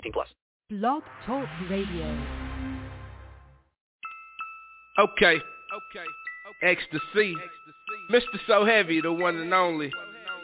[0.00, 0.28] 18 plus.
[0.70, 2.06] Blog Talk Radio.
[4.98, 5.36] Okay.
[5.36, 6.06] Okay.
[6.62, 7.34] Ecstasy.
[8.10, 8.22] Mr.
[8.46, 9.90] So Heavy, the one and only.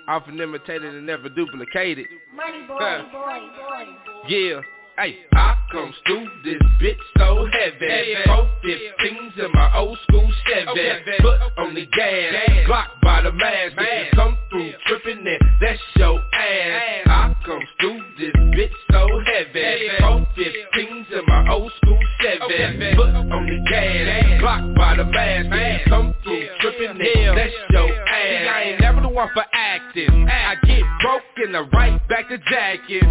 [0.08, 2.06] Often imitated and never duplicated.
[2.34, 3.02] Money boy, Huh.
[3.10, 4.28] boy, boy.
[4.28, 4.60] Yeah.
[4.98, 8.14] Hey, I come through this bitch so heavy.
[8.24, 10.88] Four fifteens in my old school Chevy.
[11.20, 12.34] Foot on the gas,
[12.66, 13.76] Glock by the mask.
[13.76, 17.02] Bitches come through tripping and that's your ass.
[17.08, 19.88] I come through this bitch so heavy.
[20.00, 22.96] Four fifteens in my old school Chevy.
[22.96, 25.46] Foot on the gas, Glock by the mask.
[25.48, 28.08] Bitches come through tripping and that's your ass.
[28.16, 30.26] See, I ain't never the one for acting.
[30.26, 33.02] I get broke and I right back to jacket.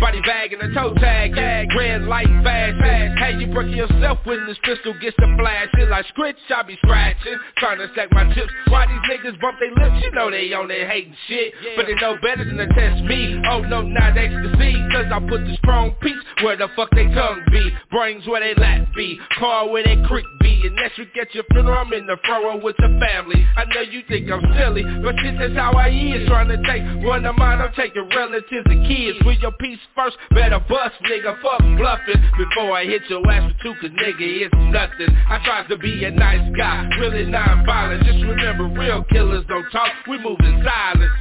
[0.00, 1.15] Body bag and a toe tag.
[1.16, 3.18] Red light fast.
[3.18, 5.88] Hey, you breaking yourself when this pistol gets to flashing.
[5.88, 7.36] Like scritch, I be scratching.
[7.56, 8.52] Trying to stack my chips.
[8.68, 10.04] Why these niggas bump their lips?
[10.04, 11.54] You know they on their hating shit.
[11.76, 13.40] But they know better than to test me.
[13.48, 14.74] Oh no, not ecstasy.
[14.92, 17.70] Cause I put the strong piece where the fuck they tongue be.
[17.90, 19.18] Brains where they lap be.
[19.38, 20.66] Car where they creek be.
[20.66, 23.44] And next week at your funeral, I'm in the front row with the family.
[23.56, 26.28] I know you think I'm silly, but shit, that's how I is.
[26.28, 29.18] Trying to take one of mine, I'm taking relatives and kids.
[29.24, 31.40] With your piece first, better bust, nigga.
[31.42, 35.14] Fuck bluffing before I hit your ass with two, cause nigga, it's nothing.
[35.28, 38.04] I try to be a nice guy, really non-violent.
[38.04, 41.12] Just remember, real killers don't talk, we move in silence.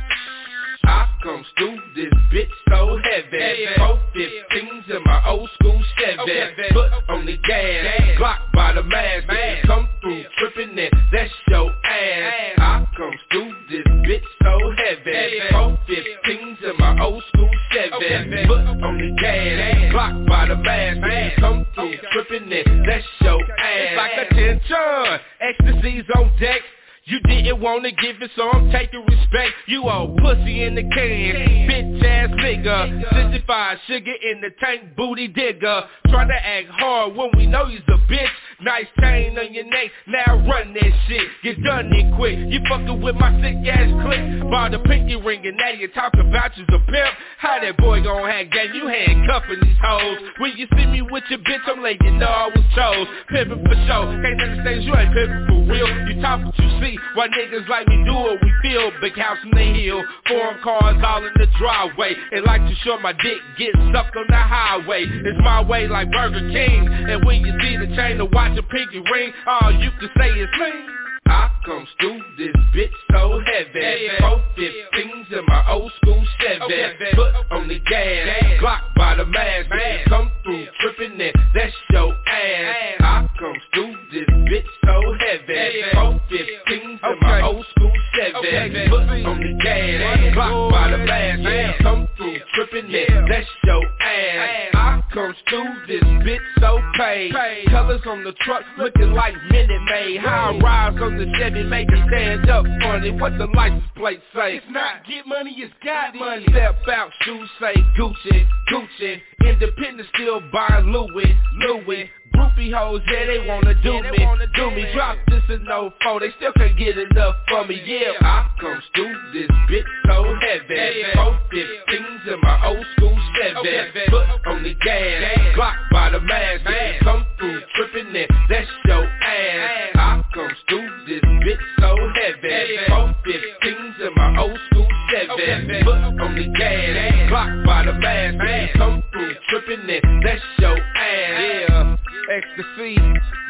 [0.88, 3.66] I comes through this bitch so heavy.
[3.78, 6.74] Four fifteens in my old school Chevy.
[6.74, 9.28] Foot on the gas, Glock by the mask.
[9.66, 12.54] Come through tripping and that's your ass.
[12.58, 15.40] I comes through this bitch so heavy.
[15.52, 18.46] Four fifteens in my old school Chevy.
[18.48, 21.40] Foot on the gas, Glock by the mask.
[21.40, 23.76] Come through tripping and that's your ass.
[23.78, 26.62] It's like attention, ecstasy's on deck.
[27.08, 29.54] You didn't wanna give it, so I'm taking respect.
[29.68, 33.14] You old pussy in the can, bitch ass nigga.
[33.14, 35.84] 65 sugar in the tank, booty digger.
[36.10, 38.28] Try to act hard when we know you's a bitch.
[38.62, 41.28] Nice chain on your neck, now run that shit.
[41.44, 42.40] Get done it quick.
[42.40, 44.50] You fucking with my sick ass click.
[44.50, 47.14] Bought the pinky ring and now you talk about you's a pimp.
[47.38, 48.74] How that boy gon' have game?
[48.74, 50.18] You handcuffing these hoes.
[50.40, 53.08] When you see me with your bitch, I'm letting you know I was chose.
[53.30, 54.10] Pimpin' for show.
[54.26, 55.90] Can't understand you ain't pimpin' for real.
[56.10, 56.95] You talk what you see.
[57.14, 58.92] Why niggas like me do what we feel.
[59.02, 60.04] Big house in the hill.
[60.28, 62.16] Foreign cars all in the driveway.
[62.32, 65.06] And like to show my dick get sucked on the highway.
[65.06, 66.88] It's my way like Burger King.
[66.88, 70.30] And when you see the chain to watch a pinky ring, all you can say
[70.30, 71.05] is me.
[71.28, 74.08] I comes through this bitch so heavy.
[74.20, 77.16] Four fifteens in my old school Chevy.
[77.16, 79.70] Foot on the gas, Glock by the mask.
[80.08, 82.96] Come through tripping and that's your ass.
[83.00, 85.82] I comes through this bitch so heavy.
[85.94, 88.90] Four fifteens in my old school Chevy.
[88.90, 91.82] Foot on the gas, Glock by the mask.
[91.82, 94.70] Come through tripping and that's your ass.
[94.76, 97.34] I comes through this bitch so paid.
[97.70, 100.20] Colors on the truck looking like Minute Maid.
[100.20, 103.12] High rise on the Chevy make it stand up funny.
[103.12, 104.58] What the license plate say?
[104.58, 106.46] It's not get money, it's got money.
[106.50, 109.22] Step out, shoes say Gucci, Gucci.
[109.46, 112.10] Independent still buying Louis, Louis.
[112.36, 114.18] Groupie hoes, yeah, they wanna do me,
[114.56, 114.92] do me.
[114.94, 118.12] Drop this and no foe, they still can't get enough for me, yeah.
[118.20, 121.04] I comes through this bitch so heavy.
[121.14, 124.10] Four fifteens in my old school Chevy.
[124.10, 126.66] Foot on the gas, Glock by the mask.
[127.04, 129.92] Come through tripping and that's your ass.
[129.96, 132.78] I comes through this bitch so heavy.
[132.88, 135.84] Four fifteens in my old school Chevy.
[135.84, 138.78] Foot on the gas, Glock by the mask.
[138.78, 141.42] Come through tripping and that's your ass.
[141.70, 141.98] Yeah,
[142.32, 142.98] ecstasy.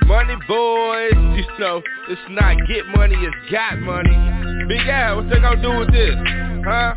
[0.06, 4.66] Money boys, you know, it's not get money, it's got money.
[4.68, 6.16] Big Al, what they gonna do with this?
[6.66, 6.94] Huh?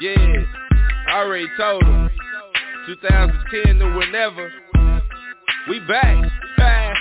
[0.00, 0.42] Yeah,
[1.08, 2.10] I already told them.
[2.86, 4.50] 2010 to whenever.
[5.68, 6.30] We back.
[6.56, 6.96] Back.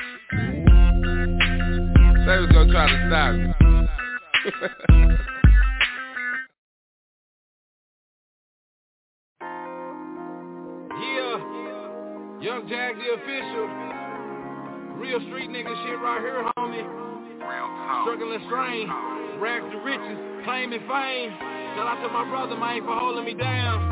[2.25, 3.51] They was gonna try to stop me.
[11.03, 11.35] Yeah,
[12.39, 13.67] Young Jag the official.
[14.95, 16.87] Real street nigga shit right here, homie.
[18.03, 18.87] Struggling strain,
[19.41, 21.31] rags to riches, claiming fame.
[21.75, 23.82] Shout out to my brother, man, for holding me down.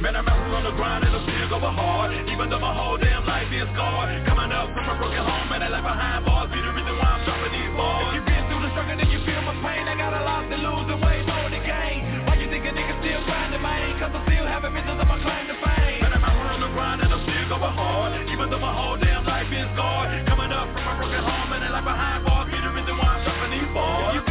[0.00, 2.96] Man, I'm out on the grind and I'm still going hard Even though my whole
[2.96, 6.48] damn life is scarred Coming up from a broken home and I left behind bars.
[6.48, 8.08] Be the reason why I'm dropping these bars.
[8.08, 9.84] If you've been through the struggle then you feel my pain.
[9.84, 12.72] I got a lot to lose and way more to gain Why you think a
[12.72, 14.00] nigga still grinding, man?
[14.00, 16.00] Cause I'm still having visions of my claim to fame.
[16.00, 18.96] Man, I'm out on the grind and I'm still going hard Even though my whole
[18.96, 22.48] damn life is scarred Coming up from a broken home and I left behind bars.
[22.48, 24.29] Be the reason why I'm dropping these bars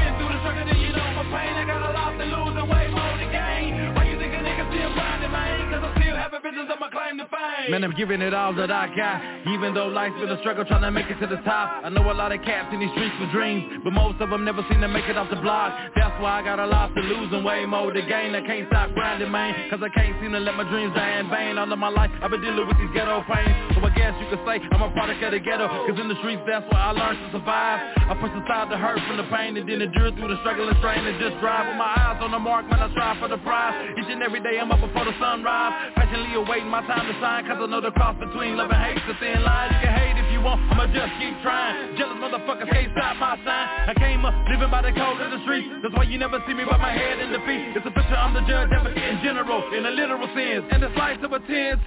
[6.60, 7.72] visions of my claim to fame.
[7.72, 9.54] Man, I'm giving it all that I got.
[9.54, 11.84] Even though life's been a struggle trying to make it to the top.
[11.84, 14.44] I know a lot of cats in these streets with dreams But most of them
[14.44, 15.72] never seem to make it off the block.
[15.96, 18.36] That's why I got a lot to lose and way more to gain.
[18.36, 21.30] I can't stop grinding, man Cause I can't seem to let my dreams die in
[21.30, 21.58] vain.
[21.58, 23.56] All of my life I've been dealing with these ghetto pains.
[23.76, 26.18] So I guess you could say I'm a product of the ghetto Cause in the
[26.20, 27.80] streets that's where I learned to survive.
[28.10, 30.78] I pushed aside the hurt from the pain And then endure through the struggle and
[30.84, 33.40] strain And just drive with my eyes on the mark when I strive for the
[33.46, 33.96] prize.
[33.96, 35.96] Each and every day I'm up before the sunrise.
[35.96, 39.06] Patiently awaiting my time to shine Cause I know the cross between love and hate's
[39.06, 39.70] a thin line.
[39.70, 41.94] You can hate if you want, I'ma just keep trying.
[41.94, 43.68] Jealous motherfuckers can't stop my sign.
[43.86, 46.58] I came up living by the code of the streets That's why you never see
[46.58, 49.62] me with my head in defeat It's a picture I'm the judge advocate in general
[49.78, 50.66] In the literal sense.
[50.74, 51.86] And the slice of a tense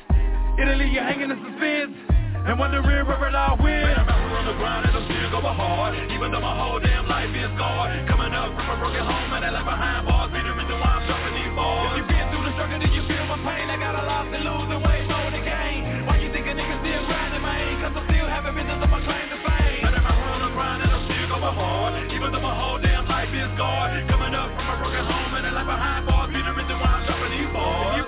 [0.62, 1.98] It'll leave you hanging in suspense.
[2.46, 5.42] And wondering where it all went Man, I'm out on the grind and I'm still
[5.42, 5.98] going hard.
[6.06, 9.42] Even though my whole damn life is scarred Coming up from a broken home and
[9.42, 10.30] I left behind bars.
[10.30, 11.98] Be the reason why I'm dropping these bars.
[11.98, 13.11] If you've been through the struggle then you feel my
[13.42, 16.06] pain I got a lot to lose and way more to gain.
[16.06, 17.82] Why you think a nigga still grinding, man?
[17.82, 19.82] Cause I'm still having visions of my claim to fame.
[19.82, 23.06] Man, I'm out on the grind I'm still going hard Even though my whole damn
[23.10, 26.38] life is scarred Coming up from a broken home and I left behind bars Be
[26.38, 28.01] the reason why I'm dropping these bars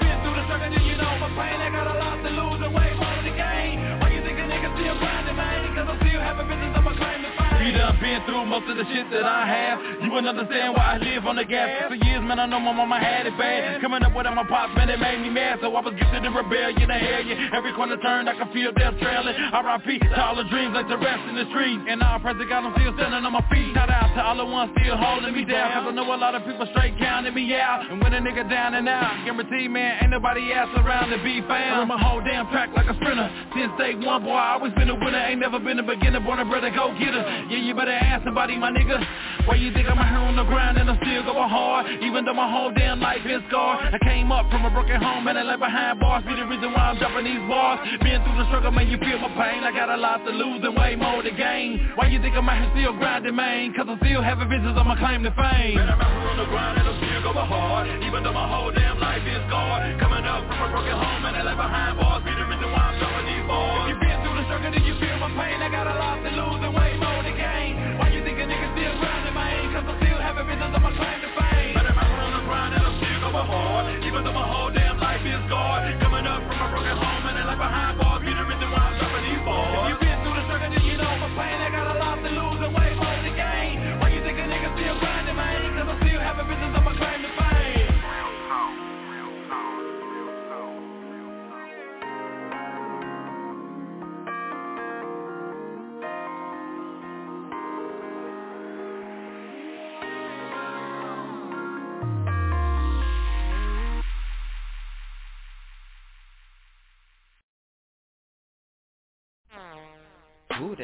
[7.75, 9.77] done been through most of the shit that I have.
[10.03, 11.91] You wouldn't understand why I live on the gas.
[11.91, 13.81] For years, man, I know my mama had it bad.
[13.81, 15.59] Coming up without my pops, man, it made me mad.
[15.61, 17.57] So I was gifted in rebellion and hell yeah.
[17.59, 19.35] Every corner turned, I could feel death trailing.
[19.35, 19.99] R.I.P.
[19.99, 22.65] to all the dreams like the rest in the street And all praise to God,
[22.65, 23.75] I'm still standing on my feet.
[23.75, 25.73] Shout out to all the ones still holding me down.
[25.75, 27.91] Cause I know a lot of people straight counting me out.
[27.91, 31.41] And when a nigga down and out Guarantee, man, ain't nobody else around to be
[31.49, 31.89] found.
[31.89, 33.29] I'm a whole damn track like a sprinter.
[33.57, 35.19] Since day one, boy, I always been a winner.
[35.19, 38.25] Ain't never been a beginner, born a brother, go get her Yeah, you better ask
[38.25, 39.01] somebody, my nigga.
[39.49, 41.89] Why you think I'm out here on the grind and I'm still going hard?
[42.05, 45.29] Even though my whole damn life is scarred I came up from a broken home
[45.29, 46.25] and I left behind bars.
[46.25, 47.81] Be the reason why I'm dropping these bars.
[48.05, 49.65] Been through the struggle, man, you feel my pain.
[49.65, 51.93] I got a lot to lose and way more to gain.
[51.97, 53.73] Why you think I'm out here still grinding, man?
[53.73, 55.77] Cause I still having visions on my claim to fame.
[55.77, 57.85] Man, I'm out on the grind and I'm still going hard.
[58.05, 61.37] Even though my whole damn life is scarred Coming up from a broken home and
[61.37, 62.25] I left behind bars.
[62.25, 63.89] Be the reason why I'm dropping these bars.
[63.89, 65.61] If you've been through the struggle, then you feel my pain.
[65.61, 66.64] I got a lot to lose
[77.69, 79.74] behind bars Be the reason why I'm dropping these bars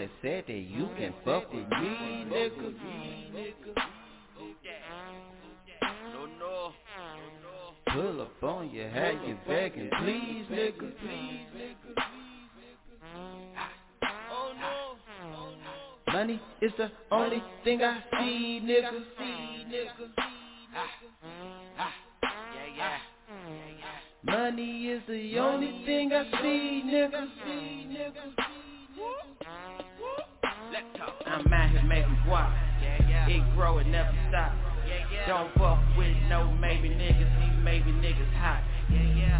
[0.00, 2.72] that said that you can fuck with me, nigga?
[7.92, 10.92] Pull up on you, have you begging, please, nigga.
[14.32, 14.54] Oh,
[16.10, 19.04] Money is the only thing I see, nigga.
[24.24, 27.28] Money is the only thing I see, nigga.
[31.26, 32.54] I'm out here making guap.
[33.28, 34.52] It grow, it never stop.
[35.26, 38.62] Don't fuck with no maybe niggas, these maybe niggas hot.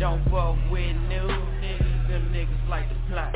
[0.00, 1.30] Don't fuck with new
[1.62, 3.32] niggas, them niggas like to plot.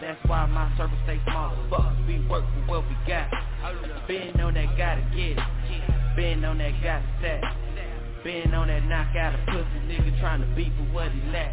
[0.00, 1.92] That's why my circle stay small fuck.
[2.06, 3.30] We work for what we got.
[4.06, 6.16] Been on that gotta get it.
[6.16, 7.42] Been on that gotta stack.
[8.22, 11.52] Been on that knock out a pussy nigga trying to beat for what he lack.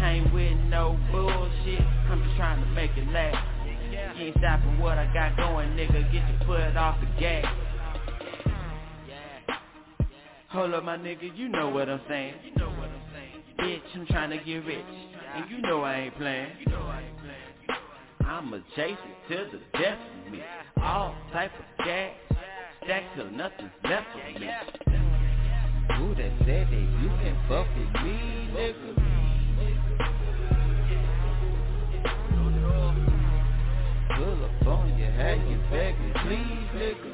[0.00, 3.57] Ain't with no bullshit, I'm just trying to make it last.
[4.18, 6.10] You ain't stopping what I got going, nigga.
[6.10, 7.46] Get your foot off the gas.
[10.48, 12.34] Hold up, my nigga, you know what I'm saying.
[13.60, 14.84] Bitch, I'm trying to get rich,
[15.34, 16.48] and you know I ain't playing.
[18.26, 20.42] I'ma chase it till the death of me.
[20.82, 22.12] All type of gas,
[22.84, 24.48] stack till nothing's left of me.
[25.96, 29.07] Who that said that you can fuck with me, nigga?
[35.18, 37.10] Have you begging, please, nigga.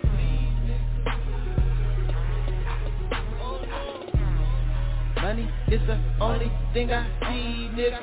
[5.23, 8.01] Money is the only thing I see, nigga.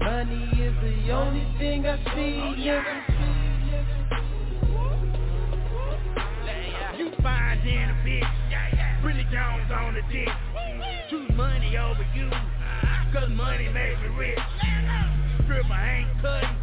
[0.00, 2.94] Money is the only thing I see, nigga.
[6.98, 9.00] You fine than a bitch.
[9.00, 10.28] Pretty Jones on the dick.
[11.08, 12.30] Choose money over you.
[13.12, 14.38] Cause money made me rich.
[15.44, 16.56] Stripper I ain't cutting.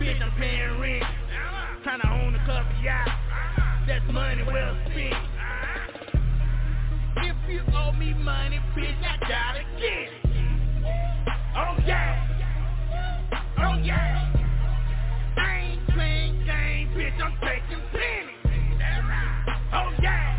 [0.00, 1.04] Bitch, I'm paying rent.
[1.86, 3.10] Tryna own a couple yachts.
[3.86, 5.14] That's money well spent.
[7.18, 10.12] If you owe me money, bitch, I gotta get it.
[11.56, 12.28] Oh yeah.
[13.58, 14.32] Oh yeah.
[15.36, 18.34] I ain't playing games, bitch, I'm taking plenty.
[19.72, 20.34] Oh yeah.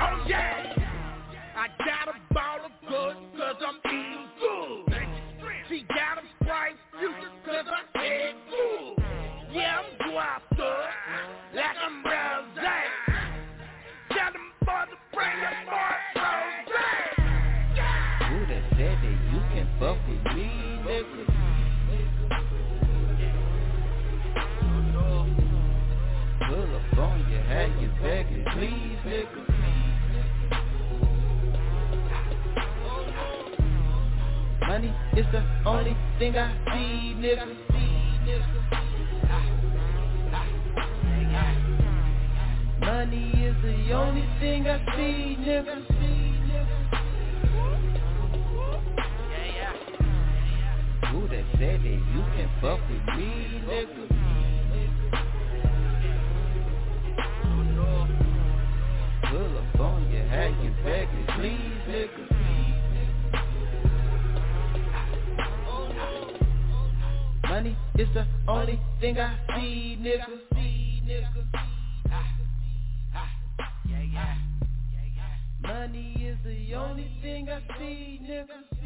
[0.00, 0.72] Oh yeah.
[1.56, 2.23] I got a ball of
[2.94, 4.94] good cause I'm eating good.
[5.68, 9.04] She got a bright future cause I head good.
[9.52, 10.86] Yeah, I'm guapa,
[11.54, 12.58] like I'm rose.
[14.10, 15.38] Tell them boys to bring
[35.16, 37.46] Is the only thing I see, nigga.
[42.80, 45.76] Money is the only thing I see, nigga.
[51.12, 54.02] Who that said that you can fuck with me, nigga?
[59.30, 62.33] Pull up on you, have you begging, please, nigga.
[67.96, 70.26] Is the only thing I see, nigga.
[72.10, 72.26] Ah,
[73.14, 73.30] ah,
[75.62, 78.83] Money is the only thing I see, nigga.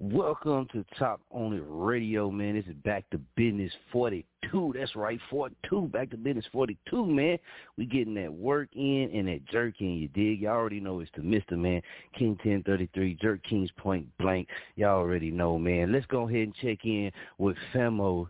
[0.00, 2.54] Welcome to Top Only Radio, man.
[2.54, 4.72] This is Back to Business 42.
[4.78, 5.88] That's right, 42.
[5.88, 7.36] Back to Business 42, man.
[7.76, 10.42] We getting that work in and that jerk in, you dig?
[10.42, 11.58] Y'all already know it's the Mr.
[11.58, 11.82] Man,
[12.16, 14.46] King 1033, Jerk Kings Point Blank.
[14.76, 15.90] Y'all already know, man.
[15.90, 18.28] Let's go ahead and check in with Femo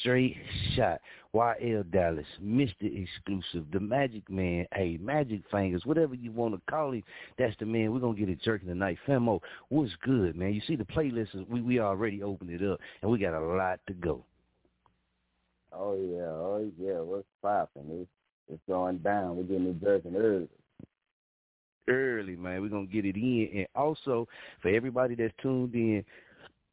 [0.00, 0.36] Straight
[0.74, 1.00] Shot.
[1.34, 2.74] YL Dallas, Mr.
[2.82, 7.02] Exclusive, the Magic Man, hey, Magic Fingers, whatever you want to call him,
[7.36, 7.92] that's the man.
[7.92, 8.98] We're going to get it jerking tonight.
[9.06, 10.54] Femo, what's good, man?
[10.54, 13.44] You see the playlist, is, we, we already opened it up, and we got a
[13.44, 14.24] lot to go.
[15.72, 17.88] Oh, yeah, oh, yeah, what's popping?
[17.90, 18.10] It's,
[18.48, 19.36] it's going down.
[19.36, 20.48] We're getting it jerking early.
[21.88, 22.62] Early, man.
[22.62, 23.48] We're going to get it in.
[23.52, 24.28] And also,
[24.62, 26.04] for everybody that's tuned in,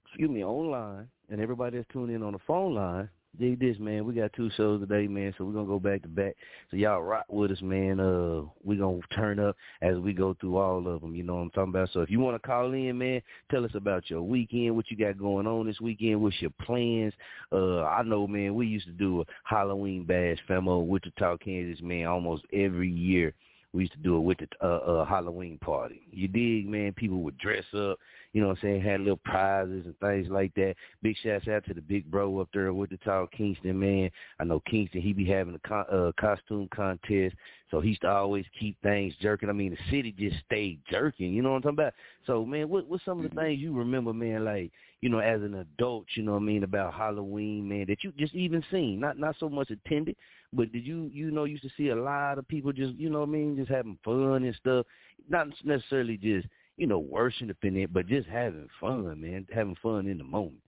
[0.05, 3.09] excuse me, online, and everybody that's tuned in on the phone line,
[3.39, 4.05] dig this, man.
[4.05, 6.35] We got two shows today, man, so we're gonna go back to back.
[6.69, 7.99] So y'all rock with us, man.
[7.99, 11.15] Uh, we gonna turn up as we go through all of them.
[11.15, 11.89] You know what I'm talking about?
[11.93, 14.97] So if you want to call in, man, tell us about your weekend, what you
[14.97, 17.13] got going on this weekend, what's your plans.
[17.51, 22.07] Uh, I know, man, we used to do a Halloween bash, Femo, Wichita, Kansas, man,
[22.07, 23.33] almost every year.
[23.73, 26.01] We used to do it with the uh, uh, Halloween party.
[26.11, 26.91] You dig, man?
[26.93, 27.97] People would dress up,
[28.33, 30.75] you know what I'm saying, had little prizes and things like that.
[31.01, 34.11] Big shouts out to the big bro up there in Wichita, Kingston, man.
[34.39, 37.35] I know Kingston, he be having a con- uh, costume contest,
[37.69, 39.49] so he used to always keep things jerking.
[39.49, 41.93] I mean, the city just stayed jerking, you know what I'm talking about?
[42.27, 45.41] So, man, what what's some of the things you remember, man, like, you know, as
[45.41, 48.99] an adult, you know what I mean, about Halloween, man, that you just even seen,
[48.99, 50.17] not not so much attended,
[50.53, 53.21] but did you, you know, used to see a lot of people just, you know
[53.21, 54.85] what I mean, just having fun and stuff,
[55.29, 60.17] not necessarily just, you know, worshiping it, but just having fun, man, having fun in
[60.17, 60.61] the moment.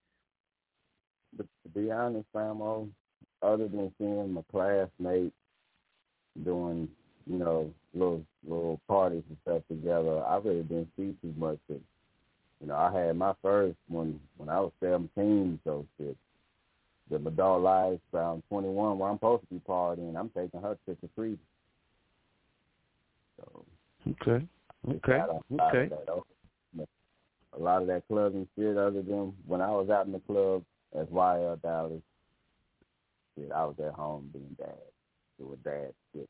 [1.35, 2.89] But to be honest, Famo,
[3.41, 5.35] other than seeing my classmates
[6.43, 6.87] doing,
[7.25, 11.77] you know, little little parties and stuff together, I really didn't see too much of
[12.63, 16.15] you know, I had my first when when I was seventeen, so shit.
[17.13, 20.75] The adult life around twenty one where I'm supposed to be partying, I'm taking her
[20.83, 21.37] trick or treating.
[23.37, 23.65] So
[24.09, 24.45] Okay.
[24.89, 25.21] Okay.
[25.61, 25.89] Okay.
[27.55, 30.63] A lot of that clubbing shit, other than when I was out in the club
[30.99, 32.01] as YL Dallas,
[33.35, 34.73] shit, I was at home being dad.
[35.37, 36.27] Doing dad shit.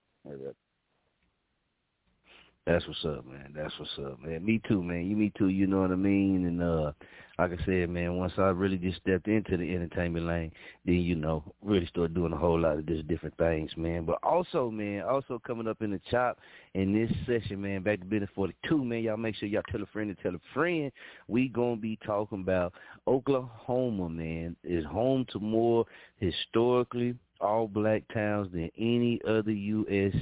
[2.65, 3.53] That's what's up, man.
[3.53, 4.45] That's what's up, man.
[4.45, 5.05] Me too, man.
[5.05, 6.45] You me too, you know what I mean?
[6.45, 6.93] And uh
[7.37, 10.51] like I said, man, once I really just stepped into the entertainment lane,
[10.85, 14.05] then you know, really started doing a whole lot of just different things, man.
[14.05, 16.37] But also, man, also coming up in the chop
[16.73, 19.83] in this session, man, back to business forty two, man, y'all make sure y'all tell
[19.83, 20.89] a friend to tell a friend.
[21.27, 22.73] We gonna be talking about
[23.07, 25.85] Oklahoma, man, is home to more
[26.17, 30.13] historically all black towns than any other US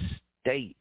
[0.42, 0.76] state.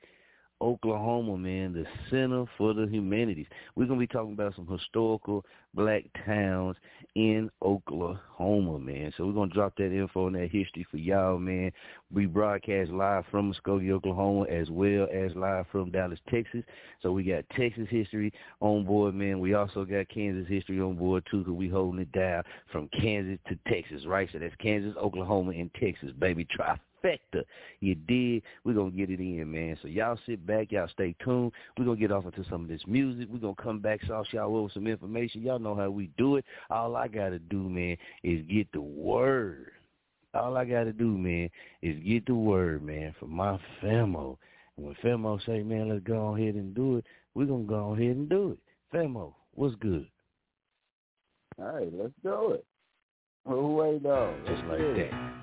[0.63, 3.47] Oklahoma, man, the center for the humanities.
[3.77, 6.77] We're going to be talking about some historical black towns
[7.15, 9.13] in Oklahoma, man.
[9.17, 11.73] So we're going to drop that info and that history for y'all, man.
[12.13, 16.63] We broadcast live from Muskogee, Oklahoma, as well as live from Dallas, Texas.
[17.03, 19.41] So we got Texas history on board, man.
[19.41, 23.39] We also got Kansas history on board, too, because we holding it down from Kansas
[23.49, 24.29] to Texas, right?
[24.33, 26.47] So that's Kansas, Oklahoma, and Texas, baby.
[26.51, 27.45] Try trifecta.
[27.81, 28.43] You did.
[28.65, 29.77] We're going to get it in, man.
[29.83, 30.73] So y'all sit back.
[30.73, 31.53] Y'all stay tuned.
[31.77, 33.29] We're going to get off into some of this music.
[33.31, 35.43] We're going to come back, sauce y'all over some information.
[35.43, 36.45] Y'all know how we do it.
[36.71, 39.73] All I got to do, man, is get the word.
[40.33, 41.51] All I got to do, man,
[41.83, 44.37] is get the word, man, for my Famo.
[44.77, 47.05] And when Famo say, man, let's go ahead and do it,
[47.35, 48.59] we're going to go ahead and do it.
[48.97, 50.07] Famo, what's good?
[51.59, 52.65] All right, let's do it.
[53.47, 54.35] Who wait though?
[54.47, 55.40] Just like that.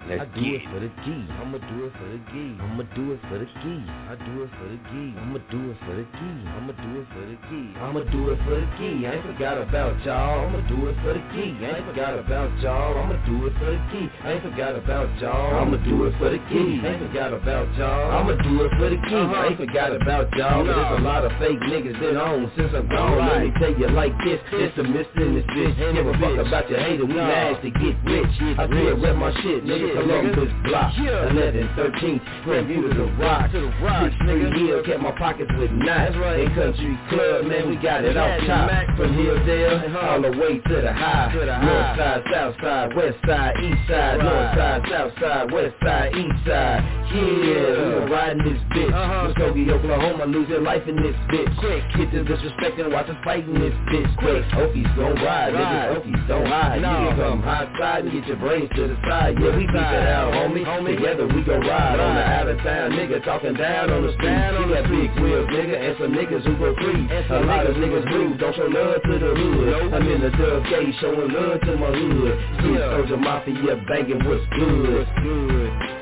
[0.00, 1.12] I do it for the G.
[1.38, 2.56] I'ma do it for the G.
[2.56, 3.64] I'ma do it for the G.
[4.08, 4.92] I do it for the G.
[5.20, 6.18] I'ma do it for the G.
[6.50, 7.52] I'ma do it for the G.
[7.78, 9.06] I'ma do it for the G.
[9.06, 10.48] I ain't forgot about y'all.
[10.48, 11.52] I'ma do it for the G.
[11.60, 12.96] I ain't forgot about y'all.
[12.96, 14.10] I'ma do it for the G.
[14.24, 15.52] I ain't forgot about y'all.
[15.60, 16.80] I'ma do it for the G.
[16.80, 18.10] I ain't forgot about y'all.
[18.10, 19.12] I'ma do it for the G.
[19.14, 20.64] I ain't forgot about y'all.
[20.64, 23.20] But there's a lot of fake niggas been on since I'm gone.
[23.20, 24.40] Let me tell you like this.
[24.48, 25.76] It's a miss in this bitch.
[25.76, 27.04] Give a fuck about your hater.
[27.04, 28.32] We mad to get rich.
[28.58, 29.89] I still rep my shit, nigga.
[29.94, 35.12] Columbus block, 11, 13, Grandview to the rock, to the rock, Free Hill, kept my
[35.12, 36.40] pockets with knots, right.
[36.40, 40.76] in Country Club, man, we got it off top, from Hilldale, all the way to
[40.80, 45.74] the high, north side, south side, west side, east side, north side, south side, west
[45.82, 46.80] side, east side,
[47.10, 52.12] yeah, we were riding this bitch, Muskogee, Oklahoma, losing life in this bitch, quick, get
[52.12, 56.46] this disrespect and watch us fighting this bitch, quick, Okies gon' ride, niggas, Okies don't
[56.46, 59.90] hide, niggas come hot side and get your brains to the side, yeah, we beat
[59.96, 60.64] that out down, homie.
[60.64, 60.96] homie.
[60.96, 64.36] Together we gon' ride on the out of town nigga talking down on the street.
[64.60, 67.08] We got big wheels, nigga, and some niggas who go free.
[67.08, 69.94] A lot of niggas rude, don't show love to the hood.
[69.94, 72.34] I'm in the dub gate showing love to my hood.
[72.58, 74.94] Street soldier mafia banging what's good.
[74.94, 75.99] What's good.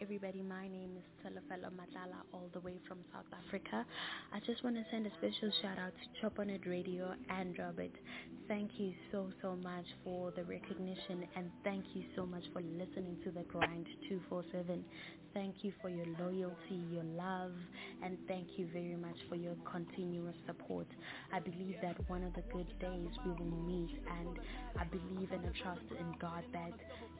[0.00, 0.42] Everybody.
[0.42, 3.84] My name is Telefelo Matala, all the way from South Africa.
[4.32, 7.58] I just want to send a special shout out to Chop On It Radio and
[7.58, 7.90] Robert.
[8.46, 13.16] Thank you so, so much for the recognition and thank you so much for listening
[13.24, 14.84] to The Grind 247.
[15.32, 17.52] Thank you for your loyalty, your love,
[18.02, 20.88] and thank you very much for your continuous support.
[21.32, 24.38] I believe that one of the good days we will meet and
[24.76, 26.72] I believe and I trust in God that,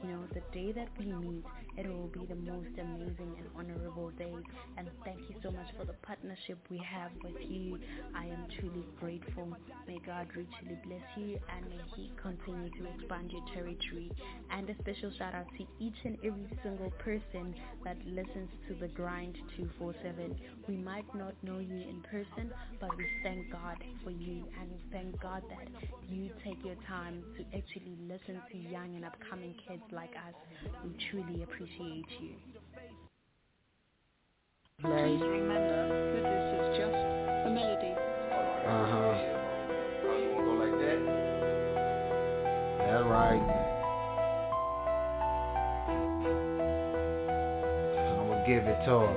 [0.02, 1.44] you know, the day that we meet,
[1.76, 4.34] it will be the most amazing and honorable day.
[4.76, 7.78] And thank you so much for the partnership we have with you.
[8.14, 9.48] I am truly grateful.
[9.86, 14.10] May God richly bless you and may He continue to expand your territory.
[14.50, 18.88] And a special shout out to each and every single person that listens to the
[18.88, 20.36] Grind 247.
[20.68, 24.80] We might not know you in person, but we thank God for you and we
[24.92, 25.68] thank God that
[26.08, 30.34] you take your time to actually listen to young and upcoming kids like us.
[30.84, 32.34] We truly appreciate you.
[34.80, 35.18] Play.
[35.20, 37.94] Remember that this is just a melody.
[38.66, 39.14] Uh huh.
[40.18, 40.98] You wanna go like that?
[42.86, 43.44] That's right.
[48.08, 49.14] I'm gonna give it to her.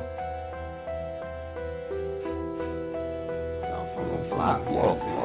[3.73, 5.22] I'm gonna fly.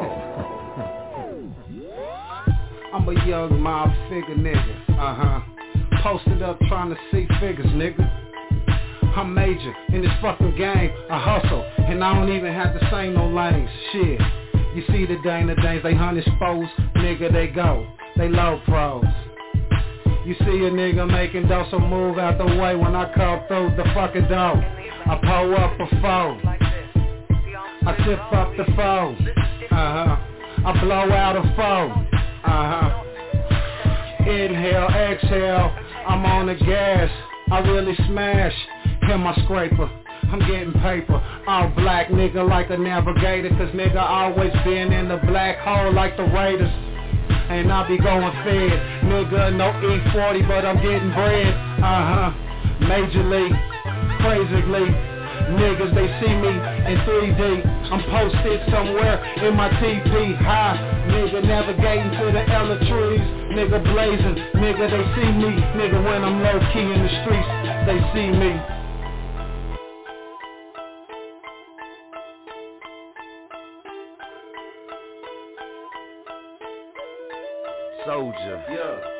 [2.98, 4.90] I'm a young mob figure nigga.
[4.98, 5.40] Uh huh.
[6.02, 8.04] Posted up trying to see figures, nigga.
[9.16, 10.90] I'm major in this fucking game.
[11.08, 13.70] I hustle, and I don't even have to say no lanes.
[13.92, 14.20] Shit.
[14.74, 16.70] You see the Dana Danes, they hunt exposed.
[16.96, 17.86] Nigga, they go.
[18.16, 19.04] They low pros.
[20.26, 23.76] You see a nigga making dough, so move out the way when I come through
[23.76, 24.56] the fucking door.
[25.06, 26.42] I pull up a phone.
[27.86, 29.28] I tip up the phone.
[29.70, 30.16] Uh-huh.
[30.66, 32.07] I blow out a phone.
[32.44, 33.04] Uh-huh.
[34.28, 35.74] Inhale, exhale.
[36.06, 37.10] I'm on the gas.
[37.50, 38.54] I really smash.
[39.02, 39.90] Hit my scraper.
[40.30, 41.22] I'm getting paper.
[41.46, 46.16] All black nigga like a navigator, cause nigga always been in the black hole like
[46.16, 46.70] the Raiders.
[47.48, 48.76] And I be going fed,
[49.08, 51.54] nigga, no E40, but I'm getting bread.
[51.82, 52.30] Uh-huh,
[52.80, 55.07] Major majorly, crazily.
[55.48, 57.40] Niggas, they see me in 3D.
[57.90, 60.36] I'm posted somewhere in my TP.
[60.36, 60.76] High,
[61.08, 63.20] nigga, navigating to the Ella trees.
[63.56, 64.36] Nigga, blazing.
[64.60, 65.56] Nigga, they see me.
[65.72, 67.48] Nigga, when I'm low key in the streets,
[67.86, 68.60] they see me.
[78.04, 78.64] Soldier.
[78.70, 79.17] Yeah.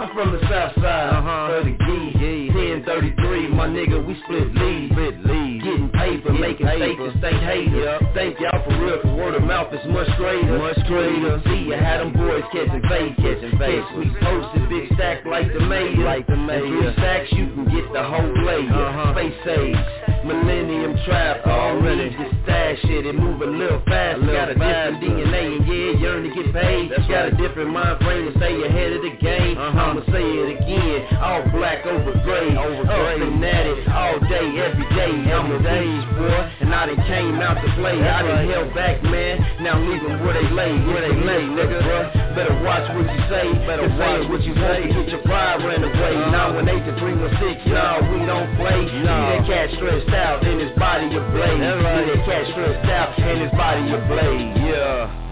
[0.00, 1.60] I'm from the south side uh-huh.
[1.60, 2.48] of the G.
[2.56, 4.92] 1033, my nigga, we split leads.
[4.96, 5.62] Split leads.
[5.62, 7.12] Getting paper, Getting making paper.
[7.12, 8.00] to state haters.
[8.00, 8.14] Yep.
[8.14, 10.56] Thank y'all for real, cause word of mouth is much greater.
[10.56, 11.42] Much greater.
[11.44, 13.12] See you had them boys catching bait.
[13.20, 13.84] Catching bait.
[14.00, 16.00] we posted, big stack like the mayor.
[16.00, 16.64] Like the mayor.
[16.64, 18.72] And three stacks, you can get the whole layer.
[18.72, 19.12] Uh-huh.
[19.12, 20.09] Face age.
[20.24, 24.20] Millennium trap, already just stash it and move a little fast.
[24.20, 26.92] Got a different DNA and yeah, yearn to get paid.
[26.92, 29.56] That's Got a different mind frame to stay ahead of the game.
[29.56, 29.80] Uh-huh.
[29.80, 33.16] I'ma say it again, all black over gray, over gray.
[33.16, 35.12] Up and at it all day, every day.
[35.32, 37.96] I'm a days boy, and I done came out to play.
[37.96, 39.40] I done held back, man.
[39.64, 41.80] Now I'm leaving where they lay, where they lay, nigga.
[41.80, 42.36] Bruh.
[42.36, 44.86] Better watch what you say, better watch what you say.
[44.86, 46.14] Get your pride ran away.
[46.14, 46.30] Uh-huh.
[46.30, 48.84] Now when eight to three one six, nah, we don't play.
[49.00, 49.40] Nah.
[49.40, 50.09] that cat stressed
[50.42, 51.60] in his body ablaze.
[51.60, 52.06] Right.
[52.06, 54.56] See that stressed out in his body ablaze.
[54.58, 55.29] Yeah.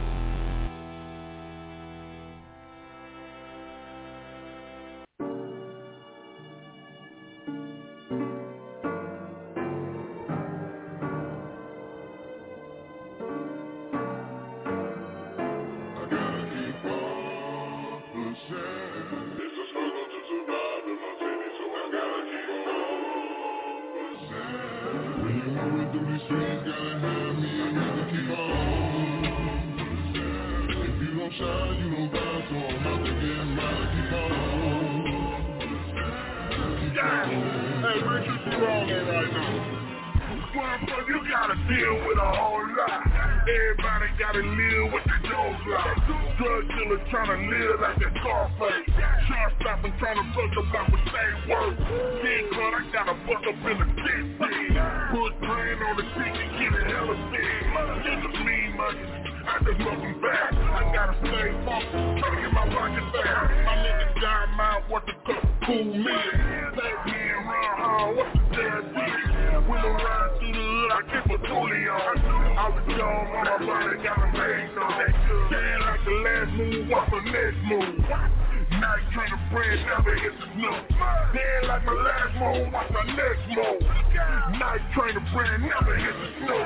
[46.88, 48.94] killer trying to live like a Scarface.
[49.28, 51.76] Trying to stop and trying to fuck about what they work.
[52.22, 54.72] Then cut, I got a fuck up in the pit bed.
[55.12, 57.64] Put train on the stick and get it hella big.
[58.04, 59.04] Get the mean money.
[59.48, 60.52] I just love them back.
[60.54, 61.92] I gotta stay focused.
[61.92, 63.50] Trying to get my pocket back.
[63.64, 65.47] My nigga dying, mine What the fuck?
[65.68, 66.00] cool me.
[66.00, 68.48] Back then, run hard, what's the
[69.84, 72.16] ride through the hood, I keep a toolie on.
[72.56, 73.44] I on my
[74.02, 74.32] got
[74.78, 74.96] on.
[75.52, 76.88] Damn, like the last move,
[77.20, 78.00] next move?
[79.18, 79.80] To branch
[80.16, 80.76] hit the snow.
[81.34, 83.82] Then like my last move, my next move?
[85.12, 86.62] To brand never hit the snow.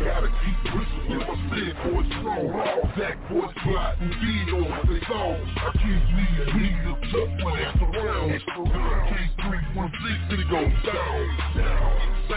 [0.00, 2.48] Gotta keep pushing in my sin for it's strong.
[2.96, 5.44] Back for it's plotting deals, they songs.
[5.60, 8.32] I keep needing, needing a tough one after round.
[8.32, 11.49] K316, then it goes down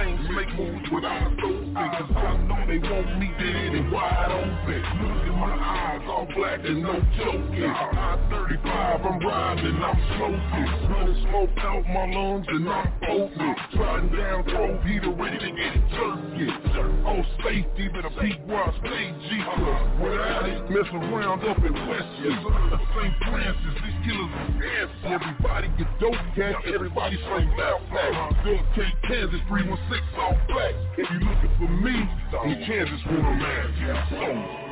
[0.04, 4.82] things, make moves without doping Cause I know they want me dead and wide open.
[5.02, 7.64] Look in my eyes, all black and no joking.
[7.64, 10.74] I'm 35, I'm riding, I'm smoking.
[10.92, 15.74] Running smoke out my lungs and I'm open Sliding down Grove, heater ready to get
[15.90, 16.48] jerky
[17.08, 19.40] On oh, safety, better peek where I stay G
[20.04, 23.14] Without it, mess around up in West St.
[23.24, 27.50] Francis, Everybody get dope, catch everybody slaying.
[27.62, 30.74] Out back, Bill K, Kansas, three one six, all black.
[30.98, 32.10] If you're looking for me,
[32.52, 34.63] it's Kansas, born and yeah,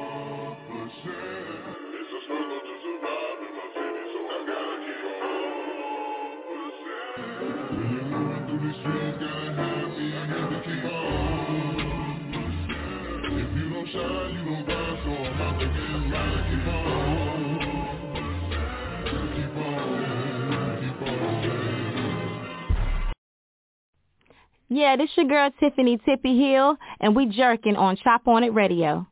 [24.96, 29.06] this your girl Tiffany Tippy Hill, and we jerking on Chop On It Radio.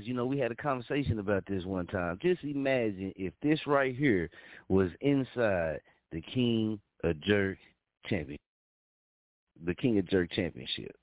[0.00, 2.18] Because you know we had a conversation about this one time.
[2.22, 4.30] Just imagine if this right here
[4.70, 5.78] was inside
[6.10, 7.58] the King of Jerk
[8.06, 8.38] Champion,
[9.62, 10.96] the King of Jerk Championship.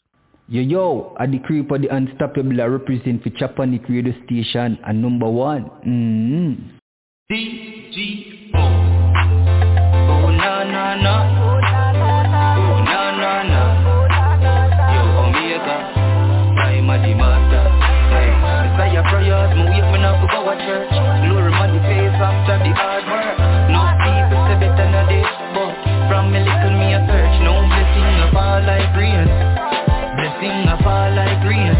[0.47, 4.15] Yo yo, I the creep of the unstoppable I represent for Chop On It radio
[4.25, 5.65] station and number one.
[5.85, 6.77] Mm-hmm.
[7.31, 8.51] DGO.
[10.09, 11.66] Oh na na na.
[22.57, 23.37] After the hard work.
[23.69, 25.73] No people say better than this But
[26.09, 27.35] from me little me a search.
[27.45, 29.25] No blessing a fall like rain.
[30.17, 31.73] Blessing a fall like rain.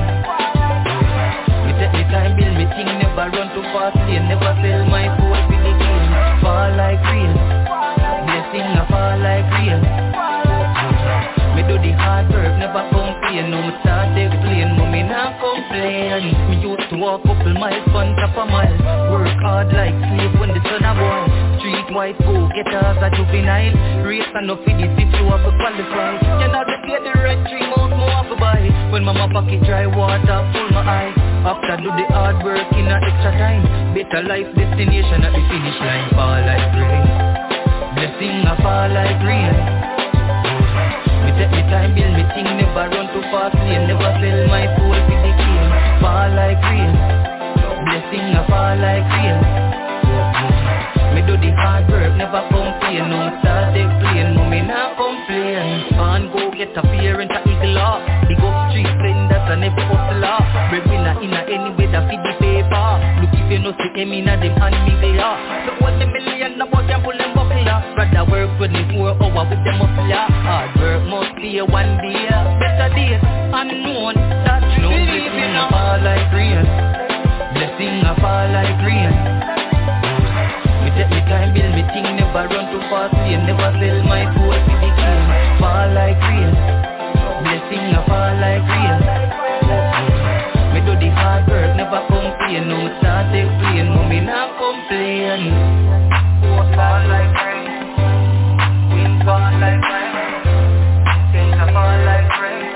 [1.66, 4.30] Me take me time build me thing Never run too fast lane.
[4.30, 7.34] Never sell my soul for the game Fall like rain.
[8.28, 9.82] Blessing a fall like rain.
[11.58, 13.50] Me do the hard work, never complain.
[13.50, 16.38] Now me start explain, but me not complain.
[16.54, 19.12] Me to walk couple miles, fun top a mile.
[19.12, 21.28] Work hard like slave when the sun a boil.
[21.60, 25.52] Street white go get us a juvenile Race enough for this if you have to
[25.58, 28.62] qualify You know the get the red tree most more have to buy
[28.94, 31.12] When mama pocket dry water full my eye.
[31.44, 33.64] After do the hard work in a extra time.
[33.92, 36.08] Better life destination at the finish line.
[36.16, 37.04] Fall like rain.
[38.00, 39.52] Blessing a fall like rain.
[41.26, 42.48] Me take me time build me thing.
[42.48, 45.27] Never run too fast Never sell my soul
[46.18, 46.98] Fall like rain.
[47.86, 49.38] Blessing a fall like rain.
[51.14, 53.06] Me do the hard work Never complain.
[53.06, 55.94] No start explain No me not complain.
[55.94, 60.42] Man go get a parent a eagle up Big up street vendors and every hustler
[60.74, 62.90] Breadwinner in a any way that feed the paper.
[63.22, 65.38] Look if you know see them in a them hand me they are.
[65.70, 69.78] So what the million about them pull them buckler Rather work 24 hour with them
[69.78, 72.26] muscular Hard work must be a one day.
[72.58, 73.22] Better days
[73.54, 74.37] unknown
[75.98, 76.62] fall like rain.
[77.54, 79.10] Blessing a fall like rain.
[80.84, 83.46] Me take me time build me thing Never run too fast lane.
[83.46, 85.26] Never sell my soul for the game
[85.58, 86.54] Fall like rain.
[87.42, 88.98] Blessing a fall like rain.
[90.74, 92.70] Me do the hard work Never complain.
[92.70, 95.50] No start explain No me not complain.
[96.78, 97.66] Fall like rain.
[98.94, 100.14] Wind fall like rain.
[101.34, 102.70] Things fall like rain.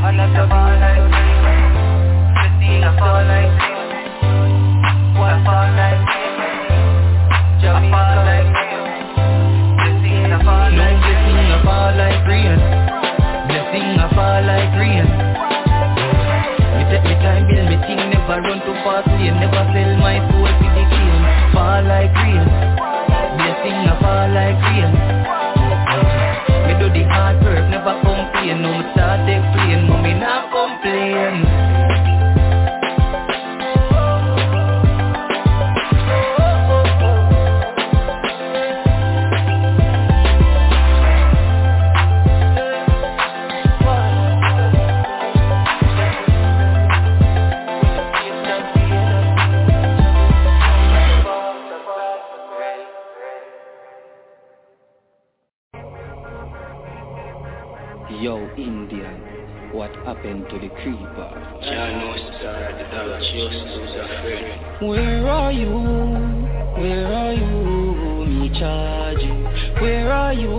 [0.00, 1.31] Another fall like rain
[2.62, 3.90] A fall like rain
[5.18, 6.38] What fall like rain
[7.58, 8.86] Jamaica like rain
[9.82, 12.54] Blessing a fall like rain Blessing a fall like rain
[13.50, 15.06] Blessing a fall like rain
[16.70, 20.22] Me take me time build me thing Never run too fast lane Never sell my
[20.30, 20.70] soul the
[21.50, 22.46] Fall like rain
[23.42, 24.90] Blessing a fall like rain
[26.62, 28.62] Me do the hard work Never complain.
[28.62, 31.61] No me start explain No me not complain
[60.22, 61.30] what happened to the creeper?
[64.80, 65.70] Where are you?
[66.80, 68.26] Where are you?
[68.26, 69.34] Me charge you.
[69.80, 70.50] Where are you?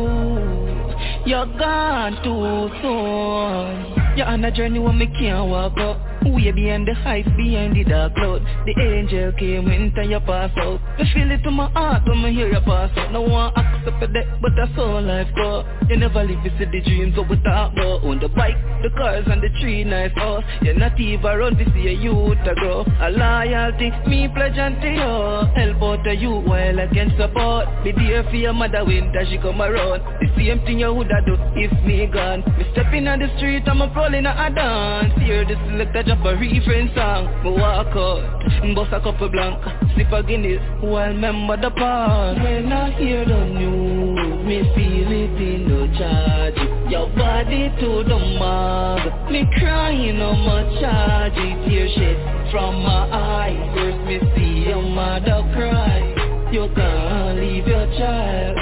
[1.26, 4.18] You're gone too soon.
[4.18, 6.03] You're on a journey where me can't walk up.
[6.26, 8.42] Way behind the heights, behind the dark cloud.
[8.66, 10.80] The angel came when time you pass out.
[10.98, 13.12] I feel it to my heart when I hear you pass out.
[13.12, 15.66] No one accept a death, but that's all life go.
[15.90, 18.04] You never live to see the dreams of we talk about.
[18.04, 20.44] On the bike, the cars and the tree nice house.
[20.62, 22.86] You're not even around to see a youth to grow.
[23.02, 25.12] A loyalty, me pledge unto you.
[25.60, 27.68] Help out to you while I can support.
[27.84, 30.00] Be there for your mother when that she come around.
[30.22, 32.42] The same thing you woulda do if me gone.
[32.58, 35.14] Me stepping on the street, I'm a rolling a dance.
[35.22, 37.44] Hear the selector drop a reference song.
[37.44, 39.64] Me walk out, bust a couple blank,
[39.96, 40.62] sip a Guinness.
[40.82, 42.42] While remember the past.
[42.42, 46.92] When I hear the news, me feel it in the charge.
[46.92, 51.34] Your body to the mug, me crying on my charge.
[51.34, 53.76] Tear shit from my eyes.
[53.76, 56.50] First me see your mother cry.
[56.52, 58.58] You can't leave your child.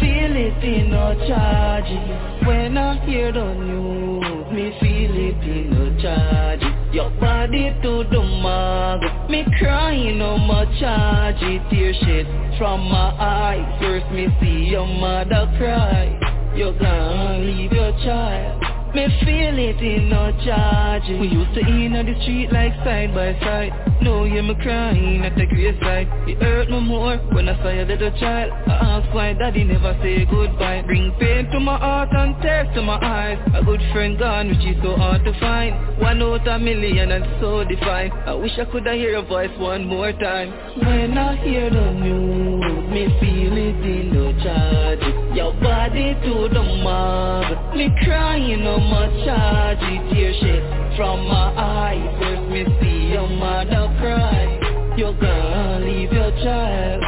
[0.00, 6.00] Feel it in no charge When I hear the news Me feel it in no
[6.00, 13.14] charge Your body to the mug Me crying my charge It tear shit from my
[13.20, 16.18] eyes First me see your mother cry.
[16.56, 21.94] You can't leave your child me feel it in no charge We used to in
[21.96, 23.72] on the street like side by side.
[24.02, 26.08] Now you me crying at the graveside.
[26.28, 28.52] It hurt me more when I saw your little child.
[28.66, 30.82] I ask why daddy never say goodbye.
[30.86, 33.38] Bring pain to my heart and tears to my eyes.
[33.54, 35.74] A good friend gone which is so hard to find.
[36.00, 39.86] One out a million and so defined I wish I could hear your voice one
[39.86, 40.50] more time.
[40.80, 46.62] When I hear the news Me feel it in no charge Your body to the
[46.82, 52.10] mug Me crying on my charge It tear shit from my eyes.
[52.18, 54.58] First me see your mother cry.
[54.96, 57.04] You're gonna leave your child.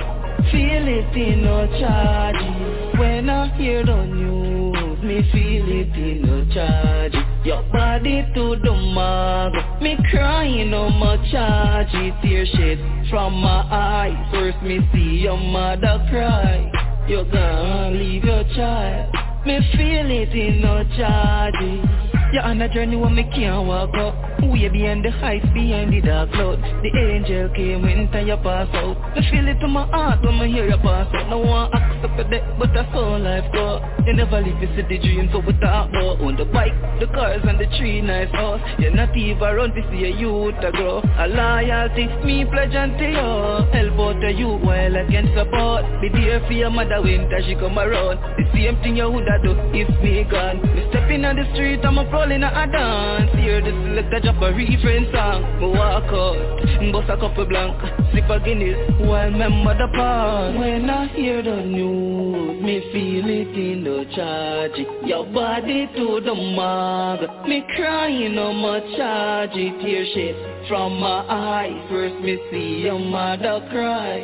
[0.53, 3.01] Feel it in no charge.
[3.01, 7.14] When I hear the news Me feel it in no charge.
[7.45, 12.78] Your body to the mug Me crying on my charge It tear shit
[13.11, 14.31] from my eyes.
[14.33, 19.12] First me see your mother cry You're gonna leave your child.
[19.44, 24.14] Me feel it in no charge You're on a journey where me can't walk up
[24.43, 28.68] Way behind the heights, behind the dark cloud The angel came when time you pass
[28.74, 28.97] out.
[29.16, 31.28] I feel it in my heart when I hear you pass out.
[31.28, 34.07] No one accept the death, but that's all life got.
[34.07, 36.20] You never live to see the dream, so we talk about.
[36.20, 39.83] On the bike, the cars and the tree nice house You're not even around to
[39.91, 41.03] see a youth to grow.
[41.05, 43.28] A loyalty, me pledge unto you.
[43.76, 45.85] Help out to you while I can support.
[46.01, 48.18] Be there for your mother winter she come around.
[48.39, 50.64] The same thing you woulda do if me gone.
[50.74, 53.30] Me stepping on the street, I'm a rolling a dance.
[53.38, 55.40] Hear the selector drop a reference song.
[55.60, 57.80] Me walk out, bust a couple blank.
[58.12, 63.56] Sip a Guinness, while my mother pass When I hear the news, me feel it
[63.56, 64.78] in the charge.
[65.06, 69.52] Your body to the mug Me crying on my charge.
[69.52, 70.36] Tear shit
[70.68, 74.18] from my eyes First me see your mother cry.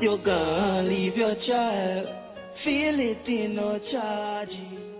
[0.00, 2.06] You gonna leave your child.
[2.64, 4.91] Feel it in no charge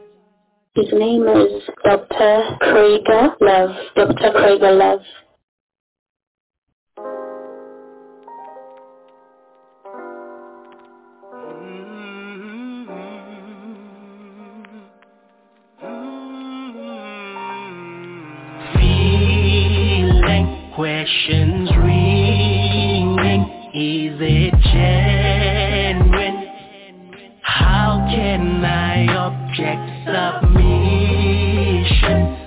[0.75, 2.57] His name is Dr.
[2.61, 3.77] Krieger Love.
[3.95, 4.33] Dr.
[4.33, 5.01] Krieger Love.
[20.75, 23.43] Questions ringing.
[23.75, 26.47] Is it genuine?
[27.43, 30.93] How can I object submission?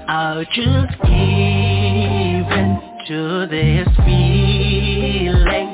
[0.07, 5.69] I'll just give in to this feeling.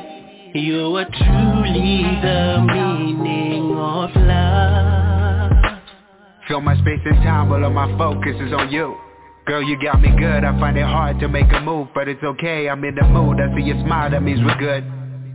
[0.54, 5.78] You are truly the meaning of love.
[6.48, 8.96] Fill my space and time, all of my focus is on you.
[9.46, 12.22] Girl, you got me good, I find it hard to make a move, but it's
[12.22, 14.84] okay, I'm in the mood, I see your smile, that means we're good.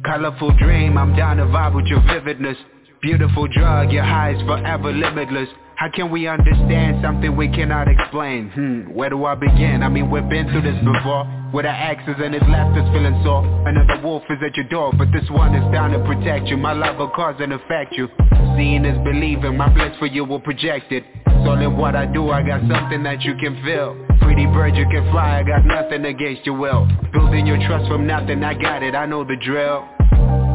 [0.05, 2.57] Colorful dream, I'm down to vibe with your vividness.
[3.01, 5.49] Beautiful drug, your highs forever limitless.
[5.77, 8.49] How can we understand something we cannot explain?
[8.49, 9.83] Hmm, where do I begin?
[9.83, 11.29] I mean, we've been through this before.
[11.53, 13.45] With our axes and his is feeling sore.
[13.69, 16.57] Another wolf is at your door, but this one is down to protect you.
[16.57, 18.09] My love will cause and affect you.
[18.57, 21.05] Seeing is believing, my bliss for you will project it.
[21.45, 24.03] So in what I do, I got something that you can feel.
[24.19, 26.87] Pretty bird, you can fly, I got nothing against your will.
[27.13, 29.87] Building your trust from nothing, I got it, I know the drill.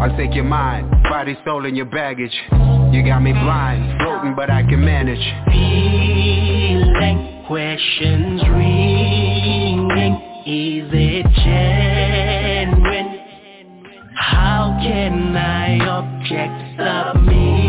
[0.02, 2.34] I'll take your mind, body, soul, and your baggage.
[2.90, 5.22] You got me blind, floating, but I can manage.
[5.46, 10.14] Feeling questions ringing.
[10.44, 13.20] Is it genuine?
[14.16, 16.58] How can I object
[17.14, 17.62] submission?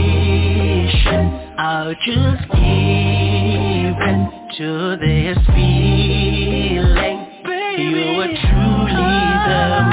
[1.59, 4.27] I'll just give in
[4.57, 7.29] to this feeling.
[7.77, 9.92] You are truly the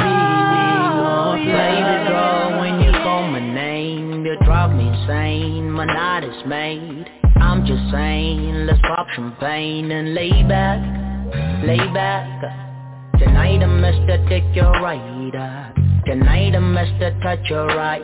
[5.08, 5.60] me.
[5.62, 7.06] My night is made.
[7.36, 10.80] I'm just saying, let's pop champagne and lay back,
[11.64, 12.28] lay back.
[13.18, 14.28] Tonight I'm Mr.
[14.28, 15.74] Take Your Ride.
[16.06, 17.22] Tonight I'm Mr.
[17.22, 18.02] Touch Your Ride.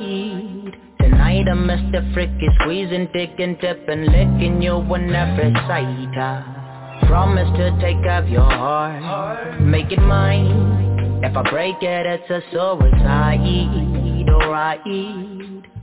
[1.01, 2.15] Tonight I'm Mr.
[2.15, 7.07] Freaky Squeezing, taking, tipping, licking you on every side.
[7.07, 11.21] Promise to take off your heart, make it mine.
[11.23, 14.81] If I break it, it's a suicide, alright.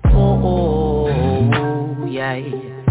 [0.05, 0.82] Oh, oh, oh.
[2.13, 2.37] Yeah.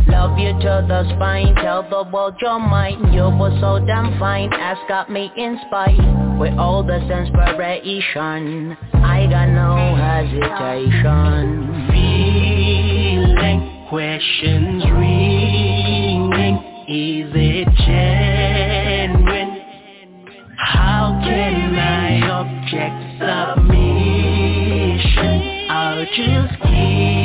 [0.08, 3.12] Love you to the spine, tell the world you're mine.
[3.12, 6.38] You were so damn fine, ass got me inspired.
[6.40, 11.86] With all this inspiration, I got no hesitation.
[11.92, 16.56] Feeling questions ringing.
[16.88, 19.52] Is it genuine?
[20.58, 23.02] How can I object
[23.54, 24.02] submission?
[25.70, 27.21] I'll just in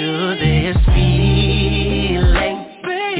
[0.00, 2.56] to this feeling.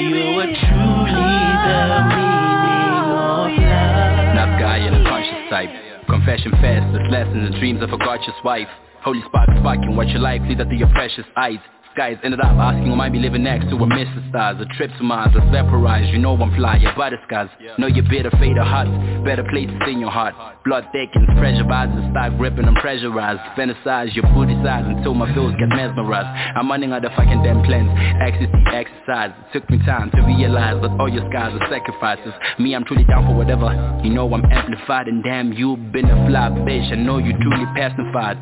[0.00, 1.34] You are truly
[1.68, 4.34] the meaning of love.
[4.34, 5.68] Not guy in a conscious type
[6.08, 8.68] Confession fast, this lessons and dreams of a gorgeous wife
[9.02, 11.60] Holy spark sparking, what your life leads to your precious eyes
[12.00, 14.26] Skies ended up asking who might be living next to a Mr.
[14.30, 14.56] Stars.
[14.56, 18.30] A trip to Mars, let's vaporize, you know I'm fly, your butterscotch Know you better
[18.40, 18.88] fade or hot,
[19.22, 20.32] better place places in your heart.
[20.64, 23.40] Blood thickens, pressure rises, start gripping and pressurized.
[23.52, 26.56] Fantasize your booty size until my feels get mesmerized.
[26.56, 27.92] I'm running out of fucking damn plans,
[28.24, 29.36] ecstasy, exercise.
[29.36, 32.32] It took me time to realize that all your skies are sacrifices.
[32.58, 33.68] Me, I'm truly down for whatever,
[34.02, 37.68] you know I'm amplified And damn, you've been a fly bitch, I know you truly
[37.76, 38.40] pacified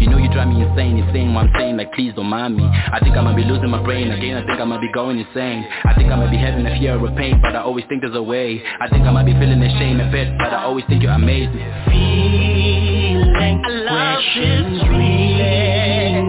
[0.00, 2.56] You know you drive me insane, you're saying what I'm saying like please don't mind
[2.56, 2.64] me.
[2.64, 4.36] I I think I might be losing my brain again.
[4.42, 5.64] I think I might be going insane.
[5.84, 8.16] I think I might be having a fear of pain But I always think there's
[8.16, 8.60] a way.
[8.80, 11.62] I think I might be feeling ashamed of it, But I always think you're amazing.
[11.86, 16.26] Feeling questions feeling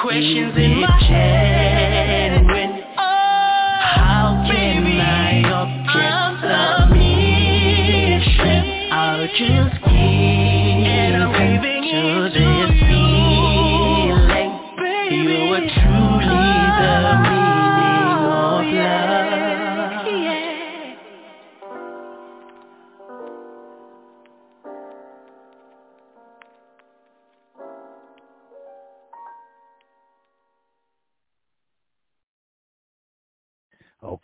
[0.00, 2.38] Questions in my head
[2.94, 6.46] How oh, can I object
[6.94, 8.62] mission?
[8.92, 11.34] I'll just keep And I'm
[11.82, 12.61] you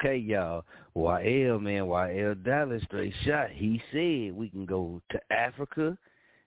[0.01, 0.65] Okay, y'all.
[0.97, 3.51] YL, man, YL Dallas straight shot.
[3.51, 5.99] He said we can go to Africa.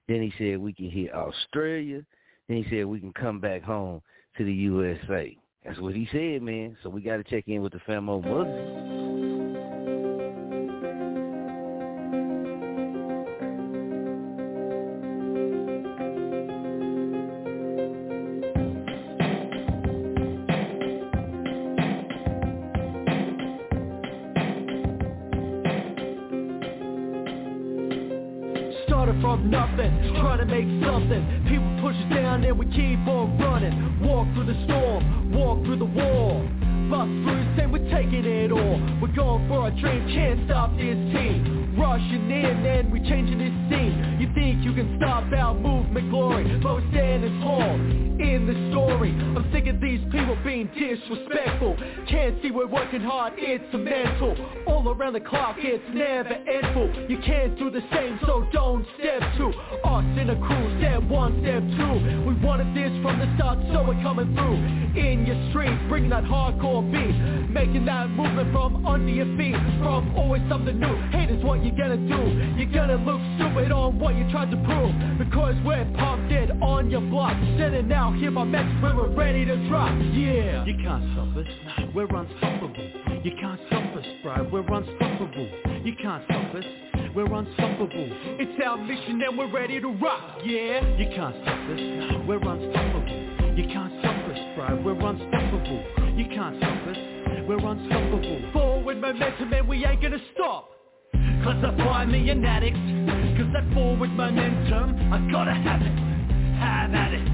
[0.08, 2.02] Then he said we can hit Australia.
[2.48, 4.02] Then he said we can come back home
[4.38, 5.36] to the USA.
[5.66, 6.78] That's what he said, man.
[6.82, 9.11] So we got to check in with the Famo Muslim.
[29.52, 31.22] Nothing, trying to make something.
[31.44, 34.00] People push us down and we keep on running.
[34.00, 36.48] Walk through the storm, walk through the wall.
[36.90, 38.80] Bust through, say we're taking it all.
[39.04, 41.76] We're going for our dream, can't stop this team.
[41.78, 43.71] Rushing in and we're changing this
[44.20, 49.10] You think you can stop our movement glory, we're standing tall in the story.
[49.10, 51.76] I'm sick of these people being disrespectful.
[52.08, 54.38] Can't see we're working hard, it's a mental.
[54.68, 57.10] All around the clock, it's never endful.
[57.10, 59.50] You can't do the same, so don't step two.
[59.50, 62.22] Us in a crew, step one, step two.
[62.28, 64.62] We wanted this from the start, so we're coming through.
[65.02, 67.18] In your streets, bringing that hardcore beat.
[67.50, 69.58] Making that movement from under your feet.
[69.82, 70.96] From always something new.
[71.10, 72.22] Haters, what you gonna do?
[72.58, 74.94] You're gonna look stupid on what you tried to prove.
[75.18, 77.34] Because we're pumped in on your block.
[77.58, 79.92] Sending out here my message when we're ready to drop.
[80.14, 80.66] Yeah.
[80.66, 81.48] You can't stop us,
[81.96, 82.92] we're unstoppable.
[83.24, 85.50] You can't stop us, bro, we're unstoppable.
[85.84, 86.66] You can't stop us,
[87.16, 88.10] we're unstoppable.
[88.40, 90.40] It's our mission and we're ready to rock.
[90.44, 90.86] Yeah.
[90.98, 93.58] You can't stop us, we're unstoppable.
[93.58, 95.84] You can't stop us, bro, we're unstoppable.
[96.18, 96.98] You can't stop us,
[97.48, 98.52] we're unstoppable.
[98.54, 100.70] Forward momentum and we ain't gonna stop.
[101.44, 102.78] Classify me an addict.
[103.38, 105.96] Cause that forward momentum I gotta have it.
[106.60, 107.26] Have at it.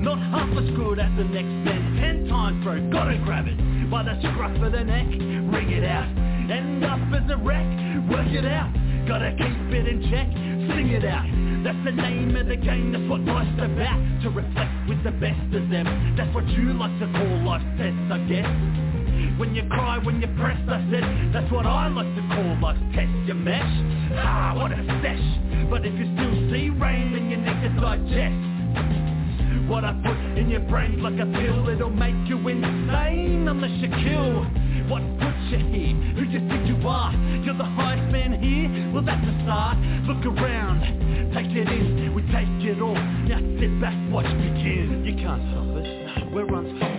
[0.00, 1.96] Not half as good as the next man.
[2.00, 3.56] Ten times bro, gotta grab it.
[3.90, 5.06] By the scruff of the neck.
[5.06, 6.08] Ring it out.
[6.50, 7.66] End up as a wreck.
[8.10, 8.72] Work it out.
[9.06, 10.28] Gotta keep it in check.
[10.74, 11.24] Sing it out.
[11.64, 15.54] That's the name of the game That's what life's about To reflect with the best
[15.54, 16.14] of them.
[16.16, 18.83] That's what you like to call life's test I guess
[19.38, 20.58] when you cry, when you press.
[20.68, 23.62] I said That's what I like to call life's test, you mesh?
[24.14, 25.68] Ah, what a sesh.
[25.70, 28.54] But if you still see rain, then you need to digest.
[29.68, 33.88] What I put in your brain like a pill It'll make you insane unless you
[33.88, 34.44] kill.
[34.90, 35.96] What puts you here?
[36.14, 37.12] Who you think you are?
[37.42, 38.92] You're the highest man here?
[38.92, 39.78] Well that's a start.
[40.04, 42.14] Look around, take it in.
[42.14, 42.94] We take it all.
[42.94, 45.02] Now sit back, watch begin.
[45.04, 46.93] You can't stop us, we're unstoppable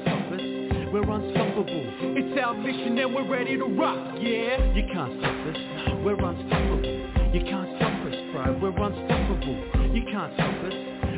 [0.00, 0.40] Stop us,
[0.92, 1.84] we're unstoppable.
[2.16, 5.58] It's our mission and we're ready to rock, yeah You can't stop us,
[6.02, 7.34] we're unstoppable.
[7.34, 9.92] You can't stop us, bro, we're unstoppable.
[9.92, 10.74] You can't stop us,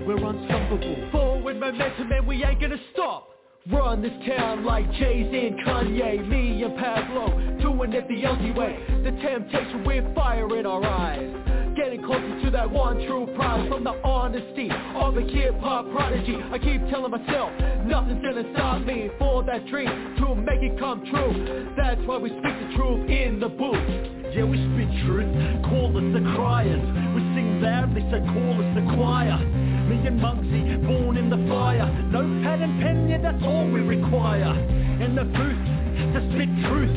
[0.07, 1.09] we're unstoppable.
[1.12, 3.31] Forward momentum and we ain't gonna stop.
[3.70, 8.77] Run this town like Jay-Z and Kanye Me and Pablo, doing it the Aussie way.
[9.05, 13.83] The temptation with fire in our eyes Getting closer to that one true prize From
[13.83, 16.39] the honesty of a hip-hop prodigy.
[16.53, 17.51] I keep telling myself,
[17.85, 21.75] nothing's gonna stop me For that dream to make it come true.
[21.77, 24.35] That's why we speak the truth in the booth.
[24.35, 25.27] Yeah, we spit truth,
[25.66, 26.85] call us the criers.
[27.11, 29.39] We sing loudly, so call us the choir.
[29.91, 31.91] Me and Muggsy, born in the fire.
[32.11, 34.55] No pad and pen, yeah, that's all we require.
[35.03, 35.64] In the booth,
[36.14, 36.95] to spit truth.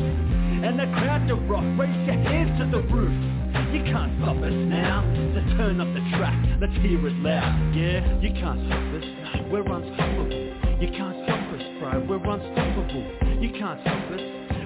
[0.62, 3.38] And the crowd to rock, raise your hands to the roof
[3.72, 5.04] you can't stop us now.
[5.34, 7.74] Just turn up the track, let's hear it loud.
[7.74, 9.06] Yeah, you can't stop us.
[9.50, 10.58] We're unstoppable.
[10.80, 12.06] You can't stop us, bro.
[12.06, 13.04] We're unstoppable.
[13.42, 14.20] You can't stop us.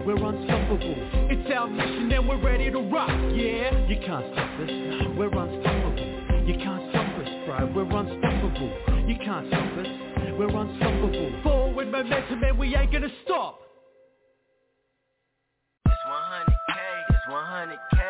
[0.04, 0.94] We're unstoppable.
[1.30, 3.08] It's our mission and we're ready to rock.
[3.32, 4.70] Yeah, you can't stop us.
[5.16, 6.22] We're unstoppable.
[6.46, 7.72] You can't stop us, bro.
[7.74, 8.70] We're unstoppable.
[9.08, 9.86] You can't stop us.
[10.38, 11.42] We're unstoppable.
[11.42, 13.60] Forward momentum and we ain't gonna stop.
[15.86, 16.76] It's 100k.
[17.10, 18.01] It's 100k.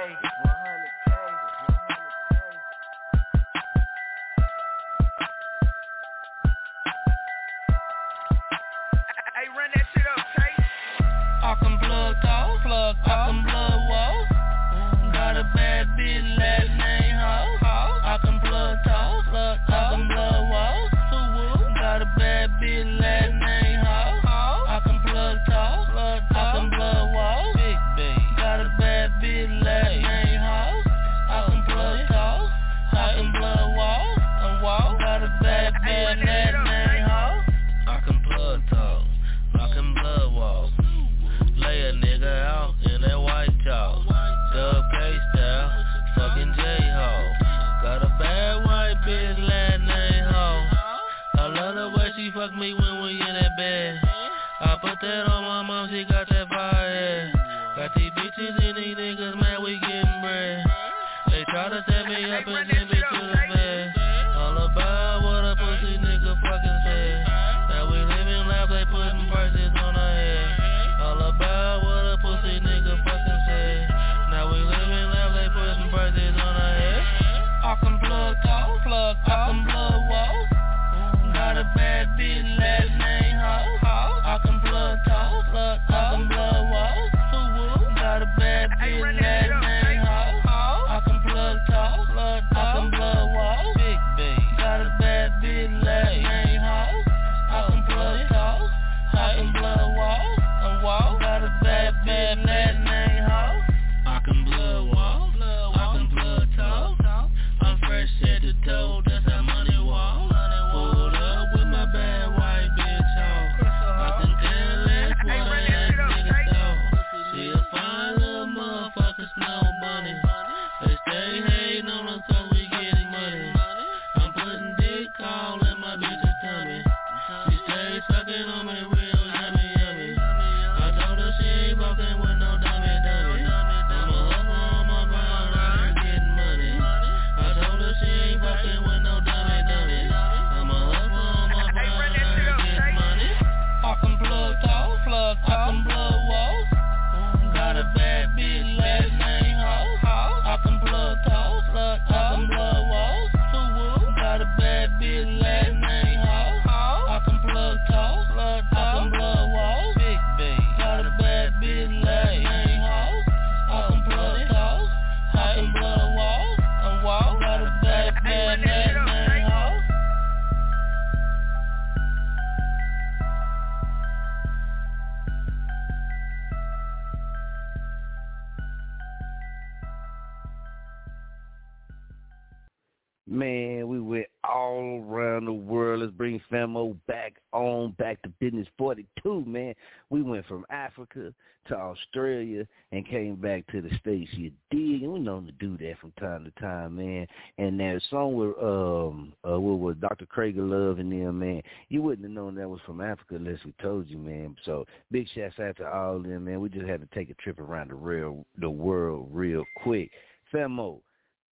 [191.92, 194.30] Australia and came back to the States.
[194.34, 195.02] You dig?
[195.02, 197.26] We know to do that from time to time, man.
[197.58, 200.26] And that song with, um, uh, what was Dr.
[200.26, 201.62] Craig Love and them, man.
[201.88, 204.56] You wouldn't have known that was from Africa unless we told you, man.
[204.64, 206.60] So big shouts out to all of them, man.
[206.60, 210.10] We just had to take a trip around the real, the world real quick.
[210.52, 211.00] Famo.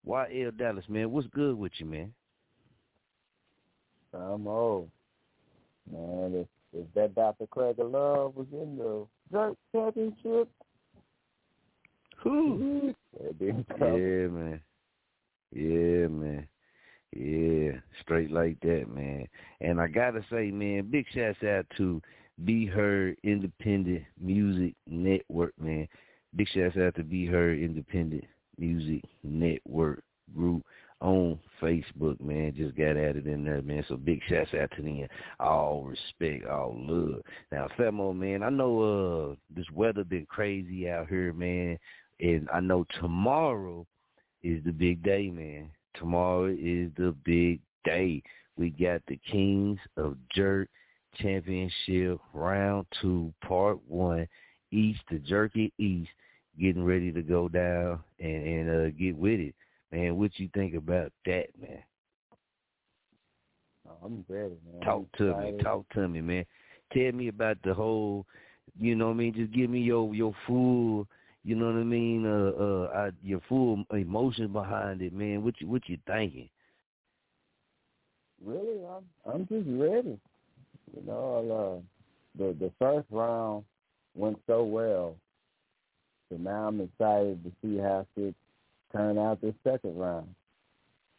[0.07, 2.12] YL Dallas, man, what's good with you, man?
[4.14, 4.91] I'm old.
[5.91, 7.47] Man, if, if that Dr.
[7.47, 10.48] Craig of Love was in the Dirt Championship,
[12.22, 12.94] Who?
[13.16, 13.98] that'd be in trouble.
[13.98, 14.60] Yeah, man.
[15.52, 16.48] Yeah, man.
[17.16, 19.26] Yeah, straight like that, man.
[19.60, 22.00] And I gotta say, man, big shouts out to
[22.44, 25.88] Be Heard Independent Music Network, man.
[26.36, 28.24] Big shouts out to Be Heard Independent
[28.58, 30.04] Music Network
[30.34, 30.64] group
[31.01, 32.55] on Facebook, man.
[32.57, 33.84] Just got added in there, man.
[33.88, 35.09] So big shouts out to them.
[35.38, 37.22] All respect, all love.
[37.51, 41.78] Now, Femo, man, I know uh this weather been crazy out here, man.
[42.20, 43.86] And I know tomorrow
[44.42, 45.70] is the big day, man.
[45.94, 48.22] Tomorrow is the big day.
[48.57, 50.68] We got the Kings of Jurk
[51.14, 54.28] Championship Round Two, Part One,
[54.70, 56.11] East to Jerky East,
[56.61, 59.55] getting ready to go down and and uh, get with it,
[59.93, 60.16] man.
[60.16, 61.82] What you think about that, man?
[63.88, 64.82] Oh, I'm ready, man.
[64.82, 66.45] Talk I'm to me, talk to me, man.
[66.93, 68.26] Tell me about the whole,
[68.78, 69.34] you know what I mean.
[69.34, 71.07] Just give me your your full,
[71.45, 72.26] you know what I mean.
[72.26, 75.43] Uh, uh, I, your full emotions behind it, man.
[75.43, 76.49] What you what you thinking?
[78.45, 80.18] Really, I'm I'm just ready.
[80.95, 83.64] You know, uh, the the first round
[84.14, 85.16] went so well,
[86.28, 88.34] so now I'm excited to see how shit
[88.93, 90.34] turn out this second round.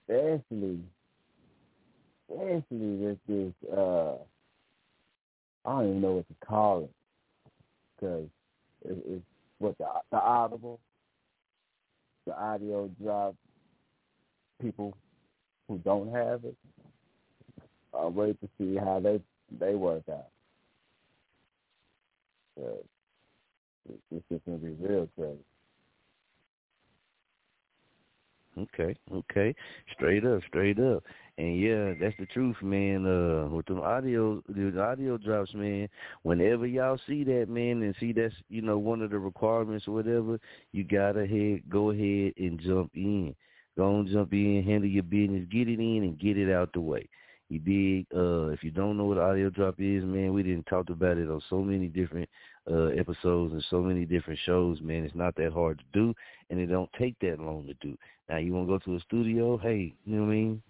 [0.10, 0.80] Especially,
[2.30, 4.16] especially with this, uh,
[5.66, 6.92] I don't even know what to call it,
[7.96, 8.28] because
[8.84, 9.26] it, it's
[9.60, 10.80] what the the audible,
[12.26, 13.36] the audio drop.
[14.62, 14.96] People
[15.68, 16.56] who don't have it.
[17.94, 19.20] I'll wait to see how they
[19.60, 20.28] they work out.
[22.62, 22.84] Uh,
[24.12, 25.40] it's just gonna be real crazy.
[28.58, 29.56] Okay, okay,
[29.94, 31.04] straight up, straight up,
[31.38, 33.06] and yeah, that's the truth, man.
[33.06, 35.88] Uh, with them audio, the audio drops, man.
[36.24, 39.94] Whenever y'all see that, man, and see that's you know one of the requirements or
[39.94, 40.38] whatever,
[40.74, 43.34] you gotta head, go ahead and jump in.
[43.78, 46.82] Go and jump in, handle your business, get it in, and get it out the
[46.82, 47.08] way.
[47.48, 48.08] You dig?
[48.16, 51.30] Uh, if you don't know what audio drop is, man, we didn't talk about it
[51.30, 52.30] on so many different
[52.70, 55.04] uh, episodes and so many different shows, man.
[55.04, 56.14] It's not that hard to do,
[56.50, 57.98] and it don't take that long to do.
[58.30, 59.58] Now, you want to go to a studio?
[59.58, 60.62] Hey, you know what I mean?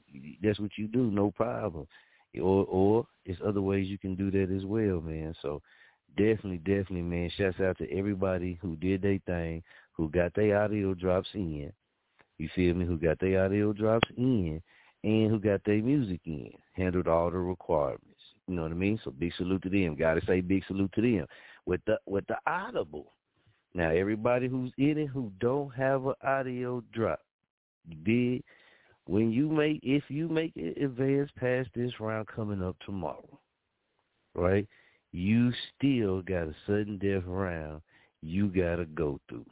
[0.41, 1.87] That's what you do, no problem.
[2.41, 5.35] Or, or it's other ways you can do that as well, man.
[5.41, 5.61] So,
[6.17, 7.29] definitely, definitely, man.
[7.37, 11.71] Shouts out to everybody who did their thing, who got their audio drops in.
[12.37, 12.85] You feel me?
[12.85, 14.61] Who got their audio drops in
[15.03, 18.05] and who got their music in, handled all the requirements.
[18.47, 18.99] You know what I mean?
[19.03, 19.95] So big salute to them.
[19.95, 21.25] Gotta say big salute to them.
[21.65, 23.13] With the with the audible.
[23.73, 27.19] Now everybody who's in it who don't have an audio drop,
[28.03, 28.43] did
[29.05, 33.39] when you make if you make it advance past this round coming up tomorrow,
[34.35, 34.67] right?
[35.11, 37.81] You still got a sudden death round
[38.21, 39.45] you gotta go through.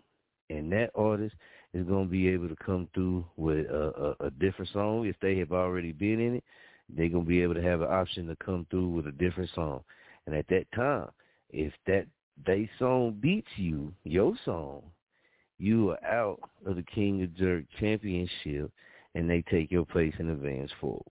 [0.49, 1.35] And that artist
[1.73, 5.05] is to be able to come through with a, a, a different song.
[5.05, 6.43] If they have already been in it,
[6.89, 9.81] they're to be able to have an option to come through with a different song.
[10.25, 11.09] And at that time,
[11.49, 12.05] if that
[12.45, 14.83] they song beats you, your song,
[15.57, 18.71] you are out of the King of Jurk championship
[19.15, 21.03] and they take your place in advance forward.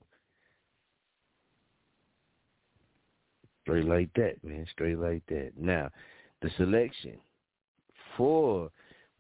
[3.63, 4.67] Straight like that, man.
[4.73, 5.53] Straight like that.
[5.59, 5.91] Now,
[6.41, 7.19] the selection
[8.17, 8.71] for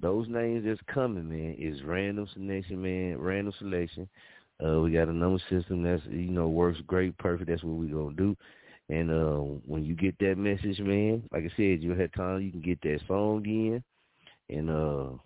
[0.00, 3.18] those names that's coming, man, is random selection, man.
[3.18, 4.08] Random selection.
[4.64, 7.50] Uh, we got a number system that's you know works great, perfect.
[7.50, 8.36] That's what we gonna do.
[8.90, 12.40] And uh, when you get that message, man, like I said, you had time.
[12.40, 13.82] You can get that song in,
[14.48, 15.18] and uh,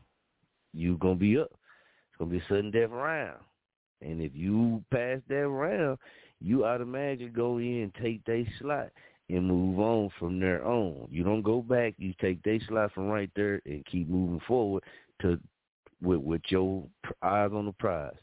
[0.72, 1.50] you gonna be up.
[1.52, 3.38] It's gonna be a sudden death round.
[4.00, 5.98] And if you pass that round,
[6.40, 8.88] you automatically go in and take that slot
[9.28, 11.06] and move on from there on.
[11.10, 11.94] You don't go back.
[11.98, 14.82] You take their slot from right there and keep moving forward
[15.20, 15.38] to
[16.02, 16.84] with with your
[17.22, 18.16] eyes on the prize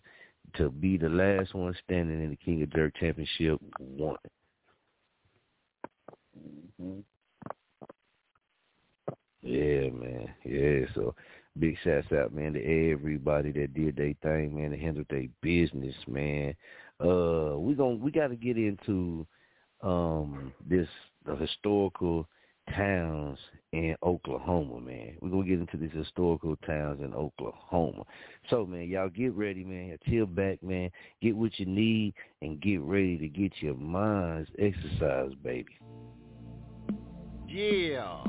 [0.56, 4.18] to be the last one standing in the King of Jurk Championship one.
[6.40, 7.00] Mm-hmm.
[9.42, 10.34] Yeah, man.
[10.44, 11.16] Yeah, so
[11.58, 15.96] big shouts out, man, to everybody that did their thing, man, that handled their business,
[16.08, 16.54] man.
[17.00, 19.26] Uh, we going we got to get into
[19.82, 20.88] um this
[21.26, 22.28] the historical
[22.76, 23.38] towns
[23.72, 25.16] in Oklahoma, man.
[25.22, 28.04] We're gonna get into these historical towns in Oklahoma.
[28.50, 29.98] So man, y'all get ready, man.
[30.08, 30.92] Chill back, man.
[31.22, 35.78] Get what you need and get ready to get your minds exercised, baby.
[37.50, 38.24] Yeah.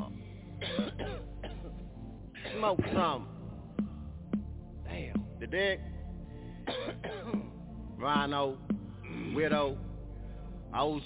[2.56, 3.28] Smoke some.
[4.86, 5.24] Damn.
[5.38, 5.78] The deck.
[7.98, 8.56] Rhino.
[9.34, 9.76] Widow.
[10.72, 11.02] OG.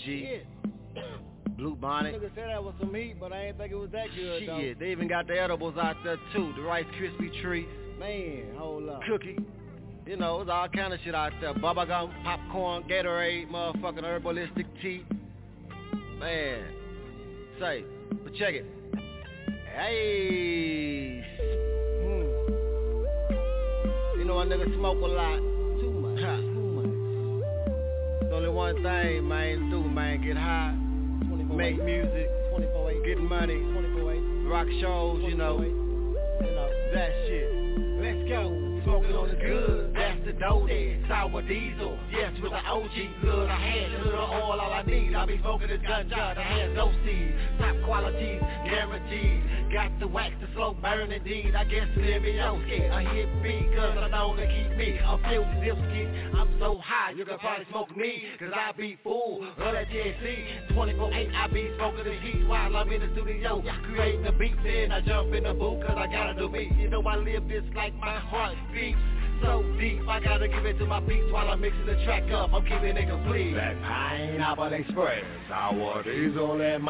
[1.56, 2.14] Blue Bonnet.
[2.14, 4.40] Nigga said that was some heat, but I ain't think it was that good.
[4.40, 4.46] Shit,
[4.78, 4.84] though.
[4.84, 6.52] they even got the edibles out there too.
[6.56, 7.68] The Rice Krispie treats.
[7.98, 9.00] Man, hold up.
[9.08, 9.38] Cookie.
[10.06, 11.54] You know, it's all kind of shit out there.
[11.54, 15.04] Bubba gum, popcorn, Gatorade, motherfucking herbalistic tea.
[16.18, 16.64] Man.
[17.60, 17.84] Say,
[18.22, 18.66] but check it.
[19.74, 21.24] Hey.
[22.02, 22.26] Hmm.
[24.18, 25.38] You know a nigga smoke a lot.
[25.80, 26.20] Too much.
[26.20, 26.36] Ha.
[26.36, 26.90] Too much.
[28.20, 30.74] There's only one thing, man, do, man, get high,
[31.54, 34.04] make music, 24 get money, 24
[34.48, 36.70] rock shows, you know, You know.
[36.92, 37.50] that shit.
[38.00, 38.73] Let's go.
[38.84, 41.00] Smoking on the good, that's the there.
[41.08, 43.48] Sour diesel, yes, with the OG good.
[43.48, 45.14] I had a little oil, all I need.
[45.14, 47.34] I be smoking this ganja, I had no seed.
[47.58, 49.72] Top quality, guaranteed.
[49.72, 51.54] Got the wax to slow burn indeed.
[51.54, 56.34] I guess Levioski, a hit beat, cause I know to keep me a filthy dipski.
[56.36, 60.72] I'm so high, you can probably smoke me, cause I be full of that THC.
[60.72, 63.64] 24-8, I be smoking the heat while I'm in the studio.
[63.92, 66.70] Creating the beats, then I jump in the booth, cause I gotta do me.
[66.78, 68.98] You know I live this like my heart beats.
[69.42, 72.52] So deep, I gotta give it to my beats while I'm mixing the track up.
[72.52, 73.54] I'm keeping it complete.
[73.54, 76.82] That Pineapple Express, our diesel in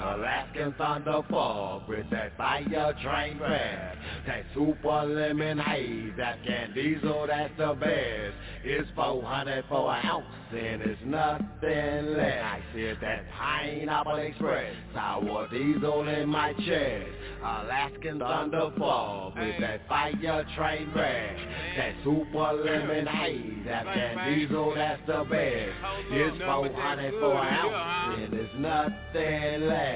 [0.00, 3.98] Alaskan Thunderfall with that fire train fast.
[4.26, 8.34] That super lemon haze, that can diesel, that's the best.
[8.64, 12.42] It's 400 for an ounce and it's nothing less.
[12.42, 17.10] I said that Pineapple Express, sour diesel in my chest.
[17.42, 21.40] Alaskan Thunderfall with that fire train fast.
[21.76, 25.72] That super lemon haze, that can diesel, that's the best.
[26.10, 29.87] It's 400 for an ounce and it's nothing less.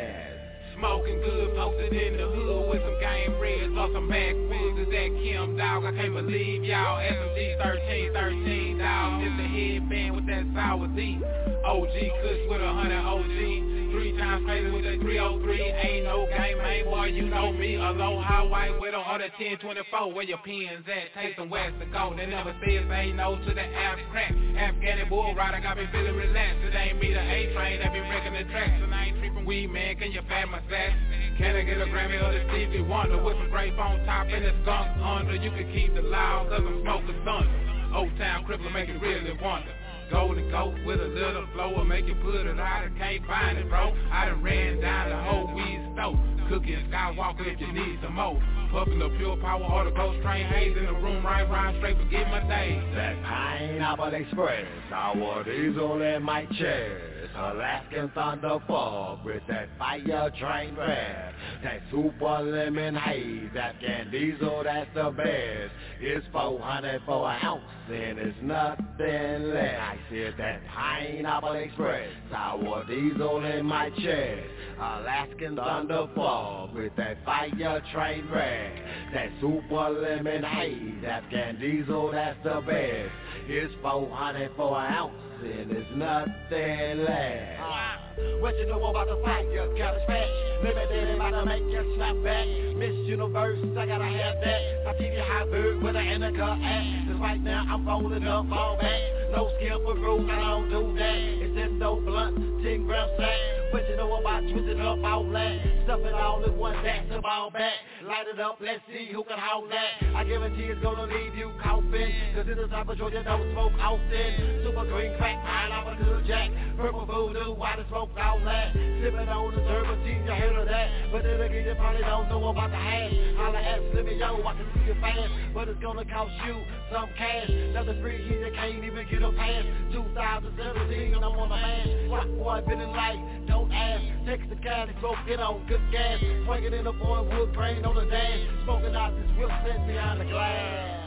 [0.76, 4.78] Smoking good, posted in the hood with some game reds, plus some backwoods.
[4.80, 5.84] Is that Kim dog?
[5.84, 6.99] I can't believe y'all.
[6.99, 9.22] SMG 13, 13 dog.
[9.22, 11.20] Just a headband with that sour D.
[11.64, 13.71] OG Kush with a hundred OG.
[14.03, 14.42] Three times
[14.74, 15.62] with that 303.
[15.62, 17.76] Ain't no game, man, boy, you know me.
[17.76, 20.12] A low highway with a order 1024.
[20.12, 21.14] Where your pins at?
[21.14, 22.11] Taste some west to go.
[22.16, 24.34] They never say say no to the abstract.
[24.59, 26.66] Afghani bull rider got me feeling relaxed.
[26.66, 28.82] It ain't me, the A train that be wrecking the tracks.
[28.82, 29.94] And I ain't tripping weed, man.
[29.94, 30.98] Can you fat my sass?
[31.38, 34.44] Can I get a Grammy or the Stevie Wonder with some grape on top and
[34.44, 35.36] a skunk under?
[35.38, 37.94] You can keep the loud, cause I'm smoking thunder.
[37.94, 39.70] Old Town Crippler make it really wonder.
[40.12, 43.68] Golden goat with a little flow make you put it out, I can't find it,
[43.70, 43.96] bro.
[44.12, 46.16] I done ran down the whole weed stove.
[46.50, 48.38] Cookie and Skywalker if you need some more.
[48.70, 51.96] Puffin' the pure power or the ghost train haze in the room, right round straight,
[51.96, 52.82] forget my days.
[52.94, 57.21] That Pineapple Express, our diesel in my chest.
[57.34, 61.34] Alaskan Thunder Fog with that fire train red.
[61.62, 65.72] That super lemon haze, that can diesel, that's the best.
[66.00, 69.80] It's 400 for an ounce and it's nothing less.
[69.80, 74.48] I said that Pineapple Express, sour diesel in my chest.
[74.78, 79.12] Alaskan Thunder Fog with that fire train red.
[79.14, 83.12] That super lemon haze, that can diesel, that's the best.
[83.48, 87.59] It's 400 for an ounce and it's nothing less.
[87.59, 90.28] Uh, what you know about the fire, college fat?
[90.62, 92.47] Limited about to make you snap back.
[92.76, 94.61] Miss Universe, I gotta have that.
[94.86, 97.09] I you high bird with an indica act.
[97.09, 99.01] Cause right now I'm rolling up all back.
[99.32, 101.16] No skill for rules, I don't do that.
[101.16, 103.38] It's in no blunt, 10 gram sack.
[103.72, 105.59] What you know about twisting up all that?
[105.84, 107.72] Stuff it all in one, that's ball back.
[108.03, 110.03] Light it up, let's see who can hold that.
[110.16, 112.11] I guarantee it's gonna leave you coughing.
[112.34, 114.62] Cause in the South of Georgia, don't smoke often.
[114.66, 116.50] Super green crack, pineapple, good jack.
[116.76, 118.74] Purple voodoo, why the smoke all that?
[118.74, 120.88] Sipping on the serpentine, you heard of that.
[121.12, 123.14] But then again, you probably don't know about the hash.
[123.38, 125.30] Holla at Slimmy, yo, I can see you fast.
[125.55, 126.59] But it's gonna cost you
[126.90, 127.50] some cash.
[127.70, 129.62] Nothing free here, you can't even get a pass.
[129.94, 132.11] 2017, I'm on the man.
[132.11, 134.03] Rock boy, been in light, don't ask.
[134.26, 136.18] Text the guy, smoke, get on good gas.
[136.18, 138.40] Swinging in the boy, wood grain on the dash.
[138.64, 140.99] Smoking out this whip set behind the glass.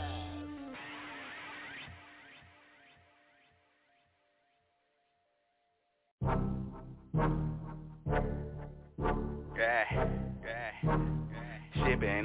[9.58, 9.84] Yeah,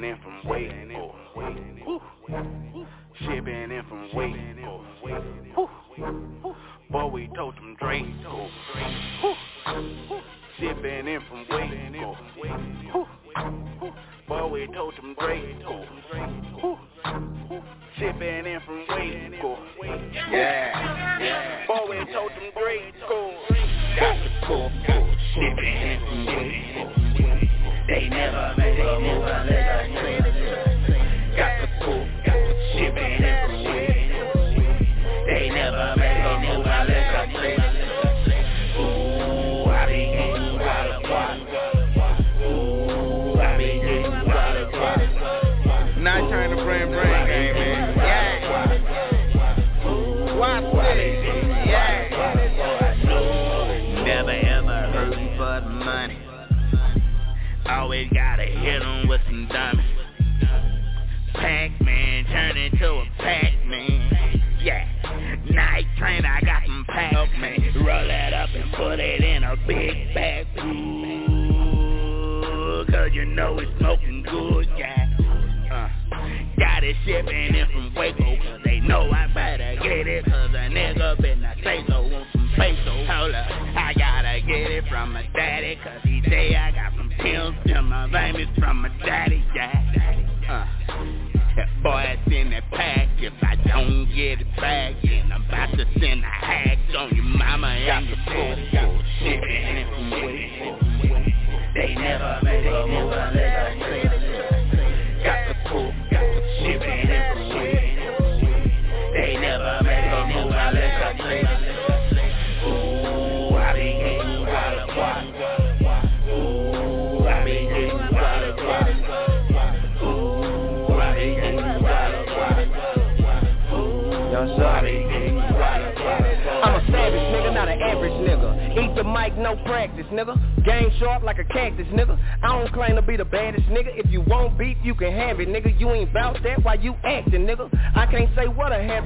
[0.03, 1.15] in from Waco.
[3.19, 4.85] Shipping in from Waco.
[6.89, 8.49] Boy, we told them Draco.
[10.59, 11.45] Shipping in from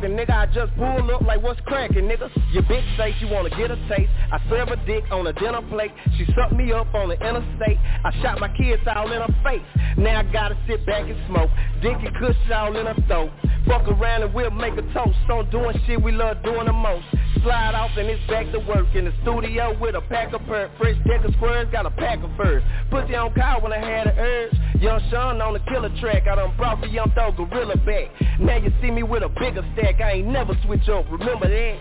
[0.01, 0.31] what nigga.
[0.31, 2.29] I just pull up like what's cracking, nigga.
[2.53, 4.11] Your bitch say she wanna get a taste.
[4.31, 5.91] I serve a dick on a dinner plate.
[6.17, 7.77] She sucked me up on the interstate.
[8.03, 9.61] I shot my kids all in her face.
[9.97, 11.49] Now I gotta sit back and smoke.
[11.81, 13.31] Dick and kush all in her throat.
[13.67, 15.17] Fuck around and we'll make a toast.
[15.29, 17.05] On doing shit we love doing the most.
[17.43, 20.71] slide off and it's back to work in the studio with a pack of perk.
[20.77, 22.63] Fresh deck of squares, got a pack of furs.
[22.89, 24.53] Pussy on call when I had an urge.
[24.81, 26.27] Young Sean on the killer track.
[26.27, 28.09] I done brought the young dog gorilla back.
[28.39, 30.01] Now you see me with a bigger stack.
[30.01, 31.05] I ain't never switch up.
[31.09, 31.77] Remember that?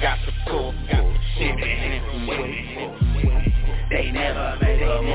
[0.00, 2.86] Got the full, full shit in it from way.
[3.90, 5.06] They never, they never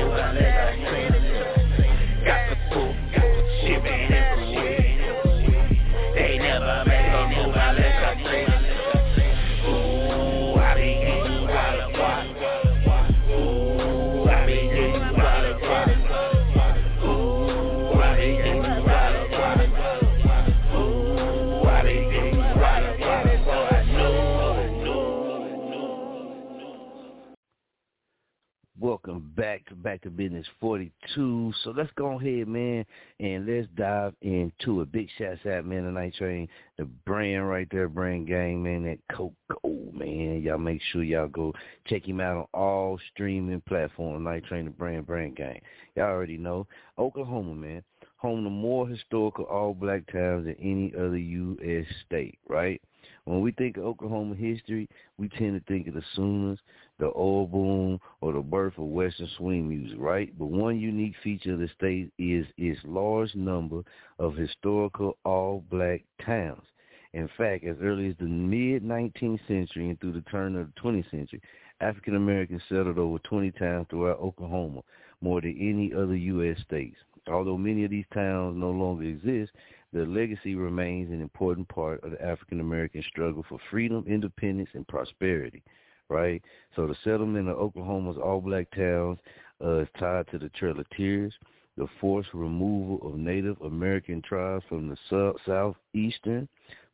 [31.62, 32.84] So let's go ahead, man,
[33.20, 34.92] and let's dive into it.
[34.92, 36.48] Big shouts out, man, the Night Train,
[36.78, 40.42] the brand right there, brand gang, man, that Coco, man.
[40.42, 41.52] Y'all make sure y'all go
[41.86, 45.60] check him out on all streaming platforms, Night Train, the brand, brand gang.
[45.94, 46.66] Y'all already know.
[46.98, 47.82] Oklahoma, man,
[48.16, 51.86] home to more historical all-black towns than any other U.S.
[52.06, 52.80] state, right?
[53.24, 56.58] When we think of Oklahoma history, we tend to think of the Sooners,
[56.98, 60.36] the oil boom, or the birth of Western swing music, right?
[60.36, 63.82] But one unique feature of the state is its large number
[64.18, 66.64] of historical all-black towns.
[67.12, 71.10] In fact, as early as the mid-19th century and through the turn of the 20th
[71.10, 71.40] century,
[71.80, 74.80] African Americans settled over 20 towns throughout Oklahoma,
[75.20, 76.58] more than any other U.S.
[76.64, 76.96] states.
[77.28, 79.52] Although many of these towns no longer exist,
[79.92, 84.86] their legacy remains an important part of the African American struggle for freedom, independence, and
[84.88, 85.62] prosperity,
[86.08, 86.42] right?
[86.74, 89.18] So the settlement of Oklahoma's all-black towns
[89.62, 91.34] uh, is tied to the Trail of Tears,
[91.76, 96.48] the forced removal of Native American tribes from the southeastern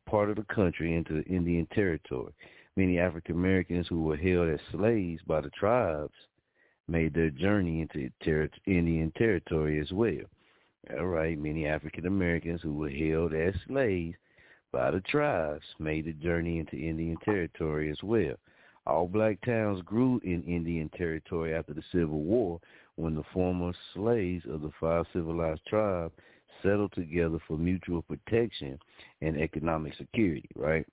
[0.08, 2.32] part of the country into the Indian Territory.
[2.76, 6.14] Many African Americans who were held as slaves by the tribes
[6.86, 10.24] made their journey into ter- Indian Territory as well.
[10.96, 14.16] All right, many African Americans who were held as slaves
[14.72, 18.36] by the tribes made the journey into Indian Territory as well.
[18.86, 22.58] All black towns grew in Indian Territory after the Civil War
[22.96, 26.14] when the former slaves of the five civilized tribes
[26.62, 28.78] settled together for mutual protection
[29.20, 30.86] and economic security, right?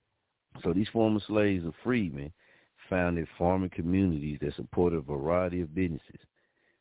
[0.62, 2.32] So these former slaves or freedmen
[2.90, 6.20] founded farming communities that supported a variety of businesses.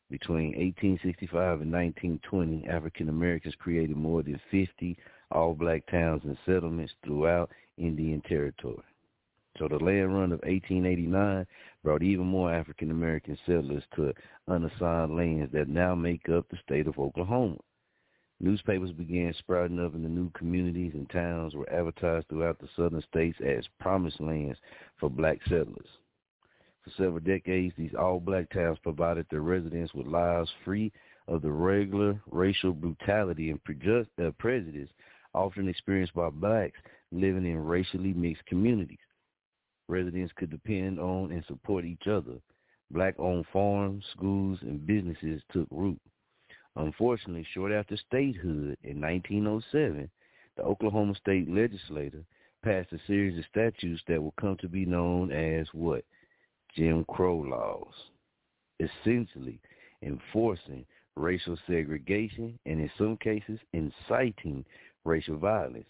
[0.09, 4.97] Between 1865 and 1920, African Americans created more than 50
[5.31, 8.83] all-black towns and settlements throughout Indian Territory.
[9.57, 11.47] So the land run of 1889
[11.83, 14.13] brought even more African American settlers to
[14.47, 17.57] unassigned lands that now make up the state of Oklahoma.
[18.41, 23.01] Newspapers began sprouting up in the new communities and towns were advertised throughout the southern
[23.01, 24.59] states as promised lands
[24.99, 25.87] for black settlers.
[26.85, 30.91] For several decades, these all-black towns provided their residents with lives free
[31.27, 33.59] of the regular racial brutality and
[34.23, 34.89] uh, prejudice
[35.33, 36.79] often experienced by blacks
[37.11, 38.99] living in racially mixed communities.
[39.87, 42.35] Residents could depend on and support each other.
[42.91, 45.99] Black-owned farms, schools, and businesses took root.
[46.75, 50.07] Unfortunately, short after statehood in 1907,
[50.55, 52.25] the Oklahoma State Legislature
[52.63, 56.05] passed a series of statutes that will come to be known as what?
[56.75, 57.93] Jim Crow laws,
[58.79, 59.59] essentially
[60.01, 64.65] enforcing racial segregation and in some cases inciting
[65.05, 65.85] racial violence.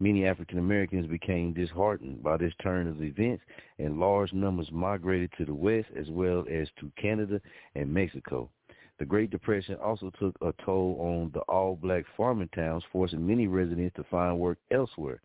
[0.00, 3.44] Many African Americans became disheartened by this turn of events
[3.78, 7.40] and large numbers migrated to the west as well as to Canada
[7.76, 8.50] and Mexico.
[8.98, 13.94] The Great Depression also took a toll on the all-black farming towns, forcing many residents
[13.96, 15.20] to find work elsewhere.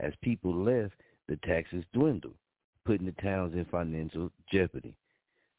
[0.00, 0.94] As people left,
[1.28, 2.34] the taxes dwindled,
[2.84, 4.94] putting the towns in financial jeopardy.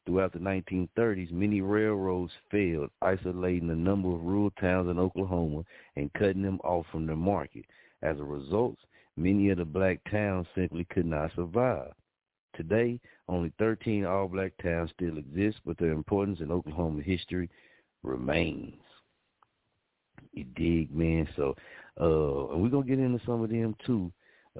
[0.05, 5.63] Throughout the 1930s, many railroads failed, isolating a number of rural towns in Oklahoma
[5.95, 7.65] and cutting them off from the market.
[8.03, 8.77] As a result,
[9.17, 11.91] many of the black towns simply could not survive.
[12.55, 17.49] Today, only 13 all-black towns still exist, but their importance in Oklahoma history
[18.03, 18.75] remains.
[20.33, 21.27] You dig, man?
[21.35, 21.55] So,
[21.99, 24.11] uh, and we're going to get into some of them, too,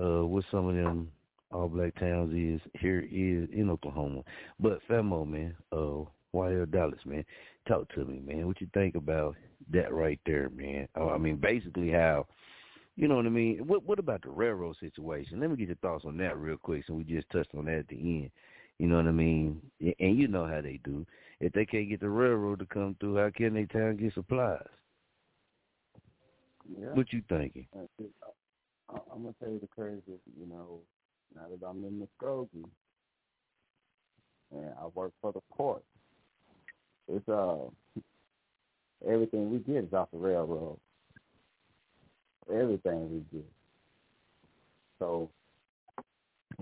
[0.02, 1.12] uh, what some of them
[1.56, 4.22] all-black towns is here is in Oklahoma.
[4.60, 7.24] But, Famo, man, uh, YL Dallas, man,
[7.68, 8.48] talk to me, man.
[8.48, 9.36] What you think about
[9.72, 10.88] that right there, man?
[10.96, 12.28] I mean, basically how–
[12.98, 13.58] you know what I mean?
[13.68, 15.42] What what about the railroad situation?
[15.42, 16.84] Let me get your thoughts on that real quick.
[16.88, 18.32] So we just touched on that at the end.
[18.80, 19.62] You know what I mean?
[20.00, 21.06] And you know how they do.
[21.42, 24.66] If they can't get the railroad to come through, how can they town get supplies?
[26.70, 26.88] Yeah.
[26.94, 27.68] What you thinking?
[27.74, 30.02] I'm gonna tell you the crazy.
[30.40, 30.80] You know,
[31.34, 32.70] Now that I'm in Muskogee,
[34.52, 35.84] and I work for the port,
[37.08, 37.58] it's uh
[39.08, 40.78] everything we get is off the railroad.
[42.52, 43.50] Everything we get.
[45.00, 45.30] So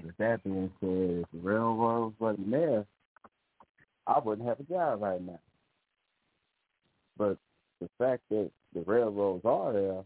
[0.01, 2.85] with that being said, if the railroads wasn't there,
[4.07, 5.39] I wouldn't have a job right now.
[7.17, 7.37] But
[7.79, 10.03] the fact that the railroads are there,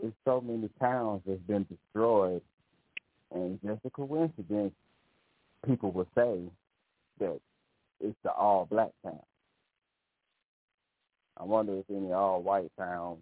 [0.00, 2.42] there's so many towns that's been destroyed,
[3.34, 4.72] and just a coincidence,
[5.66, 6.40] people will say
[7.20, 7.40] that
[8.00, 9.20] it's the all black town.
[11.38, 13.18] I wonder if any all white towns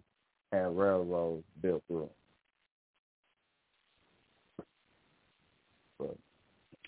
[0.51, 2.09] had railroads built through
[4.57, 4.65] them.
[5.99, 6.17] But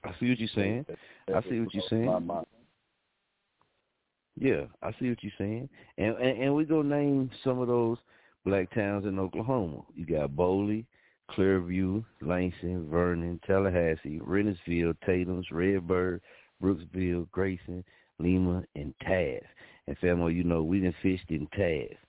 [0.04, 0.86] I see what you're saying.
[1.34, 2.46] I see what you're saying.
[4.40, 5.68] Yeah, I see what you're saying.
[5.98, 7.98] And, and and we gonna name some of those
[8.46, 9.82] black towns in Oklahoma.
[9.96, 10.86] You got Boley,
[11.32, 16.22] Clearview, Langston, Vernon, Tullahassee, Reynoldsville, Tatum's, Redbird,
[16.62, 17.84] Brooksville, Grayson,
[18.20, 19.46] Lima, and Taft.
[19.88, 22.00] And family, you know, we didn't fished in Taft,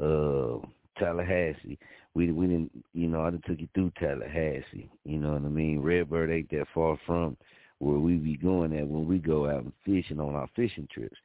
[0.00, 0.58] uh,
[0.98, 1.78] Tullahassee.
[2.14, 4.90] We we didn't, you know, I done took you through Tullahassee.
[5.04, 5.80] You know what I mean?
[5.80, 7.36] Redbird ain't that far from
[7.78, 11.16] where we be going at when we go out and fishing on our fishing trips.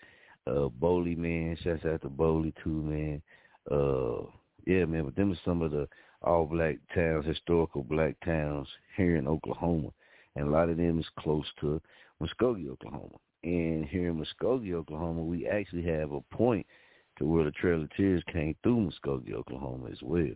[0.47, 3.21] Uh, Boley, man, shouts out to Boley too, man.
[3.69, 4.25] Uh,
[4.65, 5.87] yeah, man, but them are some of the
[6.27, 9.89] all black towns, historical black towns here in Oklahoma.
[10.35, 11.81] And a lot of them is close to
[12.21, 13.15] Muskogee, Oklahoma.
[13.43, 16.65] And here in Muskogee, Oklahoma, we actually have a point
[17.17, 20.27] to where the Trail of Tears came through Muskogee, Oklahoma as well.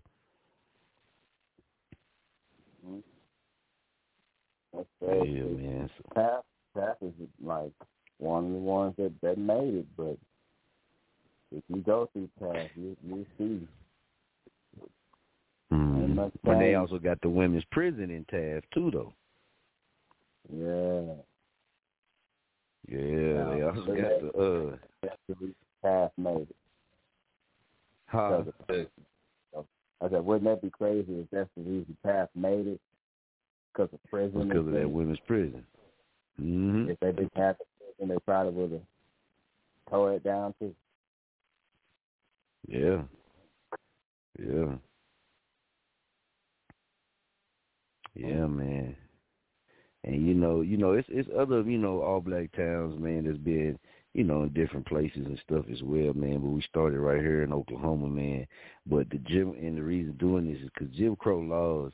[4.74, 5.90] That's yeah, man.
[5.98, 6.14] So.
[6.16, 7.12] Taft, Taft is
[7.44, 7.74] like
[8.18, 10.18] one of the ones that that made it, but
[11.52, 13.68] if you go through Taft, you you see.
[15.72, 16.32] Mm.
[16.44, 19.14] And they also got the women's prison in Taft too, though.
[20.52, 21.14] Yeah.
[22.88, 25.06] Yeah, they also got the uh.
[25.84, 26.56] Taft made it.
[28.08, 28.44] Huh?
[30.04, 32.82] I said, wouldn't that be crazy if that's the reason Taft made it?
[33.72, 34.48] Because of prison.
[34.48, 35.64] Because of that women's prison.
[36.42, 36.90] Mm-hmm.
[36.90, 37.56] If they didn't have
[38.02, 38.82] and they probably would have
[39.90, 40.74] tore it down too.
[42.68, 43.04] Yeah.
[44.40, 44.76] Yeah.
[48.28, 48.96] Yeah, man.
[50.04, 53.38] And you know, you know, it's it's other, you know, all black towns, man, that's
[53.38, 53.78] been,
[54.14, 56.40] you know, in different places and stuff as well, man.
[56.40, 58.48] But we started right here in Oklahoma, man.
[58.86, 61.92] But the Jim and the reason doing this is because Jim Crow laws,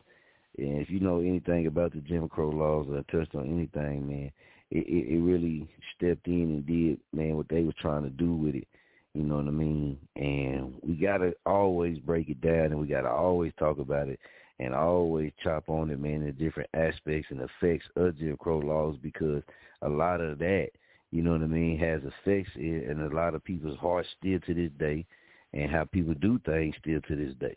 [0.58, 4.32] and if you know anything about the Jim Crow laws or touched on anything, man,
[4.72, 8.34] it, it, it really stepped in and did, man, what they was trying to do
[8.34, 8.68] with it.
[9.14, 9.98] You know what I mean?
[10.16, 14.20] And we gotta always break it down, and we gotta always talk about it,
[14.60, 18.96] and always chop on it, man, the different aspects and effects of Jim Crow laws
[19.02, 19.44] because
[19.82, 20.70] a lot of that,
[21.12, 24.54] you know what I mean, has effects in a lot of people's hearts still to
[24.54, 25.06] this day,
[25.54, 27.56] and how people do things still to this day.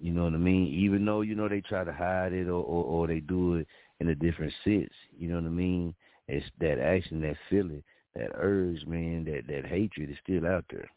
[0.00, 0.66] You know what I mean?
[0.66, 3.66] Even though you know they try to hide it or or, or they do it
[4.00, 4.92] in a different sense.
[5.16, 5.94] You know what I mean?
[6.28, 7.82] It's that action, that feeling,
[8.14, 10.90] that urge, man, that that hatred is still out there.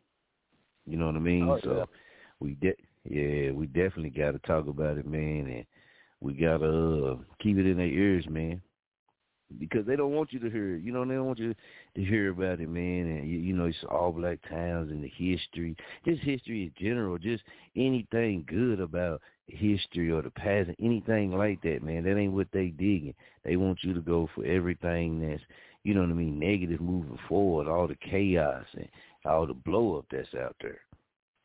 [0.85, 1.49] You know what I mean?
[1.49, 1.61] Oh, yeah.
[1.63, 1.89] so
[2.39, 2.75] we de-
[3.09, 5.65] yeah, we definitely got to talk about it, man, and
[6.19, 8.61] we got to uh, keep it in their ears, man,
[9.59, 10.83] because they don't want you to hear it.
[10.83, 11.53] You know, they don't want you
[11.95, 13.07] to hear about it, man.
[13.07, 15.75] And you, you know, it's all black towns and the history,
[16.05, 17.43] just history in general, just
[17.75, 22.03] anything good about history or the past, anything like that, man.
[22.03, 23.13] That ain't what they digging.
[23.45, 25.43] They want you to go for everything that's,
[25.83, 28.89] you know what I mean, negative moving forward, all the chaos and
[29.23, 30.81] all the blow up that's out there.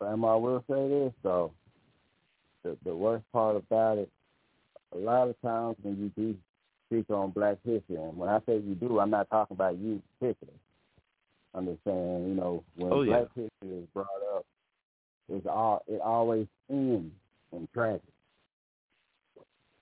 [0.03, 1.53] Sam, I will say this though.
[2.65, 4.11] The the worst part about it,
[4.95, 6.37] a lot of times when you do
[6.87, 10.03] speak on black history, and when I say you do, I'm not talking about you
[10.19, 10.59] particularly.
[11.55, 13.45] I'm just saying, you know, when oh, black yeah.
[13.45, 14.47] history is brought up,
[15.29, 17.13] it's all it always ends
[17.53, 18.03] in tragedy.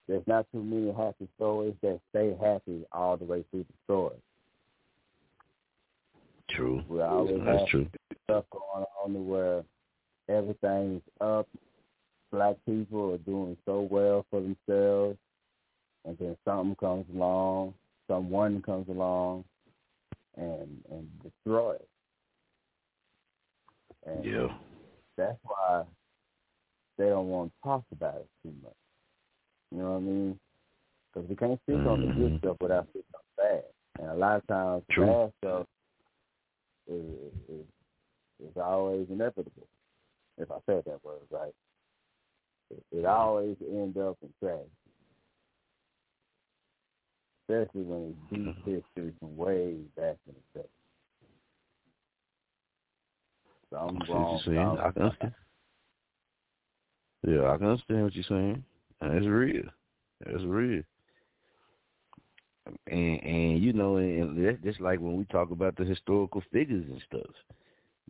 [0.08, 4.16] There's not too many happy stories that stay happy all the way through the story.
[6.48, 6.82] True.
[6.88, 7.86] We always That's have true.
[8.24, 9.62] stuff going on where
[10.30, 11.48] everything's up.
[12.32, 15.18] Black people are doing so well for themselves,
[16.04, 17.74] and then something comes along,
[18.08, 19.44] someone comes along,
[20.36, 21.88] and and destroy it.
[24.06, 24.56] And Yeah.
[25.16, 25.84] that's why
[26.96, 28.72] they don't want to talk about it too much.
[29.72, 30.40] You know what I mean?
[31.12, 32.38] Because we can't speak on the good Mhm.
[32.38, 33.64] stuff without speaking on the bad.
[33.98, 35.06] And a lot of times, True.
[35.06, 35.66] bad stuff
[36.86, 37.66] is, is
[38.40, 39.68] is always inevitable.
[40.40, 41.54] If I said that word right,
[42.70, 44.70] it, it always end up in tragedy.
[47.50, 48.70] especially when it's deep Mm-hmm.
[48.70, 50.66] history from way back in the day.
[53.70, 54.32] So I'm see wrong.
[54.34, 54.78] what you're saying.
[54.80, 55.34] I can understand.
[57.26, 58.64] Yeah, I can understand what you're saying.
[59.00, 59.62] And it's real.
[60.26, 60.82] It's real.
[62.86, 66.84] And and you know, and that's just like when we talk about the historical figures
[66.88, 67.34] and stuff.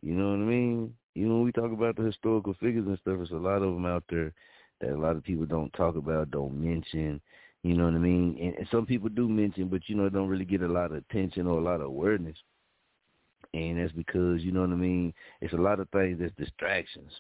[0.02, 0.94] You know what I mean?
[1.14, 3.74] You know, when we talk about the historical figures and stuff, there's a lot of
[3.74, 4.32] them out there
[4.80, 7.20] that a lot of people don't talk about, don't mention.
[7.62, 8.38] You know what I mean?
[8.40, 10.98] And, and some people do mention, but you know, don't really get a lot of
[10.98, 12.36] attention or a lot of awareness.
[13.52, 15.12] And that's because you know what I mean.
[15.40, 17.12] It's a lot of things that's distractions.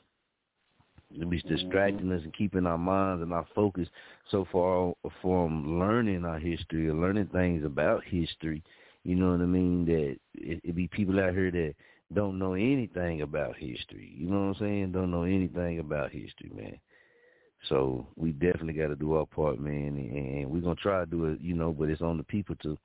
[1.12, 2.16] It's distracting mm-hmm.
[2.18, 3.88] us and keeping our minds and our focus
[4.30, 8.62] so far from learning our history or learning things about history.
[9.02, 9.86] You know what I mean?
[9.86, 11.74] That it, it be people out here that
[12.12, 14.12] don't know anything about history.
[14.16, 14.92] You know what I'm saying?
[14.92, 16.78] Don't know anything about history, man.
[17.68, 21.26] So we definitely got to do our part, man, and, we're gonna try to do
[21.26, 21.72] it, you know.
[21.72, 22.78] But it's on the people to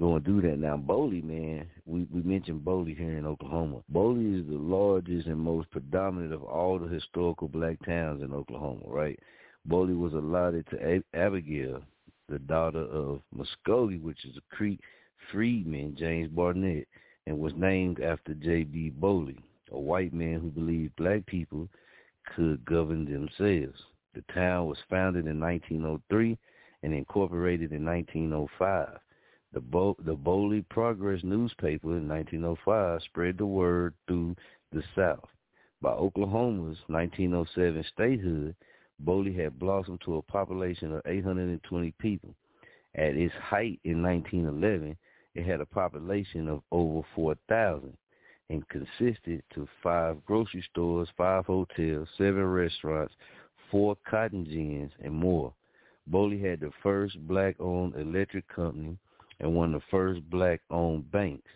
[0.00, 0.58] go and do that.
[0.58, 3.82] Now, Boley, man, we we mentioned Boley here in Oklahoma.
[3.92, 8.82] Boley is the largest and most predominant of all the historical black towns in Oklahoma,
[8.86, 9.18] right?
[9.68, 11.82] Boley was allotted to Ab- Abigail,
[12.28, 14.80] the daughter of Muskogee, which is a Creek
[15.30, 16.86] freedman, James Barnett,
[17.26, 18.92] and was named after J.B.
[19.00, 19.38] Boley,
[19.72, 21.68] a white man who believed black people
[22.34, 23.80] could govern themselves.
[24.14, 26.38] The town was founded in 1903
[26.82, 28.98] and incorporated in 1905.
[29.52, 34.36] The, Bo- the Boley Progress newspaper in 1905 spread the word through
[34.72, 35.28] the South.
[35.82, 38.54] By Oklahoma's 1907 statehood,
[39.04, 42.34] Boley had blossomed to a population of 820 people.
[42.94, 44.96] At its height in 1911,
[45.36, 47.94] it had a population of over 4,000
[48.48, 53.12] and consisted to five grocery stores, five hotels, seven restaurants,
[53.70, 55.52] four cotton gins, and more.
[56.10, 58.96] Boley had the first black-owned electric company
[59.40, 61.50] and one of the first black-owned banks.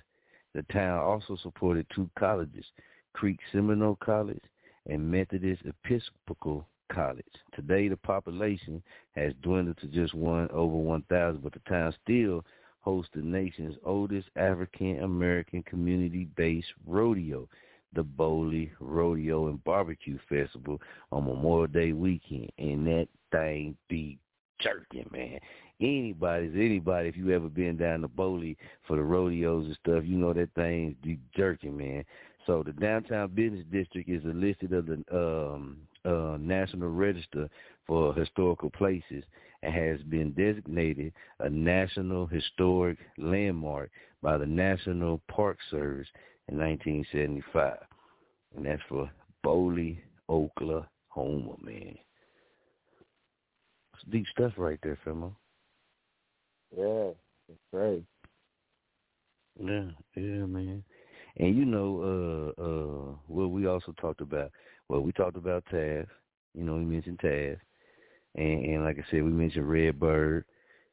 [0.55, 2.66] The town also supported two colleges,
[3.15, 4.43] Creek Seminole College
[4.86, 7.24] and Methodist Episcopal College.
[7.55, 8.82] Today, the population
[9.12, 12.44] has dwindled to just one over 1,000, but the town still
[12.81, 17.48] hosts the nation's oldest African American community-based rodeo,
[17.94, 20.81] the Boley Rodeo and Barbecue Festival
[21.12, 24.19] on Memorial Day weekend, and that thing be
[24.61, 25.39] jerking, man.
[25.81, 27.09] Anybody's anybody.
[27.09, 30.51] If you ever been down to Boley for the rodeos and stuff, you know that
[30.55, 32.05] thing's be jerking, man.
[32.47, 37.48] So the downtown business district is listed of the um, uh, National Register
[37.86, 39.24] for Historical Places
[39.62, 43.91] and has been designated a National Historic Landmark
[44.23, 46.09] by the National Park Service
[46.49, 47.77] in 1975.
[48.57, 49.11] And that's for
[49.45, 51.97] Boley, Oklahoma, man.
[53.95, 55.35] It's deep stuff right there, Femo.
[56.77, 57.11] Yeah,
[57.49, 58.05] it's great.
[59.59, 60.82] Yeah, yeah, man.
[61.37, 64.51] And you know, uh, uh, what we also talked about.
[64.89, 66.07] Well, we talked about Taz.
[66.55, 67.59] You know, we mentioned Taz,
[68.35, 70.44] and, and like I said, we mentioned Redbird.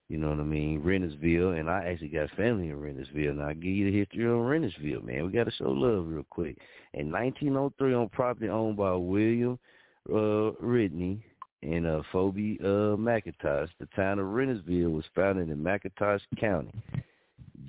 [0.09, 0.81] You know what I mean?
[0.81, 3.35] Rentiesville, and I actually got family in Rentiesville.
[3.35, 5.25] Now I'll give you the history on Rentiesville, man.
[5.25, 6.57] We got to show love real quick.
[6.93, 9.59] In 1903, on property owned by William
[10.09, 11.19] uh, Ridney
[11.61, 16.71] and uh, Phoebe uh, McIntosh, the town of Rentiesville was founded in McIntosh County.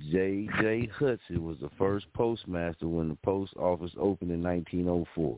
[0.09, 0.47] J.
[0.61, 0.89] J.
[0.97, 5.37] Hudson was the first postmaster when the post office opened in 1904.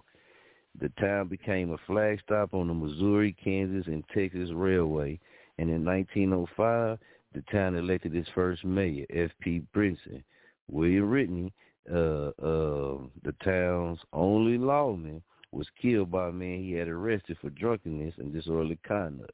[0.80, 5.20] The town became a flag stop on the Missouri, Kansas, and Texas Railway,
[5.58, 6.98] and in 1905,
[7.34, 9.64] the town elected its first mayor, F.P.
[9.76, 10.24] Brinson.
[10.70, 11.52] William Ridney,
[11.92, 15.22] uh, uh, the town's only lawman,
[15.52, 19.34] was killed by a man he had arrested for drunkenness and disorderly conduct,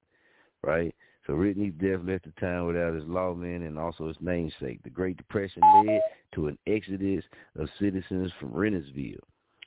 [0.63, 0.93] right?
[1.27, 4.81] So Ridney's death left the town without his lawman and also his namesake.
[4.83, 6.01] The Great Depression led
[6.33, 7.23] to an exodus
[7.55, 9.19] of citizens from Rentiesville,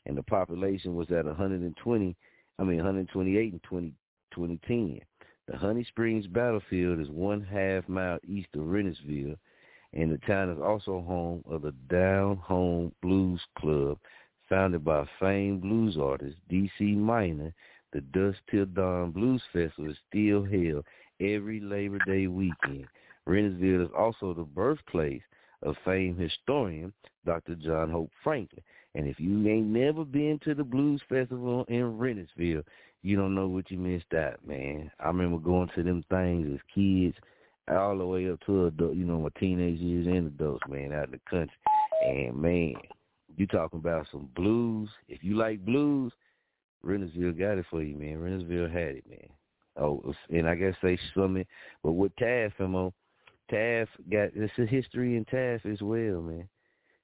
[0.07, 2.17] and the population was at 120,
[2.59, 3.93] I mean 128 in 20,
[4.35, 5.01] 2010.
[5.47, 9.37] The Honey Springs battlefield is one half mile east of Rentiesville,
[9.93, 13.99] and the town is also home of the Down Home Blues Club,
[14.49, 16.85] founded by famed blues artist D.C.
[16.85, 17.53] Minor.
[17.93, 20.85] The Dusk Till Dawn Blues Festival is still held
[21.21, 22.87] every Labor Day weekend.
[23.29, 25.23] Rentiesville is also the birthplace
[25.63, 26.93] of famed historian
[27.27, 27.57] Dr.
[27.57, 28.63] John Hope Franklin.
[28.95, 32.65] And if you ain't never been to the Blues Festival in Rentiesville,
[33.03, 34.91] you don't know what you missed out, man.
[34.99, 37.17] I remember going to them things as kids,
[37.71, 41.07] all the way up to adult, you know, my teenage years and adults, man, out
[41.07, 41.57] in the country.
[42.05, 42.75] And man,
[43.37, 44.89] you talking about some blues.
[45.09, 46.13] If you like blues,
[46.85, 48.19] Rentiesville got it for you, man.
[48.19, 49.29] Rentiesville had it, man.
[49.77, 51.47] Oh, and I guess say Summit,
[51.83, 52.93] but with Taz, Femo,
[53.51, 56.49] Taft got it's a history in Taft as well, man.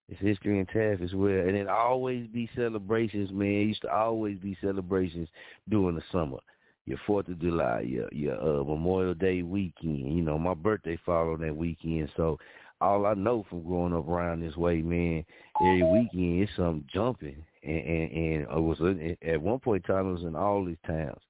[0.08, 3.48] It's history and Taft as well, and it always be celebrations, man.
[3.48, 5.28] It used to always be celebrations
[5.68, 6.38] during the summer.
[6.84, 10.16] Your Fourth of July, your your uh, Memorial Day weekend.
[10.16, 12.38] You know, my birthday followed that weekend, so
[12.80, 15.24] all I know from growing up around this way, man,
[15.60, 18.78] every weekend it's something jumping, and and, and it was
[19.22, 21.20] at one point in time it was in all these towns.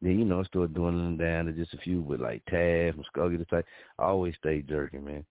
[0.00, 3.38] Then you know it started dwindling down to just a few, but like Taft, Muskogee,
[3.38, 3.66] the type.
[3.98, 5.26] I always stayed jerking, man.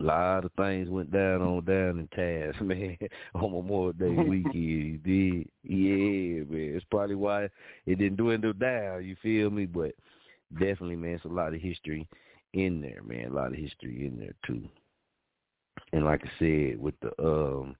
[0.00, 2.96] A lot of things went down on down in Taft, man,
[3.34, 5.02] on Memorial Day weekend.
[5.02, 5.48] did.
[5.62, 6.72] Yeah, man.
[6.74, 7.44] It's probably why
[7.86, 9.66] it didn't do dwindle down, you feel me?
[9.66, 9.92] But
[10.52, 12.08] definitely, man, it's a lot of history
[12.54, 13.32] in there, man.
[13.32, 14.62] A lot of history in there too.
[15.92, 17.76] And like I said, with the um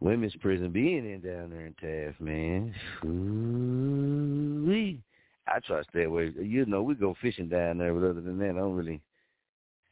[0.00, 2.74] women's prison being in down there in Taft, man.
[3.04, 4.98] Ooh,
[5.46, 6.32] I try to stay away.
[6.40, 9.00] You know, we go fishing down there, but other than that, I don't really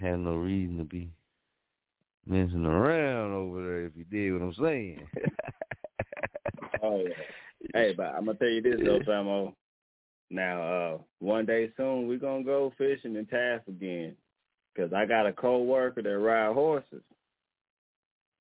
[0.01, 1.11] have no reason to be
[2.29, 3.87] messing around over there.
[3.87, 5.07] If you did what I'm saying.
[6.83, 7.15] oh yeah.
[7.75, 9.55] Hey, but I'm gonna tell you this though, Samo.
[10.31, 14.15] Now, uh, one day soon we're gonna go fishing in Taft again,
[14.77, 17.03] cause I got a co-worker that ride horses.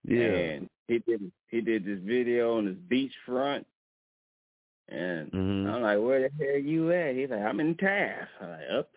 [0.03, 0.25] Yeah.
[0.25, 3.65] And he did he did this video on his beachfront,
[4.89, 5.69] and mm-hmm.
[5.69, 8.89] I'm like, "Where the hell you at?" He's like, "I'm in Taft." I'm like, "Up."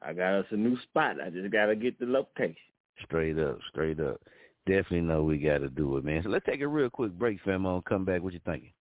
[0.00, 1.20] I got us a new spot.
[1.20, 2.56] I just gotta get the location.
[3.04, 4.20] Straight up, straight up.
[4.66, 6.22] Definitely know we gotta do it, man.
[6.22, 7.64] So let's take a real quick break, fam.
[7.64, 8.22] On come back.
[8.22, 8.72] What you thinking?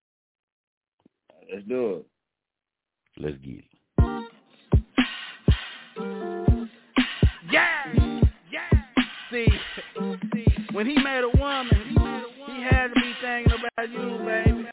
[1.54, 2.06] Let's do it.
[3.18, 3.64] Let's get it.
[7.50, 7.94] Yeah,
[8.52, 8.70] yeah.
[9.32, 9.48] See,
[10.74, 11.70] when he made a woman,
[12.48, 14.66] he had to be thinking about you, baby.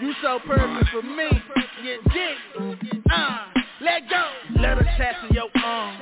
[0.00, 1.28] You so perfect for me.
[1.84, 2.38] Get dick.
[3.10, 3.46] Uh,
[3.80, 4.24] let go.
[4.60, 6.00] Let her tap in your arm.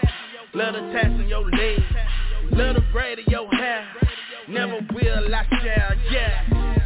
[0.55, 1.81] Let her tap in your leg.
[2.57, 3.87] Her braid in your hair.
[4.49, 6.77] Never will I share, yeah.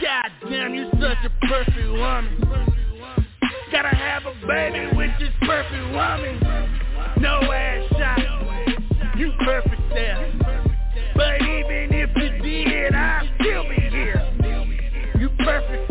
[0.00, 2.40] God damn, you such a perfect woman.
[3.70, 6.40] Gotta have a baby with this perfect woman.
[7.20, 9.18] No ass shot.
[9.18, 10.32] You perfect there.
[11.14, 14.32] But even if you did, I'd still be here.
[15.18, 15.87] You perfect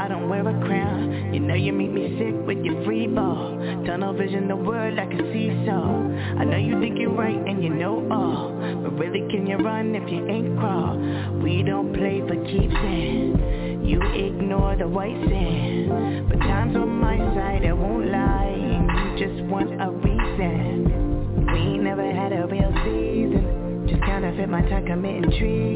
[0.00, 1.34] I don't wear a crown.
[1.34, 3.52] You know you make me sick with your free ball.
[3.86, 6.00] Tunnel vision the world like a seesaw
[6.40, 8.48] I know you think you're right and you know all.
[8.82, 10.96] But really can you run if you ain't crawl?
[11.42, 16.30] We don't play for keeps and You ignore the white sand.
[16.30, 18.56] But time's on my side, I won't lie.
[18.56, 21.46] You just want a reason.
[21.52, 23.86] We never had a real season.
[23.86, 25.69] Just counterfeit my time committing trees.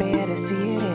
[0.00, 0.89] better see it.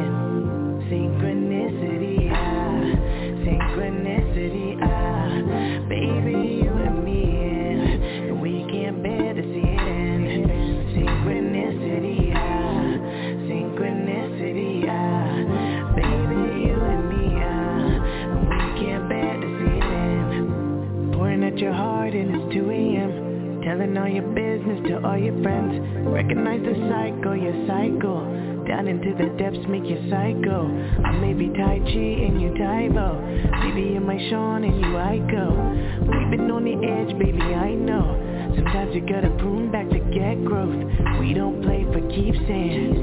[28.86, 30.68] down into the depths, make you psycho.
[31.04, 33.20] I may be Tai Chi and you Tae Bo.
[33.64, 36.00] Maybe in my Sean and you Ico.
[36.02, 38.54] We've been on the edge, baby, I know.
[38.56, 40.76] Sometimes you gotta prune back to get growth.
[41.20, 42.96] We don't play for keeps and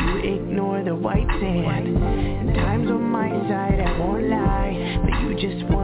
[0.00, 2.54] you ignore the white sand.
[2.54, 5.79] Time's on my side, I won't lie, but you just want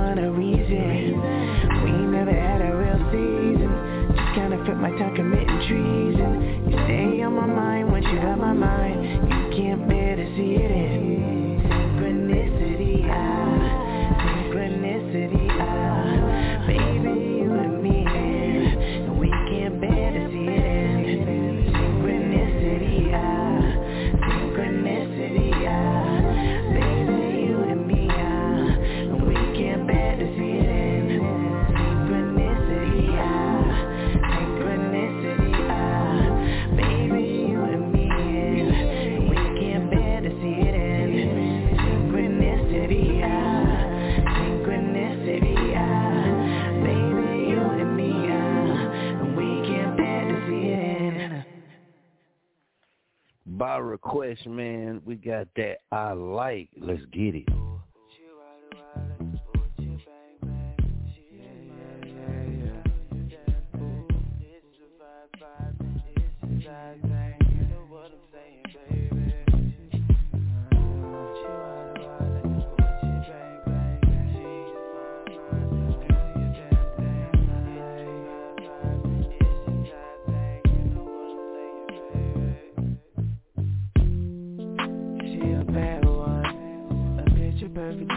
[54.26, 56.68] flesh, man, we got that I like.
[56.80, 57.48] Let's get it.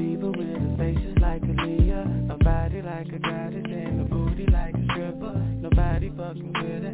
[0.10, 4.45] diva with a face just like Aaliyah A body like a goddess and a booty
[4.52, 5.36] like a stripper.
[5.61, 6.89] Nobody fucking with it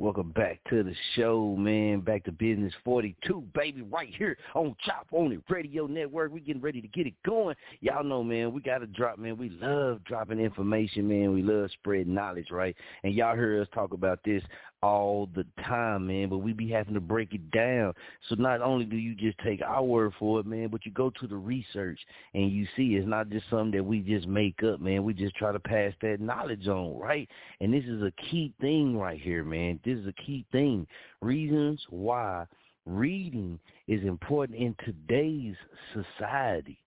[0.00, 2.00] Welcome back to the show, man.
[2.00, 6.32] Back to business 42, baby, right here on Chop On It Radio Network.
[6.32, 7.54] We getting ready to get it going.
[7.82, 9.36] Y'all know, man, we got to drop, man.
[9.36, 11.34] We love dropping information, man.
[11.34, 12.74] We love spreading knowledge, right?
[13.04, 14.42] And y'all hear us talk about this
[14.82, 17.92] all the time, man, but we be having to break it down.
[18.28, 21.10] So not only do you just take our word for it, man, but you go
[21.20, 21.98] to the research
[22.34, 25.04] and you see it's not just something that we just make up, man.
[25.04, 27.28] We just try to pass that knowledge on, right?
[27.60, 29.80] And this is a key thing right here, man.
[29.84, 30.86] This is a key thing.
[31.20, 32.46] Reasons why
[32.86, 35.56] reading is important in today's
[35.92, 36.78] society,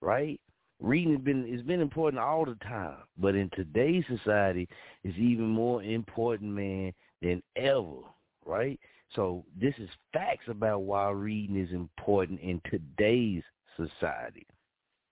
[0.00, 0.40] right?
[0.80, 4.68] Reading has been it's been important all the time, but in today's society,
[5.04, 6.92] it's even more important, man,
[7.22, 8.02] than ever,
[8.44, 8.78] right?
[9.14, 13.42] So this is facts about why reading is important in today's
[13.76, 14.46] society,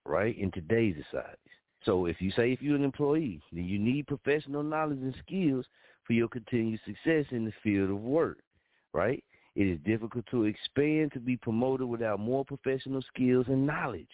[0.05, 0.37] right?
[0.37, 1.37] In today's society.
[1.83, 5.65] So if you say if you're an employee, then you need professional knowledge and skills
[6.03, 8.39] for your continued success in the field of work,
[8.93, 9.23] right?
[9.55, 14.09] It is difficult to expand to be promoted without more professional skills and knowledge.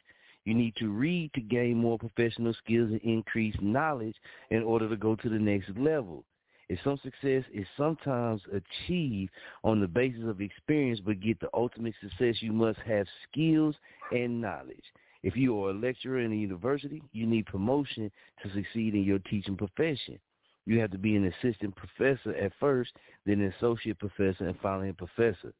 [0.46, 4.16] You need to read to gain more professional skills and increase knowledge
[4.50, 6.26] in order to go to the next level.
[6.72, 9.34] If some success is sometimes achieved
[9.66, 13.76] on the basis of experience, but get the ultimate success, you must have skills
[14.14, 14.86] and knowledge.
[15.22, 18.10] If you are a lecturer in a university, you need promotion
[18.42, 20.18] to succeed in your teaching profession.
[20.66, 22.92] You have to be an assistant professor at first,
[23.26, 25.52] then an associate professor, and finally a professor.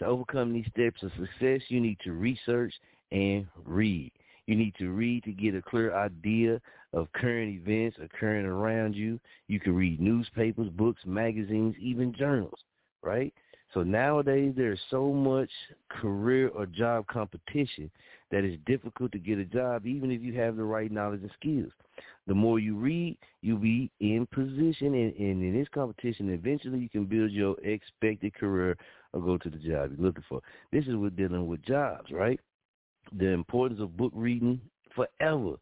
[0.00, 2.74] To overcome these steps of success, you need to research
[3.12, 4.12] and read.
[4.50, 6.60] You need to read to get a clear idea
[6.92, 9.20] of current events occurring around you.
[9.46, 12.58] You can read newspapers, books, magazines, even journals,
[13.00, 13.32] right?
[13.72, 15.50] So nowadays there's so much
[15.88, 17.92] career or job competition
[18.32, 21.30] that it's difficult to get a job even if you have the right knowledge and
[21.38, 21.70] skills.
[22.26, 26.88] The more you read, you'll be in position and, and in this competition eventually you
[26.88, 28.76] can build your expected career
[29.12, 30.40] or go to the job you're looking for.
[30.72, 32.40] This is what dealing with jobs, right?
[33.16, 34.60] The importance of book reading
[34.94, 35.56] forever.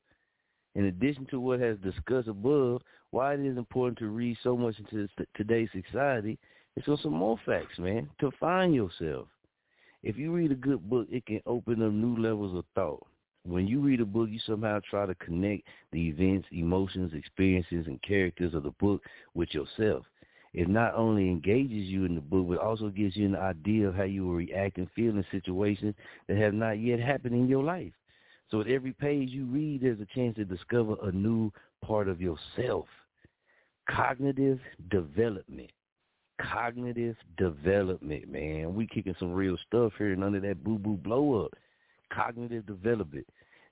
[0.74, 4.76] In addition to what has discussed above, why it is important to read so much
[4.78, 6.38] into today's society,
[6.76, 9.28] it's on some more facts, man, to find yourself.
[10.02, 13.04] If you read a good book, it can open up new levels of thought.
[13.44, 18.00] When you read a book, you somehow try to connect the events, emotions, experiences, and
[18.02, 19.02] characters of the book
[19.34, 20.04] with yourself.
[20.54, 23.94] It not only engages you in the book, but also gives you an idea of
[23.94, 25.94] how you will react and feel in situations
[26.26, 27.92] that have not yet happened in your life.
[28.50, 31.52] So at every page you read, there's a chance to discover a new
[31.84, 32.86] part of yourself.
[33.90, 34.58] Cognitive
[34.90, 35.70] development.
[36.40, 38.74] Cognitive development, man.
[38.74, 41.52] We kicking some real stuff here, none of that boo boo blow up.
[42.12, 43.26] Cognitive development.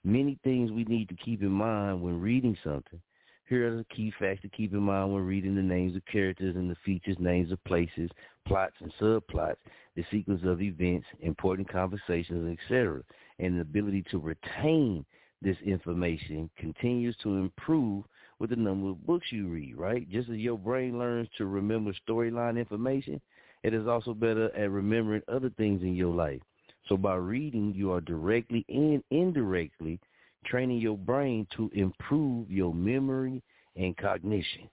[0.04, 3.00] Many things we need to keep in mind when reading something.
[3.48, 6.56] Here are the key facts to keep in mind when reading the names of characters
[6.56, 8.10] and the features, names of places,
[8.47, 9.56] plots and subplots,
[9.94, 13.02] the sequence of events, important conversations, etc
[13.39, 15.05] and the ability to retain
[15.43, 18.05] this information continues to improve
[18.39, 20.09] with the number of books you read, right?
[20.10, 23.20] Just as your brain learns to remember storyline information,
[23.62, 26.40] it is also better at remembering other things in your life.
[26.89, 29.98] So by reading, you are directly and indirectly
[30.47, 33.43] training your brain to improve your memory
[33.77, 34.68] and cognition.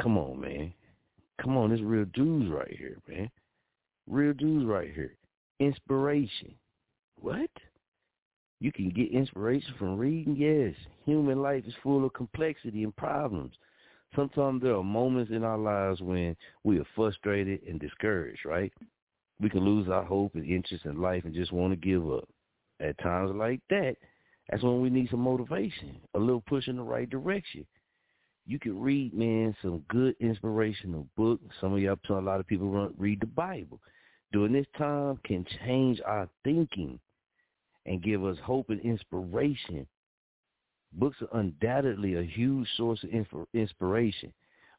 [0.00, 0.72] Come on, man.
[1.42, 3.30] Come on, this real dudes right here, man.
[4.08, 5.14] Real dudes right here.
[5.58, 6.54] Inspiration.
[7.20, 7.50] What?
[8.60, 10.36] You can get inspiration from reading?
[10.36, 10.74] Yes.
[11.06, 13.54] Human life is full of complexity and problems.
[14.14, 18.72] Sometimes there are moments in our lives when we are frustrated and discouraged, right?
[19.40, 22.28] We can lose our hope and interest in life and just want to give up.
[22.80, 23.96] At times like that,
[24.50, 27.64] that's when we need some motivation, a little push in the right direction.
[28.46, 31.40] You can read, man, some good inspirational book.
[31.60, 33.80] Some of to a lot of people read the Bible.
[34.32, 36.98] During this time can change our thinking
[37.86, 39.86] and give us hope and inspiration.
[40.94, 44.32] Books are undoubtedly a huge source of inspiration.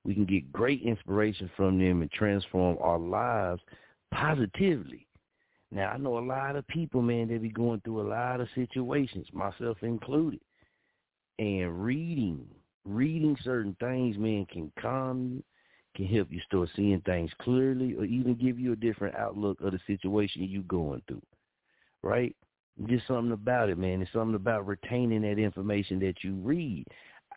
[0.03, 3.61] We can get great inspiration from them and transform our lives
[4.11, 5.07] positively.
[5.71, 8.49] Now, I know a lot of people, man, they be going through a lot of
[8.55, 10.41] situations, myself included.
[11.39, 12.45] And reading,
[12.83, 15.43] reading certain things, man, can calm you,
[15.95, 19.71] can help you start seeing things clearly, or even give you a different outlook of
[19.71, 21.21] the situation you going through.
[22.03, 22.35] Right?
[22.87, 24.01] Just something about it, man.
[24.01, 26.85] It's something about retaining that information that you read.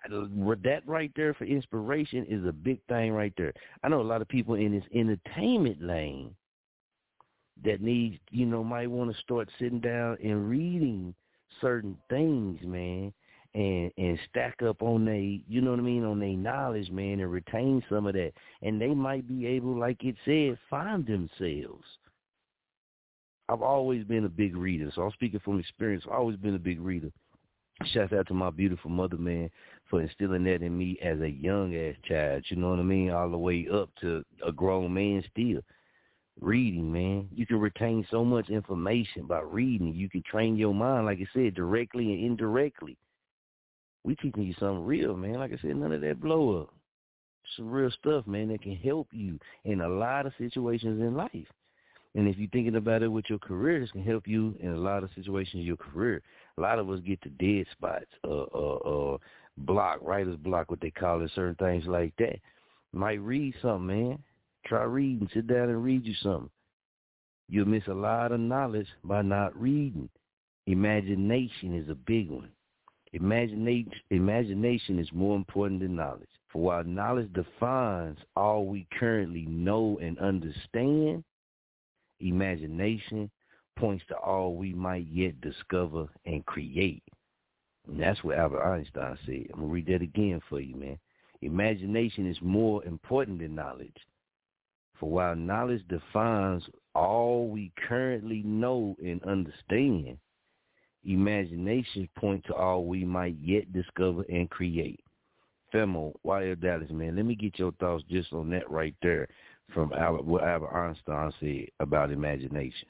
[0.08, 3.52] That right there for inspiration is a big thing right there.
[3.82, 6.34] I know a lot of people in this entertainment lane
[7.64, 11.14] that needs, you know, might want to start sitting down and reading
[11.60, 13.12] certain things, man,
[13.54, 17.20] and and stack up on they, you know what I mean, on their knowledge, man,
[17.20, 18.32] and retain some of that.
[18.62, 21.84] And they might be able, like it said, find themselves
[23.48, 26.04] I've always been a big reader, so I'm speaking from experience.
[26.06, 27.10] I've always been a big reader.
[27.86, 29.50] Shout out to my beautiful mother, man,
[29.90, 32.44] for instilling that in me as a young ass child.
[32.48, 33.10] You know what I mean?
[33.10, 35.60] All the way up to a grown man still.
[36.40, 37.28] Reading, man.
[37.34, 39.94] You can retain so much information by reading.
[39.94, 42.96] You can train your mind, like I said, directly and indirectly.
[44.02, 45.34] We teaching you something real, man.
[45.34, 46.74] Like I said, none of that blow up.
[47.56, 51.46] Some real stuff, man, that can help you in a lot of situations in life.
[52.14, 54.78] And if you're thinking about it with your career, this can help you in a
[54.78, 56.22] lot of situations in your career.
[56.58, 59.18] A lot of us get to dead spots, uh, uh, uh,
[59.58, 62.38] block, writer's block, what they call it, certain things like that.
[62.92, 64.18] Might read something, man.
[64.66, 65.28] Try reading.
[65.32, 66.50] Sit down and read you something.
[67.48, 70.08] You'll miss a lot of knowledge by not reading.
[70.66, 72.50] Imagination is a big one.
[73.12, 76.28] Imagination, imagination is more important than knowledge.
[76.50, 81.22] For while knowledge defines all we currently know and understand,
[82.20, 83.30] imagination
[83.76, 87.02] points to all we might yet discover and create.
[87.86, 89.46] And that's what Albert Einstein said.
[89.52, 90.98] I'm going to read that again for you, man.
[91.42, 93.96] Imagination is more important than knowledge.
[94.98, 96.62] For while knowledge defines
[96.94, 100.18] all we currently know and understand,
[101.04, 105.00] imagination points to all we might yet discover and create.
[105.72, 109.26] Femo, YL Dallas, man, let me get your thoughts just on that right there
[109.72, 112.88] from Albert, what Albert Einstein said about imagination.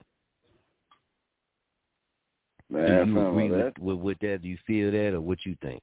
[2.69, 4.43] Man, do you agree with, with, with that?
[4.43, 5.83] Do you feel that, or what you think?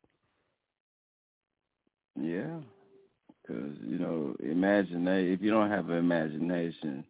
[2.20, 2.58] Yeah,
[3.52, 5.34] because you know, imagination.
[5.34, 7.04] If you don't have an imagination,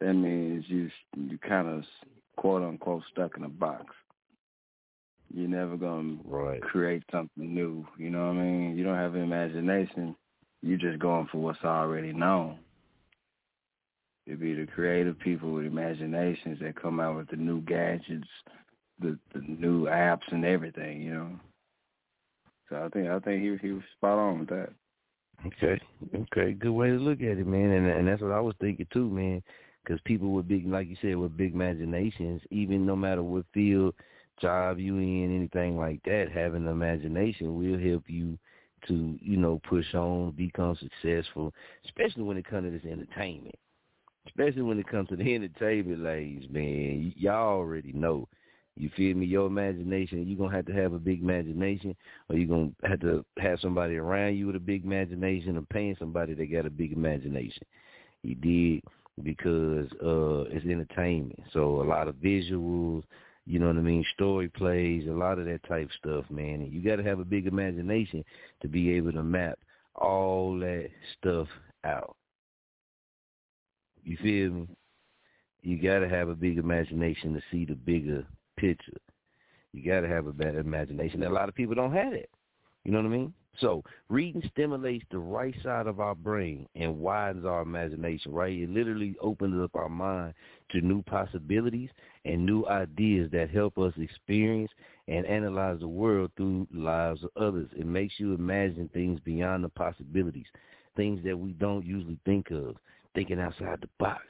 [0.00, 1.84] that means you you kind of
[2.36, 3.86] quote unquote stuck in a box.
[5.32, 6.60] You're never gonna right.
[6.60, 7.86] create something new.
[7.98, 8.76] You know what I mean?
[8.76, 10.14] You don't have imagination.
[10.62, 12.58] You're just going for what's already known.
[14.26, 18.28] It'd be the creative people with imaginations that come out with the new gadgets,
[19.00, 21.02] the the new apps and everything.
[21.02, 21.30] You know.
[22.68, 24.70] So I think I think he he was spot on with that.
[25.46, 25.80] Okay,
[26.14, 28.86] okay, good way to look at it, man, and and that's what I was thinking
[28.92, 29.42] too, man.
[29.84, 33.94] Because people with big, like you said, with big imaginations, even no matter what field,
[34.40, 38.38] job you in, anything like that, having imagination will help you
[38.88, 41.52] to, you know, push on, become successful,
[41.84, 43.54] especially when it comes to this entertainment.
[44.26, 48.26] Especially when it comes to the entertainment, ladies, man, Y- y'all already know
[48.76, 49.26] you feel me?
[49.26, 51.94] Your imagination, you're going to have to have a big imagination
[52.28, 55.62] or you're going to have to have somebody around you with a big imagination or
[55.62, 57.62] paying somebody that got a big imagination.
[58.22, 58.82] You did
[59.22, 61.38] because uh it's entertainment.
[61.52, 63.04] So a lot of visuals,
[63.46, 66.62] you know what I mean, story plays, a lot of that type stuff, man.
[66.62, 68.24] And you got to have a big imagination
[68.62, 69.58] to be able to map
[69.94, 71.46] all that stuff
[71.84, 72.16] out.
[74.02, 74.68] You feel me?
[75.62, 78.26] You got to have a big imagination to see the bigger
[78.56, 78.98] picture.
[79.72, 81.22] You got to have a better imagination.
[81.22, 82.30] A lot of people don't have it.
[82.84, 83.34] You know what I mean?
[83.60, 88.52] So reading stimulates the right side of our brain and widens our imagination, right?
[88.52, 90.34] It literally opens up our mind
[90.70, 91.90] to new possibilities
[92.24, 94.70] and new ideas that help us experience
[95.08, 97.68] and analyze the world through the lives of others.
[97.76, 100.46] It makes you imagine things beyond the possibilities,
[100.96, 102.76] things that we don't usually think of,
[103.14, 104.22] thinking outside the box.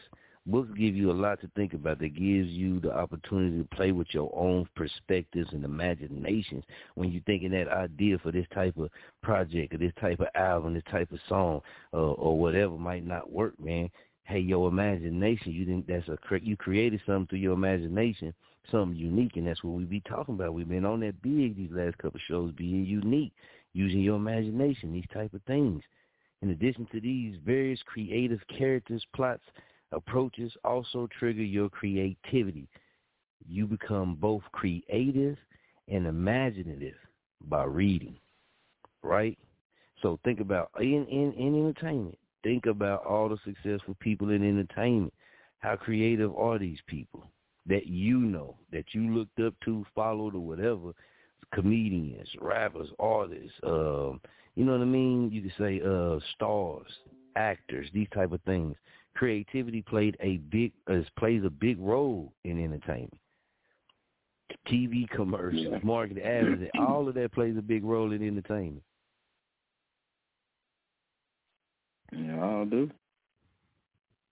[0.46, 2.00] Books give you a lot to think about.
[2.00, 6.64] That gives you the opportunity to play with your own perspectives and imaginations
[6.96, 8.90] when you're thinking that idea for this type of
[9.22, 11.62] project or this type of album, this type of song,
[11.94, 13.88] uh, or whatever might not work, man.
[14.24, 18.34] Hey, your imagination, you think that's a you created something through your imagination,
[18.70, 20.52] something unique, and that's what we be talking about.
[20.52, 23.32] We've been on that big these last couple shows, being unique,
[23.72, 25.82] using your imagination, these type of things.
[26.42, 29.42] In addition to these various creative characters, plots,
[29.94, 32.68] approaches also trigger your creativity.
[33.46, 35.36] You become both creative
[35.88, 36.96] and imaginative
[37.48, 38.16] by reading,
[39.02, 39.38] right?
[40.02, 42.18] So think about in, in, in entertainment.
[42.42, 45.12] Think about all the successful people in entertainment.
[45.60, 47.24] How creative are these people
[47.66, 50.92] that you know, that you looked up to, followed, or whatever?
[51.54, 54.20] Comedians, rappers, artists, um,
[54.54, 55.30] you know what I mean?
[55.30, 56.86] You could say uh, stars,
[57.36, 58.76] actors, these type of things
[59.14, 63.18] creativity played a big uh, plays a big role in entertainment.
[64.68, 68.82] TV commercials, marketing, advertising, all of that plays a big role in entertainment.
[72.12, 72.90] Yeah, I'll do.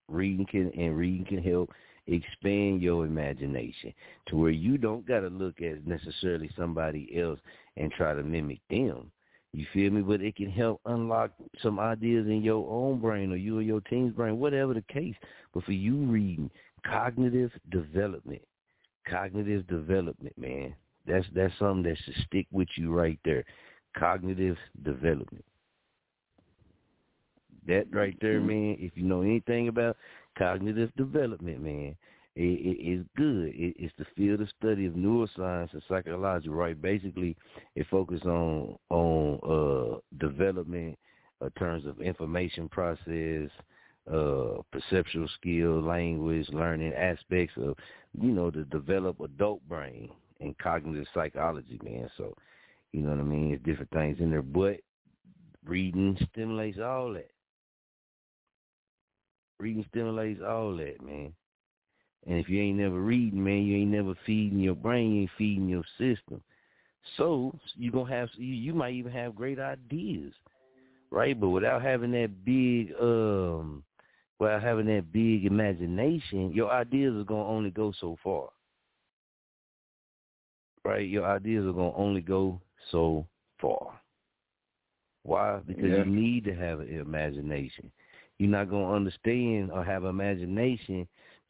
[0.08, 1.70] Reading can and reading can help
[2.06, 3.94] expand your imagination
[4.26, 7.38] to where you don't got to look at necessarily somebody else
[7.76, 9.10] and try to mimic them.
[9.52, 10.00] You feel me?
[10.00, 13.80] But it can help unlock some ideas in your own brain or you or your
[13.82, 15.14] team's brain, whatever the case.
[15.52, 16.50] But for you reading
[16.86, 18.42] cognitive development,
[19.08, 20.74] cognitive development, man,
[21.06, 23.44] that's that's something that should stick with you right there.
[23.98, 25.44] Cognitive development.
[27.66, 28.46] That right there, mm-hmm.
[28.46, 28.76] man.
[28.80, 29.96] If you know anything about
[30.38, 31.94] cognitive development, man,
[32.34, 33.48] it, it, it's good.
[33.54, 36.80] It, it's the field of study of neuroscience and psychology, right?
[36.80, 37.36] Basically,
[37.76, 40.98] it focuses on on uh, development
[41.42, 43.50] in terms of information process,
[44.10, 47.76] uh, perceptual skill, language, learning aspects of,
[48.20, 50.10] you know, to develop adult brain
[50.40, 52.08] and cognitive psychology, man.
[52.16, 52.34] So,
[52.92, 53.52] you know what I mean?
[53.52, 54.80] It's different things in there, but
[55.64, 57.30] reading stimulates all that.
[59.60, 61.32] Reading stimulates all that, man.
[62.26, 65.30] And if you ain't never reading, man, you ain't never feeding your brain, you ain't
[65.36, 66.40] feeding your system.
[67.16, 70.32] So you gonna have you, might even have great ideas,
[71.10, 71.38] right?
[71.38, 73.82] But without having that big, um,
[74.38, 78.50] without having that big imagination, your ideas are gonna only go so far,
[80.84, 81.08] right?
[81.08, 82.60] Your ideas are gonna only go
[82.92, 83.26] so
[83.60, 84.00] far.
[85.24, 85.60] Why?
[85.66, 85.98] Because yeah.
[85.98, 87.90] you need to have an imagination.
[88.38, 91.06] You're not gonna understand or have imagination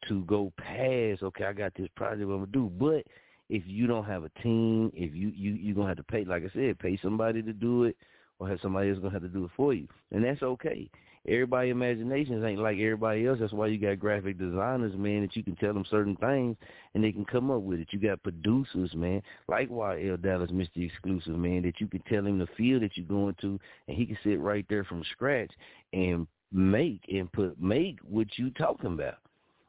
[0.08, 2.70] to go past, okay, I got this project I'm gonna do.
[2.78, 3.04] But
[3.48, 6.44] if you don't have a team, if you you you're gonna have to pay, like
[6.44, 7.96] I said, pay somebody to do it,
[8.38, 10.88] or have somebody else gonna have to do it for you, and that's okay.
[11.28, 13.38] Everybody imaginations ain't like everybody else.
[13.40, 16.56] That's why you got graphic designers, man, that you can tell them certain things
[16.94, 17.88] and they can come up with it.
[17.92, 20.84] You got producers, man, like YL Dallas Mr.
[20.84, 24.04] Exclusive, man, that you can tell him the field that you're going to, and he
[24.04, 25.52] can sit right there from scratch
[25.92, 29.18] and make and put make what you talking about